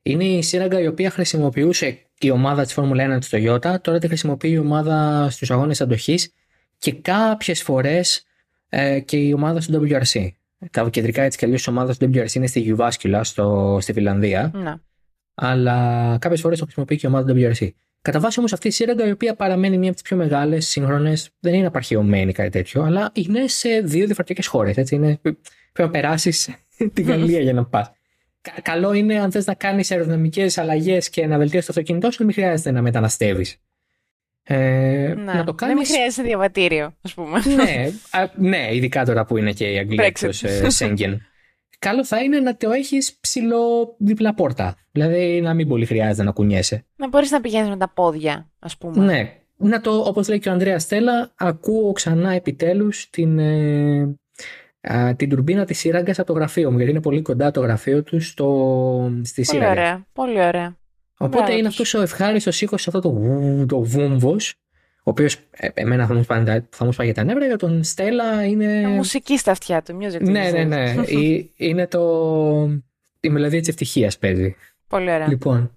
Είναι 0.03 0.25
η 0.25 0.43
σύραγγα 0.43 0.81
η 0.81 0.87
οποία 0.87 1.11
χρησιμοποιούσε 1.11 2.11
η 2.27 2.31
ομάδα 2.31 2.63
της 2.63 2.73
Φόρμουλα 2.73 3.17
1 3.17 3.21
της 3.21 3.29
Toyota. 3.33 3.81
Τώρα 3.81 3.99
τη 3.99 4.07
χρησιμοποιεί 4.07 4.51
η 4.51 4.59
ομάδα 4.59 5.27
στους 5.31 5.51
αγώνες 5.51 5.81
αντοχής 5.81 6.33
και 6.79 6.93
κάποιες 6.93 7.63
φορές 7.63 8.25
ε, 8.69 9.01
και 9.01 9.17
η 9.17 9.33
ομάδα 9.33 9.61
στο 9.61 9.83
WRC. 9.83 10.29
Τα 10.71 10.89
κεντρικά 10.91 11.23
έτσι 11.23 11.39
κι 11.39 11.45
αλλιώς 11.45 11.67
ομάδα 11.69 11.93
στο 11.93 12.07
WRC 12.13 12.33
είναι 12.35 12.47
στη 12.47 12.61
Γιουβάσκυλα, 12.61 13.25
στο, 13.25 13.79
στη 13.81 13.93
Φιλανδία. 13.93 14.51
Να. 14.55 14.81
αλλά 15.35 16.17
κάποιες 16.21 16.41
φορές 16.41 16.59
το 16.59 16.65
χρησιμοποιεί 16.65 16.97
και 16.97 17.07
η 17.07 17.11
ομάδα 17.11 17.35
WRC. 17.37 17.69
Κατά 18.03 18.21
βάση 18.21 18.39
όμως 18.39 18.53
αυτή 18.53 18.69
η 18.69 18.71
σύραγγα, 18.71 19.07
η 19.07 19.11
οποία 19.11 19.35
παραμένει 19.35 19.79
μία 19.79 19.87
από 19.87 19.97
τις 19.97 20.03
πιο 20.03 20.17
μεγάλες 20.17 20.67
σύγχρονες, 20.67 21.31
δεν 21.41 21.55
είναι 21.55 21.67
απαρχαιωμένη 21.67 22.33
κάτι 22.33 22.51
τέτοιο, 22.51 22.83
αλλά 22.83 23.11
είναι 23.15 23.49
σε 23.49 23.69
δύο 23.69 24.05
διαφορετικές 24.07 24.47
χώρες. 24.47 24.91
Είναι, 24.91 25.19
πρέπει 25.23 25.39
να 25.77 25.91
περάσεις 25.91 26.49
τη 26.95 27.03
Γαλλία 27.03 27.41
για 27.41 27.53
να 27.53 27.65
πας. 27.65 27.91
Καλό 28.63 28.93
είναι 28.93 29.19
αν 29.21 29.31
θες 29.31 29.47
να 29.47 29.55
κάνεις 29.55 29.91
αεροδυναμικές 29.91 30.59
αλλαγές 30.59 31.11
και 31.11 31.27
να 31.27 31.39
βελτιώσεις 31.39 31.67
το 31.67 31.73
αυτοκίνητό 31.73 32.11
σου, 32.11 32.17
να 32.21 32.27
μην 32.27 32.35
χρειάζεται 32.35 32.71
να 32.71 32.83
μεταναστεύεις. 32.83 33.57
Ε, 34.43 34.57
Ναι. 35.17 35.25
Να 35.25 35.37
το 35.39 35.45
Δεν 35.45 35.55
κάνει. 35.55 35.75
μην 35.75 35.87
χρειάζεται 35.87 36.23
διαβατήριο, 36.29 36.95
ας 37.03 37.15
πούμε. 37.15 37.41
ναι, 37.57 37.91
α, 38.11 38.25
ναι, 38.37 38.75
ειδικά 38.75 39.05
τώρα 39.05 39.25
που 39.25 39.37
είναι 39.37 39.53
και 39.53 39.73
η 39.73 39.79
Αγγλία 39.79 40.03
Brexit. 40.05 40.07
εκτός 40.07 40.43
ε, 40.43 40.71
Σέγγεν. 40.71 41.23
Καλό 41.79 42.05
θα 42.05 42.23
είναι 42.23 42.41
να 42.41 42.57
το 42.57 42.71
έχεις 42.71 43.17
ψηλό 43.21 43.95
διπλά 43.99 44.35
πόρτα. 44.35 44.77
Δηλαδή 44.93 45.41
να 45.41 45.55
μην 45.55 45.69
πολύ 45.69 45.87
χρειάζεται 45.87 46.23
να 46.23 46.31
κουνιέσαι. 46.33 46.85
Να 46.97 47.09
μπορείς 47.09 47.31
να 47.31 47.41
πηγαίνεις 47.41 47.69
με 47.69 47.77
τα 47.77 47.89
πόδια, 47.95 48.51
ας 48.59 48.77
πούμε. 48.77 49.05
Ναι. 49.05 49.33
Να 49.57 49.81
το, 49.81 49.91
όπως 49.99 50.29
λέει 50.29 50.39
και 50.39 50.49
ο 50.49 50.53
Ανδρέας 50.53 50.83
Στέλλα, 50.83 51.33
ακούω 51.37 51.93
ξανά 51.93 52.33
επιτέλους 52.33 53.11
την, 53.11 53.39
ε, 53.39 54.15
α, 54.83 55.15
την 55.17 55.29
τουρμπίνα 55.29 55.65
της 55.65 55.79
σύραγγας 55.79 56.19
από 56.19 56.27
το 56.27 56.39
γραφείο 56.39 56.71
μου, 56.71 56.77
γιατί 56.77 56.91
είναι 56.91 57.01
πολύ 57.01 57.23
κοντά 57.23 57.51
το 57.51 57.61
γραφείο 57.61 58.03
τους 58.03 58.27
στο, 58.29 59.13
στη 59.25 59.43
Πολύ 59.45 59.47
σύραγγα. 59.59 59.71
ωραία, 59.71 60.07
πολύ 60.13 60.41
ωραία. 60.45 60.77
Οπότε 61.19 61.37
Μπράβο 61.37 61.53
είναι 61.53 61.69
τους. 61.69 61.81
αυτός 61.81 61.95
ο 61.95 62.03
ευχάριστος 62.03 62.61
ήχος, 62.61 62.87
αυτό 62.87 63.01
το, 63.01 63.11
βου- 63.13 63.69
το 63.69 63.81
βούμβος, 63.83 64.55
ο 64.99 65.11
οποίος 65.11 65.35
ε, 65.51 65.69
εμένα 65.75 66.07
θα 66.07 66.15
μου, 66.15 66.23
σπάγει, 66.23 66.45
τα- 66.45 66.67
θα 66.71 66.85
μου 66.85 66.93
σπάγει 66.93 67.13
τα 67.13 67.25
νεύρα, 67.25 67.47
για 67.47 67.57
τον 67.57 67.83
Στέλλα 67.85 68.45
είναι... 68.47 68.87
Μουσική 68.89 69.39
στα 69.39 69.51
αυτιά 69.51 69.83
του, 69.83 69.99
music. 70.01 70.21
Ναι, 70.21 70.51
ναι, 70.51 70.63
music. 70.63 70.67
ναι. 70.67 70.85
Ε, 71.37 71.45
είναι 71.57 71.87
το... 71.87 72.01
η 73.21 73.29
μελωδία 73.29 73.59
της 73.61 73.69
ευτυχίας 73.69 74.19
παίζει. 74.19 74.55
Πολύ 74.89 75.13
ωραία. 75.13 75.29
Λοιπόν, 75.29 75.77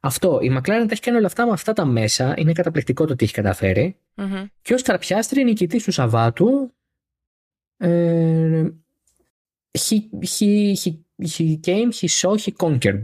αυτό. 0.00 0.38
Η 0.42 0.50
McLaren 0.56 0.62
τα 0.64 0.88
έχει 0.90 1.00
κάνει 1.00 1.16
όλα 1.16 1.26
αυτά 1.26 1.46
με 1.46 1.52
αυτά 1.52 1.72
τα 1.72 1.84
μέσα. 1.84 2.34
Είναι 2.36 2.52
καταπληκτικό 2.52 3.04
το 3.06 3.16
τι 3.16 3.24
έχει 3.24 3.34
καταφέρει. 3.34 3.96
Μμμ. 4.14 4.44
Και 4.62 4.74
ως 4.74 4.82
τραπιάστρη 4.82 5.44
νικητής 5.44 5.84
του 5.84 5.92
Σαββάτου 5.92 6.48
ε, 6.48 6.77
he, 9.72 10.08
he, 10.34 10.74
he, 10.74 10.98
he 11.22 11.56
came, 11.66 11.90
he 11.92 12.08
saw, 12.08 12.36
he 12.36 12.50
conquered. 12.52 13.02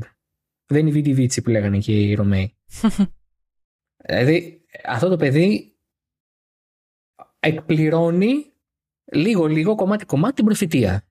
Δεν 0.66 0.78
είναι 0.80 0.88
η 0.88 0.92
Βίτι 0.92 1.12
Βίτσι 1.14 1.42
που 1.42 1.50
λέγανε 1.50 1.78
και 1.78 1.92
οι 1.92 2.14
Ρωμαίοι. 2.14 2.54
δηλαδή 4.06 4.60
αυτό 4.84 5.08
το 5.08 5.16
παιδί 5.16 5.74
εκπληρώνει 7.40 8.52
λίγο-λίγο, 9.12 9.74
κομμάτι-κομμάτι 9.74 10.34
την 10.34 10.44
προφητεία. 10.44 11.06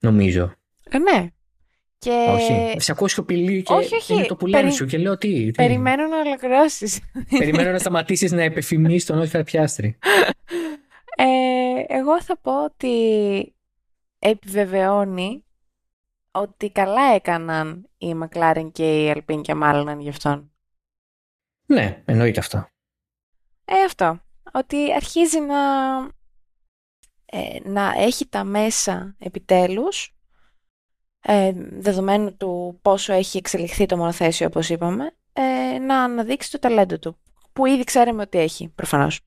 Νομίζω. 0.00 0.54
Ε, 0.90 0.98
ναι. 0.98 1.26
Και 1.98 2.26
Όχι. 2.28 2.80
Σε 2.80 2.92
ακούω 2.92 3.08
σιωπηλή 3.08 3.62
και 3.62 3.72
όχι, 3.72 3.94
όχι. 3.94 4.12
είναι 4.14 4.26
το 4.26 4.36
πουλάνι 4.36 4.62
Περι- 4.62 4.76
σου 4.76 4.86
και 4.86 4.98
λέω 4.98 5.18
τι. 5.18 5.44
τι. 5.44 5.50
περιμένω 5.50 6.06
να 6.06 6.18
ολοκληρώσεις. 6.18 7.00
Περιμένω 7.38 7.70
να 7.70 7.78
σταματήσεις 7.78 8.32
να 8.32 8.42
επεφημίσεις 8.50 9.04
τον 9.04 9.18
όχι 9.18 9.30
τραπιάστρη. 9.30 9.98
Ε, 11.22 11.84
εγώ 11.86 12.22
θα 12.22 12.38
πω 12.38 12.64
ότι 12.64 13.54
επιβεβαιώνει 14.18 15.44
ότι 16.30 16.70
καλά 16.70 17.14
έκαναν 17.14 17.88
η 17.98 18.14
McLaren 18.22 18.70
και 18.72 19.04
η 19.04 19.12
Alpine 19.16 19.40
και 19.42 19.54
μάλλον 19.54 20.00
γι' 20.00 20.08
αυτόν. 20.08 20.52
Ναι, 21.66 22.02
εννοείται 22.04 22.40
αυτό. 22.40 22.68
Ε, 23.64 23.82
αυτό. 23.86 24.20
Ότι 24.52 24.92
αρχίζει 24.92 25.40
να, 25.40 25.96
ε, 27.24 27.58
να 27.64 27.92
έχει 27.96 28.28
τα 28.28 28.44
μέσα 28.44 29.16
επιτέλους, 29.18 30.16
ε, 31.20 31.52
δεδομένου 31.56 32.36
του 32.36 32.78
πόσο 32.82 33.12
έχει 33.12 33.36
εξελιχθεί 33.38 33.86
το 33.86 33.96
μονοθέσιο, 33.96 34.46
όπως 34.46 34.68
είπαμε, 34.68 35.16
ε, 35.32 35.78
να 35.78 36.02
αναδείξει 36.02 36.50
το 36.50 36.58
ταλέντο 36.58 36.98
του, 36.98 37.18
που 37.52 37.66
ήδη 37.66 37.84
ξέρουμε 37.84 38.22
ότι 38.22 38.38
έχει, 38.38 38.68
προφανώς. 38.68 39.20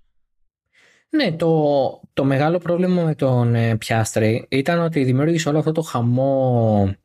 Ναι, 1.16 1.32
το, 1.32 2.02
το 2.14 2.24
μεγάλο 2.26 2.58
πρόβλημα 2.58 3.04
με 3.04 3.16
τον 3.16 3.56
ε, 3.56 3.78
Πιάστρη 3.78 4.46
ήταν 4.50 4.80
ότι 4.80 5.04
δημιούργησε 5.04 5.50
όλο 5.50 5.58
αυτό 5.58 5.72
το 5.72 5.82
χαμό 5.82 6.96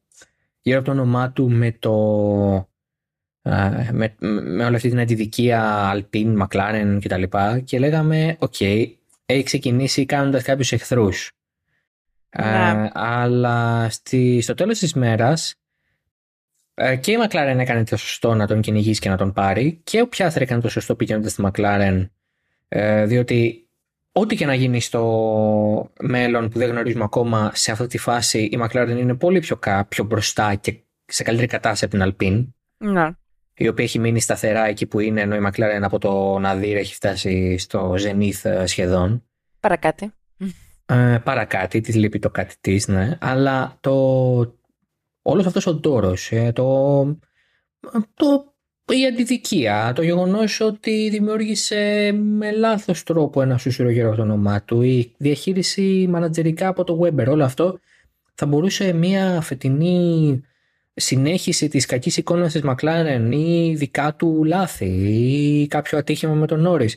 γύρω 0.61 0.79
από 0.79 0.87
το 0.87 0.93
όνομά 0.93 1.33
του 1.33 1.51
με 1.51 1.73
το 1.73 1.93
ε, 3.43 3.89
με, 3.93 4.15
με 4.43 4.65
όλη 4.65 4.77
αυτή 4.77 4.89
την 4.89 5.01
αντιδικία 5.01 5.93
Alpine, 5.95 6.43
McLaren 6.43 6.99
κτλ. 7.03 7.23
Και 7.65 7.79
λέγαμε, 7.79 8.37
οκ, 8.39 8.61
έχει 8.61 9.43
ξεκινήσει 9.43 10.07
κάνοντας 10.07 10.43
κάποιους 10.43 10.73
εχθρούς. 10.73 11.33
Ε, 12.31 12.43
Ναι. 12.43 12.91
αλλά 12.93 13.89
στη, 13.91 14.41
στο 14.41 14.55
τέλος 14.55 14.79
της 14.79 14.95
μέρας 14.95 15.55
ε, 16.75 16.97
και 16.97 17.13
η 17.13 17.17
McLaren 17.25 17.57
έκανε 17.59 17.85
το 17.85 17.97
σωστό 17.97 18.35
να 18.35 18.47
τον 18.47 18.61
κυνηγήσει 18.61 19.01
και 19.01 19.09
να 19.09 19.17
τον 19.17 19.33
πάρει 19.33 19.81
και 19.85 20.01
ο 20.01 20.09
Πιάστρη 20.09 20.43
έκανε 20.43 20.61
το 20.61 20.69
σωστό 20.69 20.95
πηγαίνοντας 20.95 21.33
στη 21.33 21.43
McLaren 21.47 22.09
ε, 22.69 23.05
διότι 23.05 23.68
ό,τι 24.19 24.37
και 24.37 24.47
να 24.47 24.55
γίνει 24.55 24.81
στο 24.81 25.91
μέλλον 26.01 26.49
που 26.49 26.59
δεν 26.59 26.71
γνωρίζουμε 26.71 27.05
ακόμα 27.05 27.51
σε 27.55 27.73
αυτή 27.73 27.87
τη 27.87 27.99
φάση 27.99 28.39
η 28.39 28.59
McLaren 28.63 28.97
είναι 28.99 29.15
πολύ 29.15 29.39
πιο, 29.39 29.57
κα, 29.57 29.85
πιο 29.85 30.05
μπροστά 30.05 30.55
και 30.55 30.81
σε 31.05 31.23
καλύτερη 31.23 31.49
κατάσταση 31.49 31.85
από 31.85 31.97
την 31.97 32.15
Alpine 32.17 32.47
Ναι. 32.77 33.11
η 33.55 33.69
οποία 33.69 33.85
έχει 33.85 33.99
μείνει 33.99 34.21
σταθερά 34.21 34.67
εκεί 34.67 34.87
που 34.87 35.01
είναι 35.01 35.21
ενώ 35.21 35.37
η 35.37 35.41
McLaren 35.47 35.81
από 35.83 35.99
το 35.99 36.37
Nadir 36.37 36.75
έχει 36.75 36.95
φτάσει 36.95 37.59
στο 37.59 37.95
Zenith 37.99 38.51
ε, 38.51 38.67
σχεδόν 38.67 39.23
Παρακάτι. 39.61 40.13
Ε, 40.87 41.19
παρά 41.25 41.45
κάτι, 41.45 41.81
της 41.81 41.95
λείπει 41.95 42.19
το 42.19 42.31
κάτι 42.31 42.55
της, 42.61 42.89
ναι. 42.89 43.19
Αλλά 43.21 43.77
το, 43.81 43.93
όλος 45.23 45.47
αυτός 45.47 45.67
ο 45.67 45.81
τόρος, 45.81 46.33
ε, 46.33 46.53
το, 46.53 47.05
το, 48.15 48.55
η 48.95 49.07
αντιδικία, 49.07 49.93
το 49.95 50.03
γεγονός 50.03 50.61
ότι 50.61 51.09
δημιούργησε 51.11 52.13
με 52.13 52.51
λάθος 52.51 53.03
τρόπο 53.03 53.43
ένα 53.43 53.59
σούσουρο 53.59 53.91
γύρω 53.91 54.09
από 54.09 54.17
το 54.17 54.23
όνομά 54.23 54.63
του, 54.63 54.83
η 54.83 55.15
διαχείριση 55.17 56.07
μανατζερικά 56.11 56.69
από 56.69 56.85
το 56.85 57.01
Weber, 57.03 57.27
όλο 57.27 57.45
αυτό 57.45 57.79
θα 58.35 58.47
μπορούσε 58.47 58.93
μια 58.93 59.41
φετινή 59.41 60.43
συνέχιση 60.95 61.69
της 61.69 61.87
κακής 61.87 62.17
εικόνας 62.17 62.53
της 62.53 62.63
McLaren 62.65 63.29
ή 63.33 63.75
δικά 63.75 64.15
του 64.15 64.45
λάθη 64.45 64.87
ή 64.87 65.67
κάποιο 65.67 65.99
ατύχημα 65.99 66.35
με 66.35 66.47
τον 66.47 66.67
Norris 66.69 66.93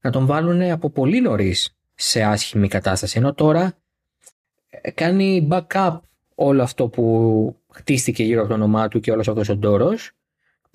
να 0.00 0.10
τον 0.10 0.26
βάλουν 0.26 0.62
από 0.62 0.90
πολύ 0.90 1.20
νωρίς 1.20 1.76
σε 1.94 2.22
άσχημη 2.22 2.68
κατάσταση 2.68 3.18
ενώ 3.18 3.34
τώρα 3.34 3.76
ε, 4.68 4.90
κάνει 4.90 5.48
backup 5.50 5.98
όλο 6.34 6.62
αυτό 6.62 6.88
που 6.88 7.56
χτίστηκε 7.72 8.22
γύρω 8.22 8.40
από 8.40 8.48
το 8.48 8.54
όνομά 8.54 8.88
του 8.88 9.00
και 9.00 9.10
όλος 9.10 9.28
αυτός 9.28 9.48
ο 9.48 9.56
ντόρος. 9.56 10.10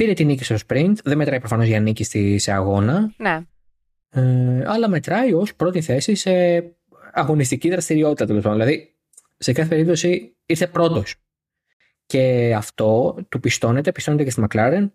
Πήρε 0.02 0.14
την 0.14 0.28
νίκη 0.28 0.44
στο 0.44 0.56
sprint, 0.68 0.94
δεν 1.04 1.18
μετράει 1.18 1.40
προφανώς 1.40 1.68
για 1.68 1.80
νίκη 1.80 2.04
στη, 2.04 2.38
σε 2.38 2.52
αγώνα. 2.52 3.14
Ναι. 3.18 3.40
Ε, 4.10 4.64
αλλά 4.66 4.90
μετράει 4.90 5.34
ως 5.34 5.56
πρώτη 5.56 5.82
θέση 5.82 6.16
σε 6.16 6.32
αγωνιστική 7.14 7.70
δραστηριότητα 7.70 8.26
τέλος 8.26 8.44
πάντων. 8.44 8.60
Δηλαδή, 8.60 8.94
σε 9.38 9.52
κάθε 9.52 9.70
περίπτωση 9.70 10.36
ήρθε 10.46 10.68
πρώτος. 10.68 11.16
Και 12.06 12.54
αυτό 12.56 13.18
του 13.30 13.40
πιστώνεται, 13.40 13.92
πιστώνεται 13.92 14.24
και 14.24 14.30
στη 14.30 14.44
McLaren 14.48 14.90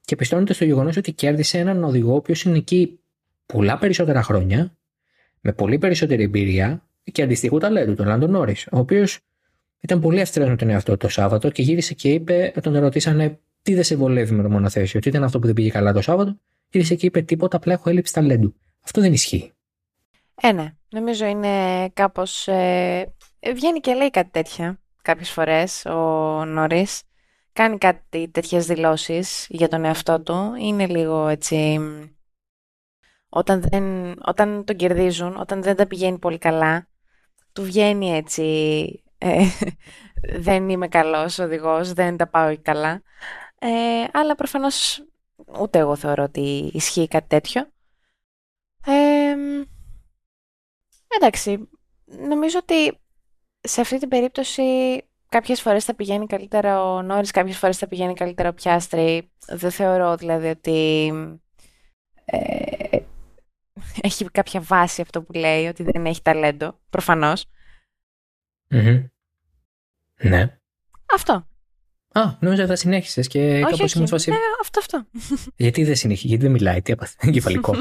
και 0.00 0.16
πιστώνεται 0.16 0.52
στο 0.52 0.64
γεγονός 0.64 0.96
ότι 0.96 1.12
κέρδισε 1.12 1.58
έναν 1.58 1.84
οδηγό 1.84 2.12
ο 2.12 2.16
οποίος 2.16 2.42
είναι 2.42 2.56
εκεί 2.56 3.00
πολλά 3.46 3.78
περισσότερα 3.78 4.22
χρόνια, 4.22 4.76
με 5.40 5.52
πολύ 5.52 5.78
περισσότερη 5.78 6.22
εμπειρία 6.22 6.82
και 7.12 7.22
αντιστοιχού 7.22 7.58
ταλέντου, 7.58 7.94
τον 7.94 8.06
Λάντον 8.06 8.30
Νόρις, 8.30 8.66
ο 8.72 8.78
οποίος 8.78 9.18
ήταν 9.80 10.00
πολύ 10.00 10.20
αυστηρός 10.20 10.48
με 10.48 10.56
τον 10.56 10.68
εαυτό 10.68 10.96
το 10.96 11.08
Σάββατο 11.08 11.50
και 11.50 11.62
γύρισε 11.62 11.94
και 11.94 12.12
είπε, 12.12 12.52
τον 12.62 12.78
ρωτήσανε 12.78 13.38
τι 13.66 13.74
δεν 13.74 13.84
σε 13.84 13.96
βολεύει 13.96 14.34
με 14.34 14.42
το 14.42 14.50
μονοθέσιο, 14.50 15.00
τι 15.00 15.08
ήταν 15.08 15.24
αυτό 15.24 15.38
που 15.38 15.46
δεν 15.46 15.54
πήγε 15.54 15.70
καλά 15.70 15.92
το 15.92 16.00
Σάββατο. 16.00 16.40
Γύρισε 16.68 16.94
και 16.94 17.06
είπε 17.06 17.22
τίποτα, 17.22 17.56
απλά 17.56 17.72
έχω 17.72 17.90
έλλειψη 17.90 18.12
ταλέντου. 18.12 18.54
Αυτό 18.84 19.00
δεν 19.00 19.12
ισχύει. 19.12 19.52
Ε, 20.34 20.52
ναι. 20.52 20.74
Νομίζω 20.88 21.26
είναι 21.26 21.88
κάπως. 21.88 22.48
Ε, 22.48 23.14
βγαίνει 23.54 23.80
και 23.80 23.94
λέει 23.94 24.10
κάτι 24.10 24.30
τέτοια 24.30 24.80
κάποιες 25.02 25.30
φορές 25.30 25.84
ο 25.84 25.94
Νόρι. 26.44 26.86
Κάνει 27.52 27.78
κάτι 27.78 28.28
τέτοιες 28.28 28.66
δηλώσεις 28.66 29.46
για 29.48 29.68
τον 29.68 29.84
εαυτό 29.84 30.20
του. 30.20 30.54
Είναι 30.60 30.86
λίγο 30.86 31.28
έτσι. 31.28 31.78
Όταν, 33.28 33.60
δεν, 33.60 34.14
όταν 34.26 34.64
τον 34.64 34.76
κερδίζουν, 34.76 35.36
όταν 35.36 35.62
δεν 35.62 35.76
τα 35.76 35.86
πηγαίνει 35.86 36.18
πολύ 36.18 36.38
καλά, 36.38 36.88
του 37.52 37.62
βγαίνει 37.62 38.10
έτσι 38.10 38.44
ε, 39.18 39.44
δεν 40.46 40.68
είμαι 40.68 40.88
καλός 40.88 41.38
οδηγός, 41.38 41.92
δεν 41.92 42.16
τα 42.16 42.28
πάω 42.28 42.56
καλά. 42.62 43.02
Ε, 43.58 44.04
αλλά 44.12 44.34
προφανώς 44.34 45.06
ούτε 45.60 45.78
εγώ 45.78 45.96
θεωρώ 45.96 46.22
ότι 46.22 46.70
ισχύει 46.74 47.08
κάτι 47.08 47.26
τέτοιο. 47.28 47.70
Ε, 48.86 49.34
εντάξει, 51.08 51.68
νομίζω 52.06 52.58
ότι 52.58 52.98
σε 53.60 53.80
αυτή 53.80 53.98
την 53.98 54.08
περίπτωση 54.08 54.62
κάποιες 55.28 55.60
φορές 55.60 55.84
θα 55.84 55.94
πηγαίνει 55.94 56.26
καλύτερα 56.26 56.82
ο 56.82 57.02
Νόρις, 57.02 57.30
κάποιες 57.30 57.58
φορές 57.58 57.78
θα 57.78 57.88
πηγαίνει 57.88 58.14
καλύτερα 58.14 58.48
ο 58.48 58.52
Πιάστρη. 58.54 59.30
Δεν 59.46 59.70
θεωρώ 59.70 60.16
δηλαδή 60.16 60.46
ότι 60.48 61.12
ε, 62.24 62.98
έχει 64.00 64.24
κάποια 64.24 64.60
βάση 64.60 65.00
αυτό 65.00 65.22
που 65.22 65.32
λέει, 65.32 65.66
ότι 65.66 65.82
δεν 65.82 66.06
έχει 66.06 66.22
ταλέντο, 66.22 66.78
προφανώς. 66.90 67.46
Ναι. 70.22 70.58
Αυτό. 71.14 71.46
Α, 72.16 72.36
νόμιζα 72.40 72.66
θα 72.66 72.76
συνέχισες 72.76 73.26
και 73.26 73.60
κάπως 73.60 73.94
ήμουν 73.94 74.08
φάση. 74.08 74.30
Ναι, 74.30 74.36
αυτό, 74.60 74.80
αυτό. 74.80 75.06
Γιατί 75.64 75.84
δεν 75.84 75.96
συνεχίζει, 75.96 76.26
γιατί 76.26 76.42
δεν 76.42 76.52
μιλάει, 76.52 76.82
τι 76.82 76.92
έπαθε. 76.92 77.14
Εγκεφαλικό. 77.28 77.74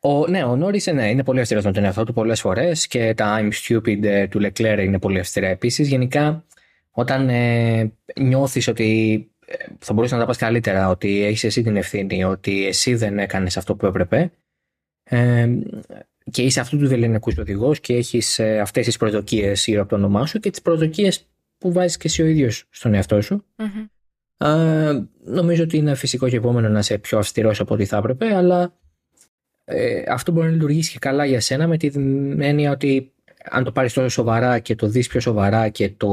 Ο, 0.00 0.26
ναι, 0.26 0.44
ο 0.44 0.56
Νόρις 0.56 0.86
ναι, 0.86 1.10
είναι 1.10 1.24
πολύ 1.24 1.40
αυστηρός 1.40 1.64
με 1.64 1.72
τον 1.72 1.84
εαυτό 1.84 2.04
του 2.04 2.12
πολλές 2.12 2.40
φορές 2.40 2.86
και 2.86 3.14
τα 3.14 3.40
I'm 3.40 3.50
stupid 3.52 4.04
ε, 4.04 4.26
του 4.26 4.40
Leclerc 4.42 4.82
είναι 4.84 4.98
πολύ 4.98 5.18
αυστηρά 5.18 5.46
επίσης. 5.46 5.88
Γενικά, 5.88 6.44
όταν 6.90 7.28
ε, 7.28 7.92
νιώθεις 8.20 8.68
ότι 8.68 9.30
ε, 9.46 9.54
θα 9.78 9.92
μπορούσες 9.92 10.14
να 10.14 10.20
τα 10.22 10.26
πας 10.26 10.36
καλύτερα, 10.36 10.88
ότι 10.88 11.22
έχεις 11.24 11.44
εσύ 11.44 11.62
την 11.62 11.76
ευθύνη, 11.76 12.24
ότι 12.24 12.66
εσύ 12.66 12.94
δεν 12.94 13.18
έκανες 13.18 13.56
αυτό 13.56 13.74
που 13.74 13.86
έπρεπε, 13.86 14.30
ε, 15.02 15.48
και 16.30 16.42
είσαι 16.42 16.60
αυτού 16.60 16.78
του 16.78 16.92
ελληνικού 16.92 17.32
οδηγός 17.38 17.80
και 17.80 17.94
έχεις 17.94 18.38
ε, 18.38 18.58
αυτές 18.58 18.84
τις 18.84 18.96
προσδοκίες 18.96 19.64
γύρω 19.66 19.80
από 19.80 19.90
το 19.90 19.96
όνομά 19.96 20.26
σου 20.26 20.38
και 20.38 20.50
τις 20.50 20.62
προσδοκίες 20.62 21.26
που 21.58 21.72
βάζεις 21.72 21.96
και 21.96 22.06
εσύ 22.06 22.22
ο 22.22 22.26
ίδιος 22.26 22.64
στον 22.70 22.94
εαυτό 22.94 23.20
σου. 23.20 23.44
Mm-hmm. 23.56 25.04
νομίζω 25.24 25.62
ότι 25.62 25.76
είναι 25.76 25.94
φυσικό 25.94 26.28
και 26.28 26.36
επόμενο 26.36 26.68
να 26.68 26.78
είσαι 26.78 26.98
πιο 26.98 27.18
αυστηρός 27.18 27.60
από 27.60 27.74
ό,τι 27.74 27.84
θα 27.84 27.96
έπρεπε, 27.96 28.34
αλλά 28.34 28.78
ε, 29.64 30.02
αυτό 30.08 30.32
μπορεί 30.32 30.46
να 30.46 30.52
λειτουργήσει 30.52 30.92
και 30.92 30.98
καλά 30.98 31.24
για 31.24 31.40
σένα 31.40 31.66
με 31.66 31.76
την 31.76 32.40
έννοια 32.40 32.70
ότι 32.70 33.12
αν 33.50 33.64
το 33.64 33.72
πάρεις 33.72 33.92
τόσο 33.92 34.08
σοβαρά 34.08 34.58
και 34.58 34.74
το 34.74 34.86
δεις 34.86 35.08
πιο 35.08 35.20
σοβαρά 35.20 35.68
και 35.68 35.90
το. 35.90 36.08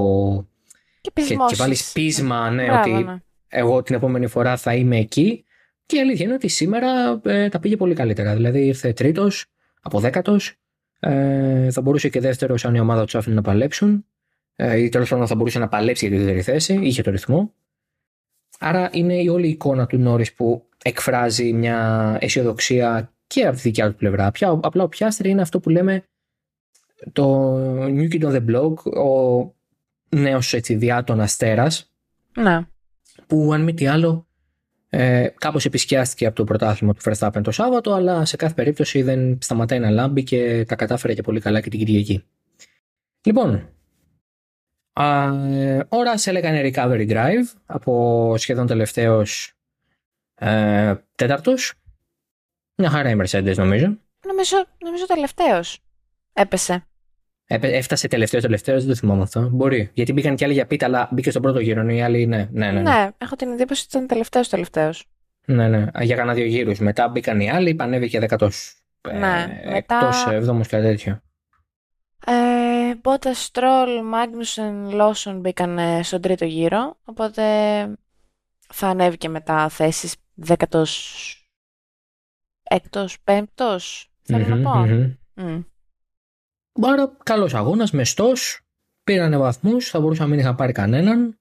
Και, 1.02 1.12
και, 1.14 1.36
και 1.48 1.56
βάλεις 1.56 1.92
πείσμα, 1.92 2.50
ναι, 2.50 2.72
ότι 2.72 2.92
ναι. 2.92 3.18
εγώ 3.48 3.84
την 3.84 3.96
επόμενη 3.96 4.28
φορά 4.28 4.58
θα 4.58 4.74
είμαι 4.76 4.98
εκεί. 4.98 5.46
Και 5.86 5.98
η 5.98 6.00
αλήθεια 6.00 6.26
είναι 6.26 6.34
ότι 6.34 6.48
σήμερα 6.48 7.22
ε, 7.26 7.50
τα 7.50 7.60
πήγε 7.60 7.78
πολύ 7.78 7.94
καλύτερα. 7.94 8.36
Δηλαδή 8.36 8.66
ήρθε 8.66 8.94
τρίτος, 8.94 9.46
από 9.82 10.00
δέκατος. 10.00 10.56
Ε, 11.00 11.72
θα 11.72 11.82
μπορούσε 11.82 12.10
και 12.10 12.20
δεύτερος 12.20 12.66
αν 12.66 12.76
η 12.76 12.80
ομάδα 12.80 13.04
τους 13.04 13.16
άφηνε 13.16 13.36
να 13.36 13.42
παλέψουν. 13.42 14.06
Ε, 14.56 14.80
ή 14.80 14.90
τέλος 14.90 15.10
πάντων 15.10 15.28
θα 15.28 15.36
μπορούσε 15.36 15.60
να 15.60 15.68
παλέψει 15.68 16.08
για 16.08 16.18
τη 16.18 16.24
δεύτερη 16.24 16.42
θέση, 16.42 16.80
είχε 16.82 17.02
το 17.02 17.12
ρυθμό. 17.12 17.54
Άρα 18.60 18.90
είναι 18.94 19.22
η 19.22 19.28
όλη 19.28 19.48
η 19.48 19.50
εικόνα 19.50 19.86
του 19.86 19.98
Νόρι 19.98 20.26
που 20.36 20.66
εκφράζει 20.84 21.54
μια 21.54 22.18
αισιοδοξία 22.22 23.14
και 23.28 23.46
από 23.46 23.56
τη 23.56 23.62
δικιά 23.62 23.90
του 23.90 23.96
πλευρά. 23.96 24.32
Πια, 24.32 24.60
απλά 24.62 24.84
ο 24.84 24.88
Πιάστρη 24.88 25.30
είναι 25.30 25.42
αυτό 25.42 25.60
που 25.60 25.70
λέμε 25.70 26.04
το 27.12 27.56
New 27.86 28.14
Kid 28.14 28.24
on 28.24 28.32
the 28.32 28.46
Block, 28.50 28.74
ο 28.84 29.54
νέος 30.10 30.56
διάτων 30.60 31.20
αστέρας. 31.20 31.92
Ναι. 32.38 32.68
Που 33.28 33.54
αν 33.54 33.64
μη 33.64 33.74
τι 33.74 33.88
άλλο 33.88 34.28
ε, 34.98 35.28
Κάπως 35.38 35.66
επισκιάστηκε 35.66 36.26
από 36.26 36.36
το 36.36 36.44
πρωτάθλημα 36.44 36.94
του 36.94 37.02
Verstappen 37.04 37.42
το 37.44 37.52
Σάββατο, 37.52 37.94
αλλά 37.94 38.26
σε 38.26 38.36
κάθε 38.36 38.54
περίπτωση 38.54 39.02
δεν 39.02 39.38
σταματάει 39.42 39.80
να 39.80 39.90
λάμπει 39.90 40.24
και 40.24 40.66
τα 40.68 40.76
κατάφερε 40.76 41.14
και 41.14 41.22
πολύ 41.22 41.40
καλά 41.40 41.62
και 41.62 41.70
την 41.70 41.80
Κυριακή. 41.80 42.24
Λοιπόν, 43.24 43.50
α, 43.54 43.60
ο 45.90 46.04
Ράσελ 46.04 46.36
έκανε 46.36 46.72
recovery 46.74 47.10
drive 47.10 47.54
από 47.66 48.34
σχεδόν 48.38 48.68
τελευταίος 48.68 49.54
ε, 50.36 50.94
τέταρτος. 51.16 51.74
Μια 52.76 52.90
χαρά 52.90 53.10
η 53.10 53.16
Mercedes 53.18 53.56
νομίζω. 53.56 53.98
Νομίζω, 54.28 54.66
νομίζω 54.78 55.06
τελευταίος. 55.08 55.80
Έπεσε. 56.34 56.86
Έφτασε 57.48 58.08
τελευταίος 58.08 58.44
τελευταίος, 58.44 58.80
δεν 58.80 58.94
το 58.94 59.00
θυμάμαι 59.00 59.22
αυτό. 59.22 59.50
Μπορεί. 59.52 59.90
Γιατί 59.94 60.14
μπήκαν 60.14 60.36
και 60.36 60.46
άλλοι 60.46 60.54
για 60.54 60.66
πίτα, 60.66 60.86
αλλά 60.86 61.10
μπήκε 61.12 61.30
στον 61.30 61.42
πρώτο 61.42 61.60
γύρο. 61.60 61.90
Οι 61.90 62.02
άλλοι 62.02 62.26
ναι, 62.26 62.50
ναι, 62.52 62.72
ναι. 62.72 62.82
Ναι, 62.82 62.82
ναι 62.82 63.10
έχω 63.18 63.36
την 63.36 63.52
εντύπωση 63.52 63.84
ότι 63.88 63.96
ήταν 63.96 64.08
τελευταίος 64.08 64.50
τελευταίος. 64.50 65.06
Ναι, 65.46 65.68
ναι. 65.68 65.86
Για 66.02 66.16
κανένα 66.16 66.34
δύο 66.34 66.46
γύρους. 66.46 66.80
Μετά 66.80 67.08
μπήκαν 67.08 67.40
οι 67.40 67.50
άλλοι, 67.50 67.76
πανέβηκε 67.76 68.20
δεκατό. 68.20 68.50
Ναι, 69.14 69.60
ε, 69.64 69.70
μετά... 69.70 69.96
Εκτός 69.96 70.28
εβδόμο 70.28 70.62
και 70.62 70.78
τέτοιο. 70.78 71.22
Ε, 72.26 72.65
Μπότα, 72.94 73.34
Στρόλ, 73.34 74.04
Μάγνουσεν, 74.04 74.92
Λόσον 74.92 75.40
μπήκαν 75.40 76.04
στον 76.04 76.22
τρίτο 76.22 76.46
γύρο. 76.46 76.98
Οπότε 77.04 77.42
θα 78.74 78.88
ανέβηκε 78.88 79.30
μετά 79.30 79.70
θέσεις 79.70 80.16
δέκατος. 80.34 81.30
Έκτος, 82.64 83.22
πέμπτος. 83.24 84.12
Θέλω 84.22 84.56
να 84.56 84.62
πω. 84.62 84.86
Mm. 85.36 85.64
Άρα 86.82 87.18
καλός 87.24 87.54
αγώνας, 87.54 87.92
μεστός. 87.92 88.60
Πήρανε 89.04 89.38
βαθμούς, 89.38 89.90
θα 89.90 90.00
μπορούσαν 90.00 90.26
να 90.26 90.32
μην 90.32 90.40
είχαν 90.40 90.56
πάρει 90.56 90.72
κανέναν. 90.72 91.40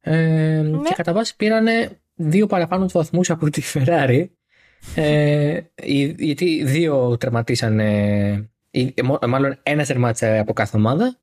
Ε, 0.00 0.62
ναι. 0.62 0.82
Και 0.82 0.94
κατά 0.94 1.12
βάση 1.12 1.36
πήρανε 1.36 2.00
δύο 2.14 2.46
παραπάνω 2.46 2.84
τους 2.84 2.92
βαθμούς 2.92 3.30
από 3.30 3.50
τη 3.50 3.62
Ferrari. 3.74 4.26
Ε, 4.94 5.60
γιατί 6.16 6.64
δύο 6.64 7.16
τερματίσανε. 7.16 8.49
Μάλλον 9.28 9.58
ένα 9.62 9.84
τερμάτισε 9.84 10.38
από 10.38 10.52
κάθε 10.52 10.76
ομάδα. 10.76 11.18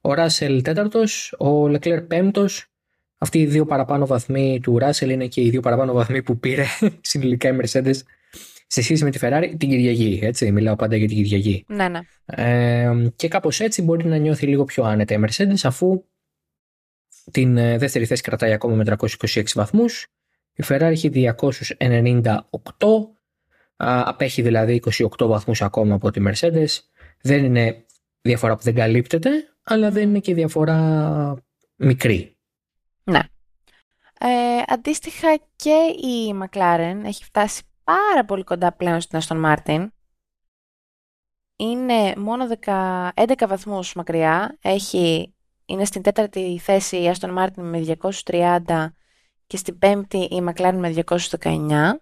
Ο 0.00 0.14
Ράσελ 0.14 0.62
τέταρτος, 0.62 1.34
ο 1.38 1.68
Λεκλέρ 1.68 2.02
πέμπτος. 2.02 2.66
Αυτοί 3.18 3.38
οι 3.38 3.46
δύο 3.46 3.66
παραπάνω 3.66 4.06
βαθμοί 4.06 4.60
του 4.62 4.78
Ράσελ 4.78 5.10
είναι 5.10 5.26
και 5.26 5.40
οι 5.40 5.50
δύο 5.50 5.60
παραπάνω 5.60 5.92
βαθμοί 5.92 6.22
που 6.22 6.38
πήρε 6.38 6.64
συνολικά 7.00 7.48
η 7.48 7.56
Mercedes 7.60 7.96
σε 8.66 8.82
σχέση 8.82 9.04
με 9.04 9.10
τη 9.10 9.18
Ferrari 9.22 9.54
την 9.58 9.68
Κυριακή. 9.68 10.20
Έτσι, 10.22 10.52
μιλάω 10.52 10.76
πάντα 10.76 10.96
για 10.96 11.08
την 11.08 11.16
Κυριακή. 11.16 11.64
Ναι, 11.68 11.88
ναι. 11.88 12.00
Ε, 12.24 13.10
και 13.16 13.28
κάπως 13.28 13.60
έτσι 13.60 13.82
μπορεί 13.82 14.06
να 14.06 14.16
νιώθει 14.16 14.46
λίγο 14.46 14.64
πιο 14.64 14.84
άνετα 14.84 15.14
η 15.14 15.18
Mercedes 15.26 15.60
αφού 15.62 16.04
την 17.30 17.56
ε, 17.56 17.78
δεύτερη 17.78 18.04
θέση 18.04 18.22
κρατάει 18.22 18.52
ακόμα 18.52 18.74
με 18.74 18.96
326 18.98 19.42
βαθμούς. 19.54 20.06
Η 20.52 20.64
Ferrari 20.68 20.80
έχει 20.80 21.10
298, 21.78 22.34
απέχει 23.78 24.42
δηλαδή 24.42 24.82
28 25.18 25.26
βαθμούς 25.26 25.62
ακόμα 25.62 25.94
από 25.94 26.10
τη 26.10 26.20
Mercedes 26.26 26.68
δεν 27.20 27.44
είναι 27.44 27.84
διαφορά 28.20 28.56
που 28.56 28.62
δεν 28.62 28.74
καλύπτεται, 28.74 29.30
αλλά 29.62 29.90
δεν 29.90 30.08
είναι 30.08 30.18
και 30.18 30.34
διαφορά 30.34 31.34
μικρή. 31.76 32.36
Ναι. 33.04 33.20
Ε, 34.20 34.62
αντίστοιχα 34.66 35.38
και 35.56 36.06
η 36.06 36.34
McLaren 36.42 37.00
έχει 37.04 37.24
φτάσει 37.24 37.62
πάρα 37.84 38.24
πολύ 38.24 38.44
κοντά 38.44 38.72
πλέον 38.72 39.00
στην 39.00 39.18
Aston 39.22 39.44
Martin. 39.44 39.88
Είναι 41.56 42.14
μόνο 42.16 42.46
10, 42.64 43.08
11 43.14 43.32
βαθμούς 43.48 43.94
μακριά. 43.94 44.58
Έχει, 44.60 45.34
είναι 45.66 45.84
στην 45.84 46.02
τέταρτη 46.02 46.58
θέση 46.58 46.96
η 46.96 47.12
Aston 47.14 47.38
Martin 47.38 47.62
με 47.62 47.96
230 48.24 48.86
και 49.46 49.56
στην 49.56 49.78
πέμπτη 49.78 50.18
η 50.18 50.44
McLaren 50.48 50.74
με 50.74 51.04
219. 51.06 51.92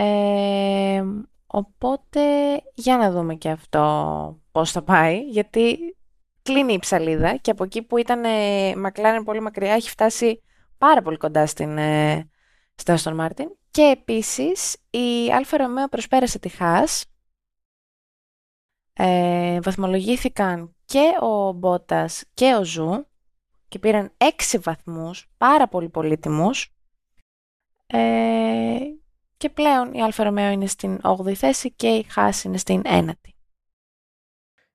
Ε, 0.00 1.04
οπότε 1.46 2.20
για 2.74 2.96
να 2.96 3.10
δούμε 3.10 3.34
και 3.34 3.50
αυτό 3.50 4.40
πώς 4.52 4.70
θα 4.70 4.82
πάει, 4.82 5.20
γιατί 5.20 5.78
κλείνει 6.42 6.72
η 6.72 6.78
ψαλίδα 6.78 7.36
και 7.36 7.50
από 7.50 7.64
εκεί 7.64 7.82
που 7.82 7.96
ήταν 7.96 8.24
ε, 8.24 8.72
McLaren 8.76 9.22
πολύ 9.24 9.40
μακριά 9.40 9.72
έχει 9.72 9.90
φτάσει 9.90 10.42
πάρα 10.78 11.02
πολύ 11.02 11.16
κοντά 11.16 11.46
στην, 11.46 11.78
ε, 11.78 12.30
στην 12.74 12.94
Aston 12.98 13.20
Martin. 13.20 13.46
Και 13.70 13.82
επίσης 13.82 14.76
η 14.90 15.32
Alfa 15.32 15.56
Romeo 15.56 15.88
προσπέρασε 15.88 16.38
τη 16.38 16.50
Haas. 16.58 17.02
Ε, 18.92 19.60
βαθμολογήθηκαν 19.60 20.76
και 20.84 21.12
ο 21.20 21.52
Μπότας 21.52 22.24
και 22.34 22.54
ο 22.54 22.64
Ζου 22.64 23.06
και 23.68 23.78
πήραν 23.78 24.12
έξι 24.16 24.58
βαθμούς, 24.58 25.30
πάρα 25.36 25.68
πολύ 25.68 25.88
πολύτιμους. 25.88 26.74
Ε, 27.86 28.78
και 29.38 29.48
πλέον 29.48 29.92
η 29.92 30.02
Alfa 30.02 30.24
Romeo 30.24 30.50
είναι 30.50 30.66
στην 30.66 31.00
8η 31.02 31.32
θέση 31.32 31.72
και 31.72 31.86
η 31.86 32.06
Haas 32.16 32.44
είναι 32.44 32.58
στην 32.58 32.82
9η. 32.84 33.12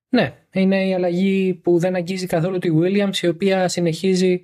Ναι, 0.09 0.33
είναι 0.51 0.87
η 0.87 0.93
αλλαγή 0.93 1.53
που 1.53 1.79
δεν 1.79 1.95
αγγίζει 1.95 2.25
καθόλου 2.25 2.57
τη 2.57 2.69
Williams 2.79 3.17
η 3.21 3.27
οποία 3.27 3.67
συνεχίζει 3.67 4.43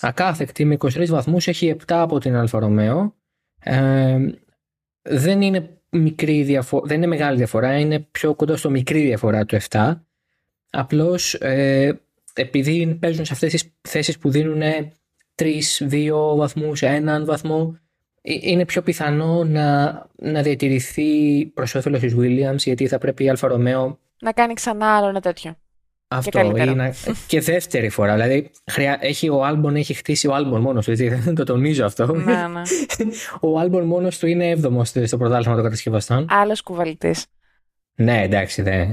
ακάθεκτη 0.00 0.64
με 0.64 0.76
23 0.78 1.06
βαθμούς, 1.06 1.48
έχει 1.48 1.76
7 1.78 1.82
από 1.86 2.18
την 2.18 2.34
Alfa 2.34 2.58
Romeo. 2.58 3.14
Ε, 3.58 4.18
δεν 5.02 5.42
είναι 5.42 5.82
μικρή 5.90 6.42
διαφορά, 6.42 6.86
δεν 6.86 6.96
είναι 6.96 7.06
μεγάλη 7.06 7.36
διαφορά, 7.36 7.78
είναι 7.78 8.00
πιο 8.00 8.34
κοντά 8.34 8.56
στο 8.56 8.70
μικρή 8.70 9.02
διαφορά 9.02 9.44
του 9.44 9.58
7. 9.68 9.94
Απλώς 10.70 11.34
ε, 11.34 12.00
επειδή 12.32 12.98
παίζουν 13.00 13.24
σε 13.24 13.32
αυτές 13.32 13.52
τις 13.52 13.74
θέσεις 13.80 14.18
που 14.18 14.30
δίνουν 14.30 14.62
3, 15.34 15.60
2 15.90 16.36
βαθμούς, 16.36 16.82
1 16.84 17.22
βαθμό, 17.24 17.76
ε, 17.76 17.81
είναι 18.22 18.64
πιο 18.64 18.82
πιθανό 18.82 19.44
να, 19.44 19.92
να 20.16 20.42
διατηρηθεί 20.42 21.44
προς 21.54 21.74
όφελος 21.74 22.00
της 22.00 22.14
Williams 22.18 22.56
γιατί 22.56 22.86
θα 22.86 22.98
πρέπει 22.98 23.24
η 23.24 23.28
Alfa 23.28 23.48
Romeo 23.48 23.98
να 24.22 24.32
κάνει 24.32 24.54
ξανά 24.54 24.96
άλλο 24.96 25.08
ένα 25.08 25.20
τέτοιο. 25.20 25.56
Αυτό 26.08 26.52
και, 26.52 26.64
να... 26.64 26.94
και 27.26 27.40
δεύτερη 27.40 27.88
φορά. 27.88 28.12
Δηλαδή, 28.12 28.50
χρειά... 28.70 28.98
έχει 29.00 29.28
ο 29.28 29.44
Άλμπον 29.44 29.76
έχει 29.76 29.94
χτίσει 29.94 30.26
ο 30.26 30.34
Άλμπον 30.34 30.60
μόνος 30.60 30.84
του. 30.84 30.96
Δεν 30.96 31.34
το 31.34 31.44
τονίζω 31.44 31.84
αυτό. 31.84 32.06
Ναι, 32.06 32.46
ναι. 32.46 32.62
ο 33.40 33.58
Άλμπον 33.58 33.84
μόνος 33.84 34.18
του 34.18 34.26
είναι 34.26 34.48
έβδομος 34.48 34.88
στο 34.88 35.16
πρωτάθλημα 35.16 35.54
των 35.54 35.64
κατασκευαστών. 35.64 36.26
Άλλος 36.28 36.62
κουβαλητής. 36.62 37.26
Ναι, 37.94 38.22
εντάξει. 38.22 38.62
Δε... 38.62 38.86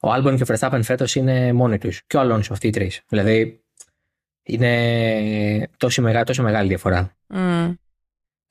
ο 0.00 0.12
Άλμπον 0.12 0.36
και 0.36 0.42
ο 0.42 0.46
Verstappen 0.54 0.80
φέτος 0.82 1.14
είναι 1.14 1.52
μόνοι 1.52 1.78
τους. 1.78 2.02
Και 2.06 2.16
ο 2.16 2.20
Αλόνσο, 2.20 2.52
αυτοί 2.52 2.66
οι 2.66 2.70
τρεις. 2.70 3.02
Δηλαδή, 3.08 3.64
είναι 4.42 5.68
τόσο 5.76 6.02
μεγάλη, 6.02 6.24
τόσο 6.24 6.42
μεγάλη 6.42 6.68
διαφορά. 6.68 7.16
Mm. 7.34 7.74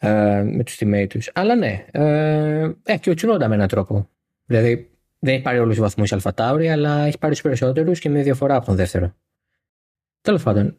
Ε, 0.06 0.44
με 0.44 0.64
τους 0.64 0.78
teammates 0.80 1.08
τους. 1.10 1.32
Αλλά 1.34 1.56
ναι. 1.56 1.86
Ε, 1.92 2.72
ε, 2.84 2.98
και 2.98 3.10
ο 3.10 3.14
Τσουνόντα 3.14 3.48
με 3.48 3.56
έναν 3.56 3.68
τρόπο. 3.68 4.10
Δηλαδή, 4.46 4.90
δεν 5.20 5.34
έχει 5.34 5.44
πάρει 5.44 5.60
όλους 5.60 5.74
τους 5.76 5.84
βαθμούς 5.84 6.12
η 6.12 6.14
Αλφατάουρη, 6.16 6.70
αλλά 6.70 7.06
έχει 7.06 7.18
πάρει 7.18 7.34
τους 7.34 7.42
περισσότερους 7.42 8.00
και 8.00 8.10
με 8.10 8.22
διαφορά 8.22 8.56
από 8.56 8.66
τον 8.66 8.76
δεύτερο. 8.76 9.16
Τέλος 10.22 10.44
πάντων, 10.44 10.78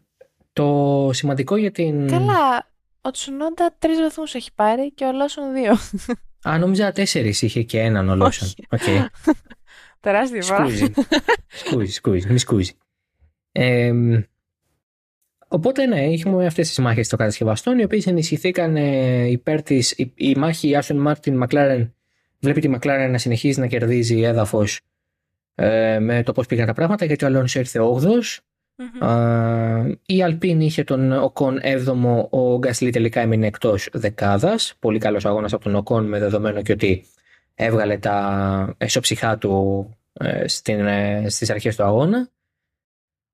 το 0.53 1.11
σημαντικό 1.13 1.57
για 1.57 1.71
την. 1.71 2.09
Καλά. 2.09 2.71
Ο 3.01 3.11
Τσουνόντα 3.11 3.75
τρεις 3.79 3.99
βαθμούς 3.99 4.35
έχει 4.35 4.55
πάρει 4.55 4.93
και 4.93 5.05
ο 5.05 5.13
Λόσον 5.13 5.53
δύο. 5.53 5.77
Α, 6.49 6.59
νόμιζα 6.59 6.93
τέσσερις 6.93 7.43
είχε 7.43 7.63
και 7.63 7.81
έναν 7.81 8.09
ο 8.09 8.15
Λόσον. 8.15 8.49
Okay. 8.71 9.07
Τεράστια 10.01 10.41
διαφορά. 10.41 10.69
Σκούζει, 11.47 11.93
σκούζει, 11.93 12.33
μη 12.33 12.39
σκούζει. 12.39 12.73
Ε, 13.53 13.93
οπότε 15.49 15.87
ναι, 15.87 16.01
έχουμε 16.01 16.47
αυτές 16.47 16.69
τις 16.69 16.79
μάχες 16.79 17.09
των 17.09 17.19
κατασκευαστών, 17.19 17.79
οι 17.79 17.85
οποίες 17.85 18.07
ενισχυθήκαν 18.07 18.77
ε, 18.77 19.27
υπέρ 19.27 19.63
τη. 19.63 19.79
Η, 19.97 20.13
η 20.15 20.35
μάχη 20.37 20.77
Aston 20.77 20.97
Martin 20.97 21.37
McLaren 21.37 21.95
βλέπει 22.41 22.61
τη 22.61 22.71
McLaren 22.75 23.09
να 23.11 23.19
συνεχίζει 23.19 23.61
να 23.61 23.67
κερδίζει 23.67 24.23
έδαφος 24.23 24.81
ε, 25.55 25.99
με 25.99 26.23
το 26.23 26.33
πώς 26.33 26.47
πήγαν 26.47 26.67
τα 26.67 26.73
πράγματα, 26.73 27.05
γιατί 27.05 27.25
ο 27.25 27.27
Αλόνσο 27.27 27.59
ήρθε 27.59 27.81
8ος. 27.81 28.41
Mm-hmm. 28.79 29.95
η 30.07 30.23
Alpine 30.23 30.61
είχε 30.61 30.85
τον 30.85 31.13
Οκόν 31.13 31.61
7ο, 31.63 32.29
ο 32.31 32.59
Γκάσλι 32.59 32.91
τελικά 32.91 33.21
έμεινε 33.21 33.47
εκτός 33.47 33.89
δεκάδας. 33.93 34.75
Πολύ 34.79 34.99
καλός 34.99 35.27
αγώνας 35.27 35.53
από 35.53 35.65
τον 35.65 35.75
Οκόν 35.75 36.05
με 36.05 36.19
δεδομένο 36.19 36.63
και 36.63 36.73
ότι 36.73 37.05
έβγαλε 37.55 37.99
τα 37.99 38.75
εσωψυχά 38.79 39.39
του 39.39 39.89
ε, 40.13 40.49
στην, 40.49 40.87
ε, 40.87 41.25
στις 41.29 41.51
αρχές 41.51 41.77
του 41.77 41.83
αγώνα. 41.83 42.29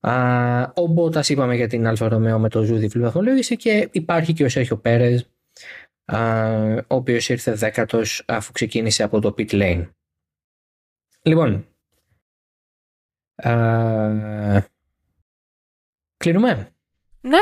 Α, 0.06 0.62
ο 0.74 0.86
Μπότας 0.86 1.28
είπαμε 1.28 1.54
για 1.54 1.68
την 1.68 1.86
Alfa 1.86 2.08
Romeo 2.08 2.38
με 2.38 2.48
το 2.48 2.62
Ζου 2.62 2.71
διπλή 2.71 2.86
βαθμολόγηση 2.98 3.56
και 3.56 3.88
υπάρχει 3.92 4.32
και 4.32 4.44
ο 4.44 4.48
Σέρχιο 4.48 4.76
Πέρες 4.76 5.26
ο 6.86 6.94
οποίος 6.94 7.28
ήρθε 7.28 7.52
δέκατος 7.52 8.24
αφού 8.26 8.52
ξεκίνησε 8.52 9.02
από 9.02 9.20
το 9.20 9.34
pit 9.38 9.50
lane. 9.50 9.88
Λοιπόν, 11.22 11.66
κλείνουμε. 16.16 16.74
Ναι, 17.20 17.38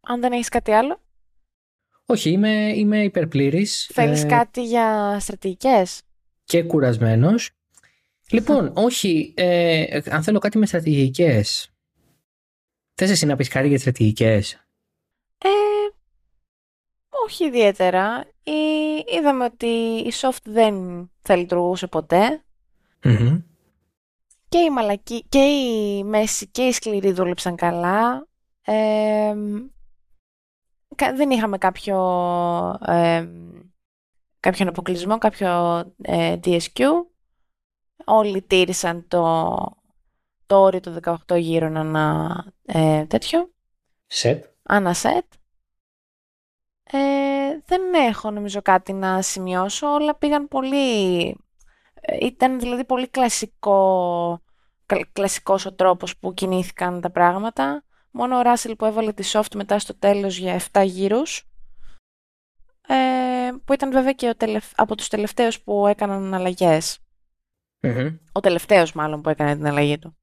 αν 0.00 0.20
δεν 0.20 0.32
έχεις 0.32 0.48
κάτι 0.48 0.70
άλλο. 0.70 1.00
Όχι, 2.06 2.30
είμαι, 2.30 2.72
είμαι 2.74 3.02
υπερπλήρης. 3.02 3.90
Θέλεις 3.92 4.24
ε, 4.24 4.26
κάτι 4.26 4.64
για 4.64 5.16
στρατηγικές; 5.20 6.02
Και 6.44 6.62
κουρασμένος. 6.62 7.50
Λοιπόν, 8.30 8.72
όχι, 8.74 9.34
ε, 9.36 10.00
αν 10.10 10.22
θέλω 10.22 10.38
κάτι 10.38 10.58
με 10.58 10.66
στρατηγικές. 10.66 11.75
Θες 12.98 13.10
εσύ 13.10 13.26
να 13.26 13.36
πεις 13.36 13.48
κάτι 13.48 13.68
για 13.68 13.78
στρατηγικές; 13.78 14.52
Ε, 15.38 15.48
όχι 17.24 17.44
ιδιαίτερα. 17.44 18.24
Είδαμε 19.16 19.44
ότι 19.44 19.66
η 20.06 20.12
soft 20.20 20.42
δεν 20.44 20.74
θα 21.22 21.36
λειτουργούσε 21.36 21.86
Και 24.48 24.58
η 24.58 24.70
μαλακή, 24.70 25.24
και 25.28 25.38
η 25.38 26.04
μέση 26.04 26.46
και 26.46 26.62
η 26.62 26.72
σκληρή 26.72 27.12
δούλεψαν 27.12 27.56
καλά. 27.56 28.28
δεν 31.14 31.30
είχαμε 31.30 31.58
κάποιο, 31.58 31.98
ε, 32.86 33.28
κάποιον 34.40 34.68
αποκλεισμό, 34.68 35.18
κάποιο 35.18 35.78
ε, 36.02 36.36
DSQ. 36.44 36.82
Όλοι 38.04 38.42
τήρησαν 38.42 39.08
το, 39.08 39.54
το 40.46 40.60
όριο 40.60 40.80
του 40.80 40.96
18 41.28 41.38
γύρω 41.38 41.66
ένα 41.66 42.44
ε, 42.64 43.04
τέτοιο. 43.04 43.50
Σετ. 44.06 44.44
Ένα 44.68 44.94
σετ. 44.94 45.24
Ε, 46.90 46.98
δεν 47.64 47.94
έχω 47.94 48.30
νομίζω 48.30 48.62
κάτι 48.62 48.92
να 48.92 49.22
σημειώσω, 49.22 49.86
όλα 49.86 50.14
πήγαν 50.16 50.48
πολύ... 50.48 51.28
Ε, 52.00 52.26
ήταν 52.26 52.60
δηλαδή 52.60 52.84
πολύ 52.84 53.08
κλασικό, 53.08 54.42
κλασικός 55.12 55.66
ο 55.66 55.72
τρόπος 55.74 56.16
που 56.16 56.34
κινήθηκαν 56.34 57.00
τα 57.00 57.10
πράγματα. 57.10 57.84
Μόνο 58.10 58.38
ο 58.38 58.42
Ράσιλ 58.42 58.76
που 58.76 58.84
έβαλε 58.84 59.12
τη 59.12 59.30
soft 59.32 59.54
μετά 59.54 59.78
στο 59.78 59.98
τέλος 59.98 60.38
για 60.38 60.60
7 60.72 60.84
γύρους, 60.84 61.48
ε, 62.88 62.94
που 63.64 63.72
ήταν 63.72 63.92
βέβαια 63.92 64.12
και 64.12 64.28
ο 64.28 64.60
από 64.76 64.96
τους 64.96 65.08
τελευταίους 65.08 65.60
που 65.60 65.86
έκαναν 65.86 66.34
αλλαγές. 66.34 66.98
Ο 68.32 68.40
τελευταίος 68.40 68.92
μάλλον 68.92 69.22
που 69.22 69.28
έκανε 69.28 69.56
την 69.56 69.66
αλλαγή 69.66 69.98
του. 69.98 70.16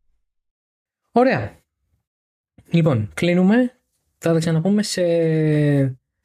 Ωραία. 1.15 1.55
Λοιπόν, 2.69 3.11
κλείνουμε. 3.13 3.79
Θα 4.17 4.33
τα 4.33 4.39
ξαναπούμε 4.39 4.83
σε 4.83 5.03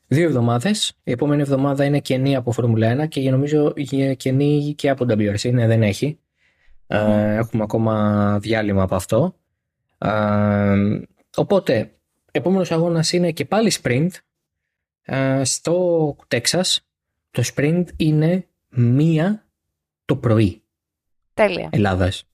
δύο 0.06 0.26
εβδομάδες. 0.26 0.92
Η 1.04 1.10
επόμενη 1.10 1.42
εβδομάδα 1.42 1.84
είναι 1.84 2.00
κενή 2.00 2.36
από 2.36 2.52
Φόρμουλα 2.52 3.04
1 3.04 3.08
και 3.08 3.30
νομίζω 3.30 3.72
κενή 4.16 4.74
και 4.76 4.88
από 4.88 5.04
WRC. 5.08 5.52
Ναι, 5.52 5.66
δεν 5.66 5.82
έχει. 5.82 6.18
Ε, 6.86 7.34
έχουμε 7.34 7.62
ακόμα 7.62 8.38
διάλειμμα 8.38 8.82
από 8.82 8.94
αυτό. 8.94 9.34
Ε, 9.98 11.00
οπότε, 11.36 11.98
επόμενος 12.30 12.72
αγώνας 12.72 13.12
είναι 13.12 13.32
και 13.32 13.44
πάλι 13.44 13.72
sprint. 13.82 14.10
Ε, 15.02 15.44
στο 15.44 16.16
Τέξας 16.28 16.88
το 17.30 17.42
sprint 17.54 17.84
είναι 17.96 18.46
μία 18.68 19.48
το 20.04 20.16
πρωί. 20.16 20.62
Τέλεια. 21.34 21.68
Ελλάδας. 21.72 22.24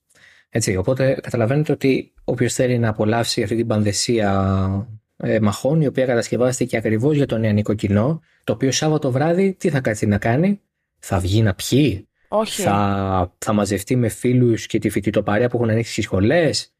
Έτσι, 0.48 0.76
οπότε 0.76 1.14
καταλαβαίνετε 1.22 1.72
ότι 1.72 2.13
όποιος 2.24 2.54
θέλει 2.54 2.78
να 2.78 2.88
απολαύσει 2.88 3.42
αυτή 3.42 3.56
την 3.56 3.66
πανδεσία 3.66 4.88
ε, 5.16 5.40
μαχών, 5.40 5.80
η 5.80 5.86
οποία 5.86 6.06
κατασκευάστηκε 6.06 6.76
ακριβώς 6.76 7.16
για 7.16 7.26
το 7.26 7.38
νεανικό 7.38 7.74
κοινό, 7.74 8.20
το 8.44 8.52
οποίο 8.52 8.72
Σάββατο 8.72 9.10
βράδυ 9.10 9.52
τι 9.52 9.70
θα 9.70 9.80
κάτσει 9.80 10.06
να 10.06 10.18
κάνει, 10.18 10.60
θα 10.98 11.18
βγει 11.18 11.42
να 11.42 11.54
πιει, 11.54 12.08
Όχι. 12.28 12.62
Θα, 12.62 13.34
θα 13.38 13.52
μαζευτεί 13.52 13.96
με 13.96 14.08
φίλους 14.08 14.66
και 14.66 14.78
τη 14.78 14.90
φοιτητοπαρέα 14.90 15.48
που 15.48 15.56
έχουν 15.56 15.70
ανοίξει 15.70 15.92
στις 15.92 16.04
σχολές. 16.04 16.74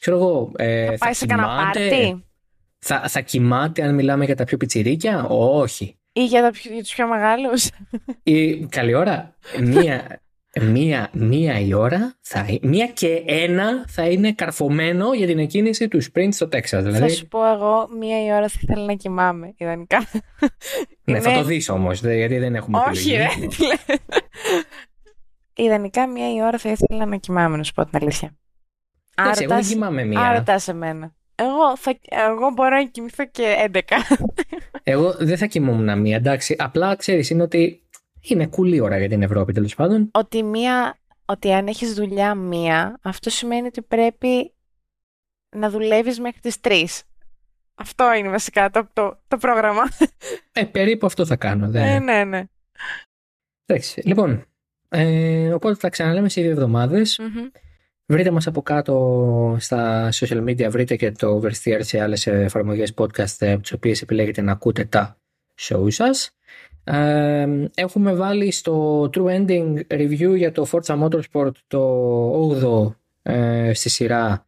Ξέρω 0.00 0.16
εγώ, 0.16 0.52
ε, 0.56 0.86
θα 0.86 0.96
πάει 0.98 1.12
σε 1.12 1.26
κανένα 1.26 1.48
πάρτι; 1.48 2.24
Θα, 2.78 3.08
θα 3.08 3.20
κοιμάται 3.20 3.82
αν 3.82 3.94
μιλάμε 3.94 4.24
για 4.24 4.36
τα 4.36 4.44
πιο 4.44 4.56
πιτσιρίκια; 4.56 5.24
Όχι. 5.28 5.98
Ή 6.12 6.24
για, 6.24 6.42
τα 6.42 6.50
πιο, 6.50 6.72
για 6.72 6.82
τους 6.82 6.94
πιο 6.94 7.08
μεγάλους; 7.08 7.68
Ή, 8.22 8.66
καλή 8.66 8.94
ώρα. 8.94 9.36
Μία, 9.60 10.20
μία, 10.62 11.10
μία 11.12 11.60
η 11.60 11.74
ώρα, 11.74 12.16
θα, 12.20 12.46
μία 12.62 12.86
και 12.86 13.22
ένα 13.26 13.84
θα 13.88 14.08
είναι 14.08 14.32
καρφωμένο 14.32 15.14
για 15.14 15.26
την 15.26 15.38
εκκίνηση 15.38 15.88
του 15.88 16.02
sprint 16.02 16.28
στο 16.30 16.48
Τέξας. 16.48 16.82
Δηλαδή... 16.82 17.00
Θα 17.00 17.08
σου 17.08 17.28
πω 17.28 17.52
εγώ, 17.52 17.88
μία 17.98 18.24
η 18.24 18.32
ώρα 18.32 18.48
θα 18.48 18.58
ήθελα 18.62 18.84
να 18.84 18.94
κοιμάμαι, 18.94 19.54
ιδανικά. 19.56 19.98
Ναι, 21.04 21.16
είναι... 21.16 21.20
θα 21.20 21.32
το 21.32 21.44
δεις 21.44 21.68
όμως, 21.68 22.00
γιατί 22.00 22.38
δεν 22.38 22.54
έχουμε 22.54 22.78
Όχι, 22.88 23.12
επιλογή. 23.12 23.16
ρε. 23.16 23.86
ιδανικά 25.64 26.06
μία 26.06 26.34
η 26.34 26.42
ώρα 26.42 26.58
θα 26.58 26.70
ήθελα 26.70 27.06
να 27.06 27.16
κοιμάμαι, 27.16 27.56
να 27.56 27.62
σου 27.62 27.72
πω 27.72 27.84
την 27.84 27.98
αλήθεια. 28.02 28.36
Εντάξει, 29.14 29.42
εγώ 29.42 29.54
δεν 29.54 29.64
κοιμάμαι 29.64 30.04
μία. 30.04 30.20
Άρα 30.20 30.58
σε 30.58 30.72
μένα. 30.72 31.16
Εγώ, 31.34 31.76
θα, 31.76 31.98
εγώ 32.08 32.50
μπορώ 32.54 32.76
να 32.76 32.84
κοιμηθώ 32.84 33.26
και 33.26 33.70
11. 33.72 33.80
εγώ 34.82 35.14
δεν 35.18 35.36
θα 35.36 35.46
κοιμόμουν 35.46 36.00
μία, 36.00 36.16
εντάξει. 36.16 36.56
Απλά 36.58 36.96
ξέρεις, 36.96 37.30
είναι 37.30 37.42
ότι 37.42 37.87
είναι 38.20 38.46
κουλή 38.46 38.80
ώρα 38.80 38.98
για 38.98 39.08
την 39.08 39.22
Ευρώπη 39.22 39.52
τέλος 39.52 39.74
πάντων. 39.74 40.10
Ότι, 40.12 40.42
μία, 40.42 40.98
ότι 41.24 41.52
αν 41.52 41.66
έχεις 41.66 41.94
δουλειά 41.94 42.34
μία, 42.34 42.98
αυτό 43.02 43.30
σημαίνει 43.30 43.66
ότι 43.66 43.82
πρέπει 43.82 44.52
να 45.56 45.70
δουλεύεις 45.70 46.20
μέχρι 46.20 46.40
τις 46.40 46.56
3. 46.60 46.84
Αυτό 47.74 48.12
είναι 48.12 48.28
βασικά 48.28 48.70
το, 48.70 48.88
το, 48.92 49.20
το 49.28 49.36
πρόγραμμα. 49.36 49.82
Ε, 50.52 50.64
περίπου 50.64 51.06
αυτό 51.06 51.26
θα 51.26 51.36
κάνω. 51.36 51.70
Δεν... 51.70 51.82
Ε, 51.82 51.98
ναι, 51.98 52.24
ναι. 52.24 52.44
Εντάξει, 53.66 54.00
λοιπόν. 54.04 54.44
Ε, 54.88 55.52
οπότε 55.52 55.74
θα 55.74 55.88
ξαναλέμε 55.88 56.28
σε 56.28 56.40
δύο 56.40 56.50
εβδομαδες 56.50 57.18
Βρείτε 58.10 58.30
μας 58.30 58.46
από 58.46 58.62
κάτω 58.62 59.56
στα 59.58 60.08
social 60.12 60.44
media, 60.44 60.68
βρείτε 60.70 60.96
και 60.96 61.12
το 61.12 61.40
Oversteer 61.40 61.78
σε 61.80 62.00
άλλες 62.00 62.26
εφαρμογές 62.26 62.94
podcast 62.96 63.34
από 63.40 63.44
ε, 63.44 63.58
τις 63.58 63.72
οποίες 63.72 64.02
επιλέγετε 64.02 64.40
να 64.42 64.52
ακούτε 64.52 64.84
τα 64.84 65.18
show 65.60 65.92
σας. 65.92 66.36
Ε, 66.90 67.68
έχουμε 67.74 68.14
βάλει 68.14 68.50
στο 68.50 69.02
True 69.14 69.26
Ending 69.26 69.80
Review 69.88 70.36
για 70.36 70.52
το 70.52 70.66
Forza 70.70 71.02
Motorsport 71.02 71.50
το 71.66 72.52
8ο 72.62 72.94
ε, 73.22 73.72
στη 73.74 73.88
σειρά 73.88 74.46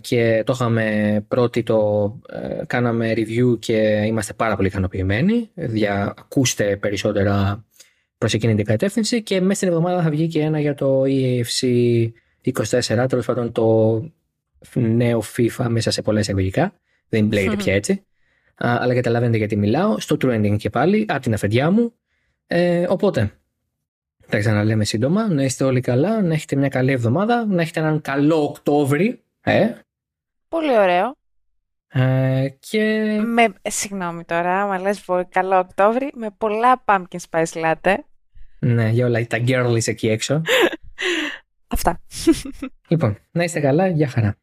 και 0.00 0.42
το 0.46 0.52
είχαμε 0.52 1.24
πρώτη, 1.28 1.62
το 1.62 2.20
κάναμε 2.66 3.12
review 3.16 3.58
και 3.58 4.02
είμαστε 4.06 4.32
πάρα 4.32 4.56
πολύ 4.56 4.68
ικανοποιημένοι. 4.68 5.50
Δια, 5.54 6.14
ακούστε 6.18 6.76
περισσότερα 6.76 7.64
προς 8.18 8.34
εκείνη 8.34 8.54
την 8.54 8.64
κατεύθυνση 8.64 9.22
και 9.22 9.40
μέσα 9.40 9.54
στην 9.54 9.68
εβδομάδα 9.68 10.02
θα 10.02 10.10
βγει 10.10 10.26
και 10.26 10.40
ένα 10.40 10.60
για 10.60 10.74
το 10.74 11.02
EAFC 11.06 11.66
24, 12.42 13.06
τέλος 13.08 13.26
πάντων 13.26 13.52
το 13.52 14.02
νέο 14.74 15.22
FIFA 15.36 15.66
μέσα 15.68 15.90
σε 15.90 16.02
πολλά 16.02 16.20
εισαγωγικά. 16.20 16.72
Δεν 17.08 17.32
λέγεται 17.32 17.56
πια 17.56 17.74
έτσι. 17.74 18.04
Αλλά 18.56 18.94
καταλαβαίνετε 18.94 19.36
γιατί 19.36 19.56
μιλάω. 19.56 20.00
Στο 20.00 20.16
trending 20.20 20.56
και 20.58 20.70
πάλι, 20.70 21.04
από 21.08 21.20
την 21.20 21.34
αφεντιά 21.34 21.70
μου. 21.70 21.92
Ε, 22.46 22.86
οπότε, 22.88 23.32
τα 24.28 24.38
ξαναλέμε 24.38 24.84
σύντομα. 24.84 25.28
Να 25.28 25.42
είστε 25.42 25.64
όλοι 25.64 25.80
καλά, 25.80 26.22
να 26.22 26.34
έχετε 26.34 26.56
μια 26.56 26.68
καλή 26.68 26.92
εβδομάδα, 26.92 27.46
να 27.46 27.62
έχετε 27.62 27.80
έναν 27.80 28.00
καλό 28.00 28.42
Οκτώβρη. 28.42 29.22
Ε. 29.40 29.68
Πολύ 30.48 30.78
ωραίο. 30.78 31.16
Ε, 31.88 32.48
και... 32.58 32.80
Με, 33.24 33.54
συγγνώμη 33.62 34.24
τώρα, 34.24 34.62
άμα 34.62 34.80
λες 34.80 35.04
καλό 35.28 35.58
Οκτώβρη, 35.58 36.10
με 36.14 36.30
πολλά 36.38 36.84
pumpkin 36.84 37.18
spice 37.30 37.62
latte. 37.64 37.94
Ναι, 38.58 38.88
για 38.88 39.06
όλα 39.06 39.26
τα 39.26 39.38
girlies 39.46 39.88
εκεί 39.88 40.08
έξω. 40.08 40.42
Αυτά. 41.74 42.00
Λοιπόν, 42.88 43.18
να 43.30 43.44
είστε 43.44 43.60
καλά, 43.60 43.86
για 43.86 44.08
χαρά. 44.08 44.36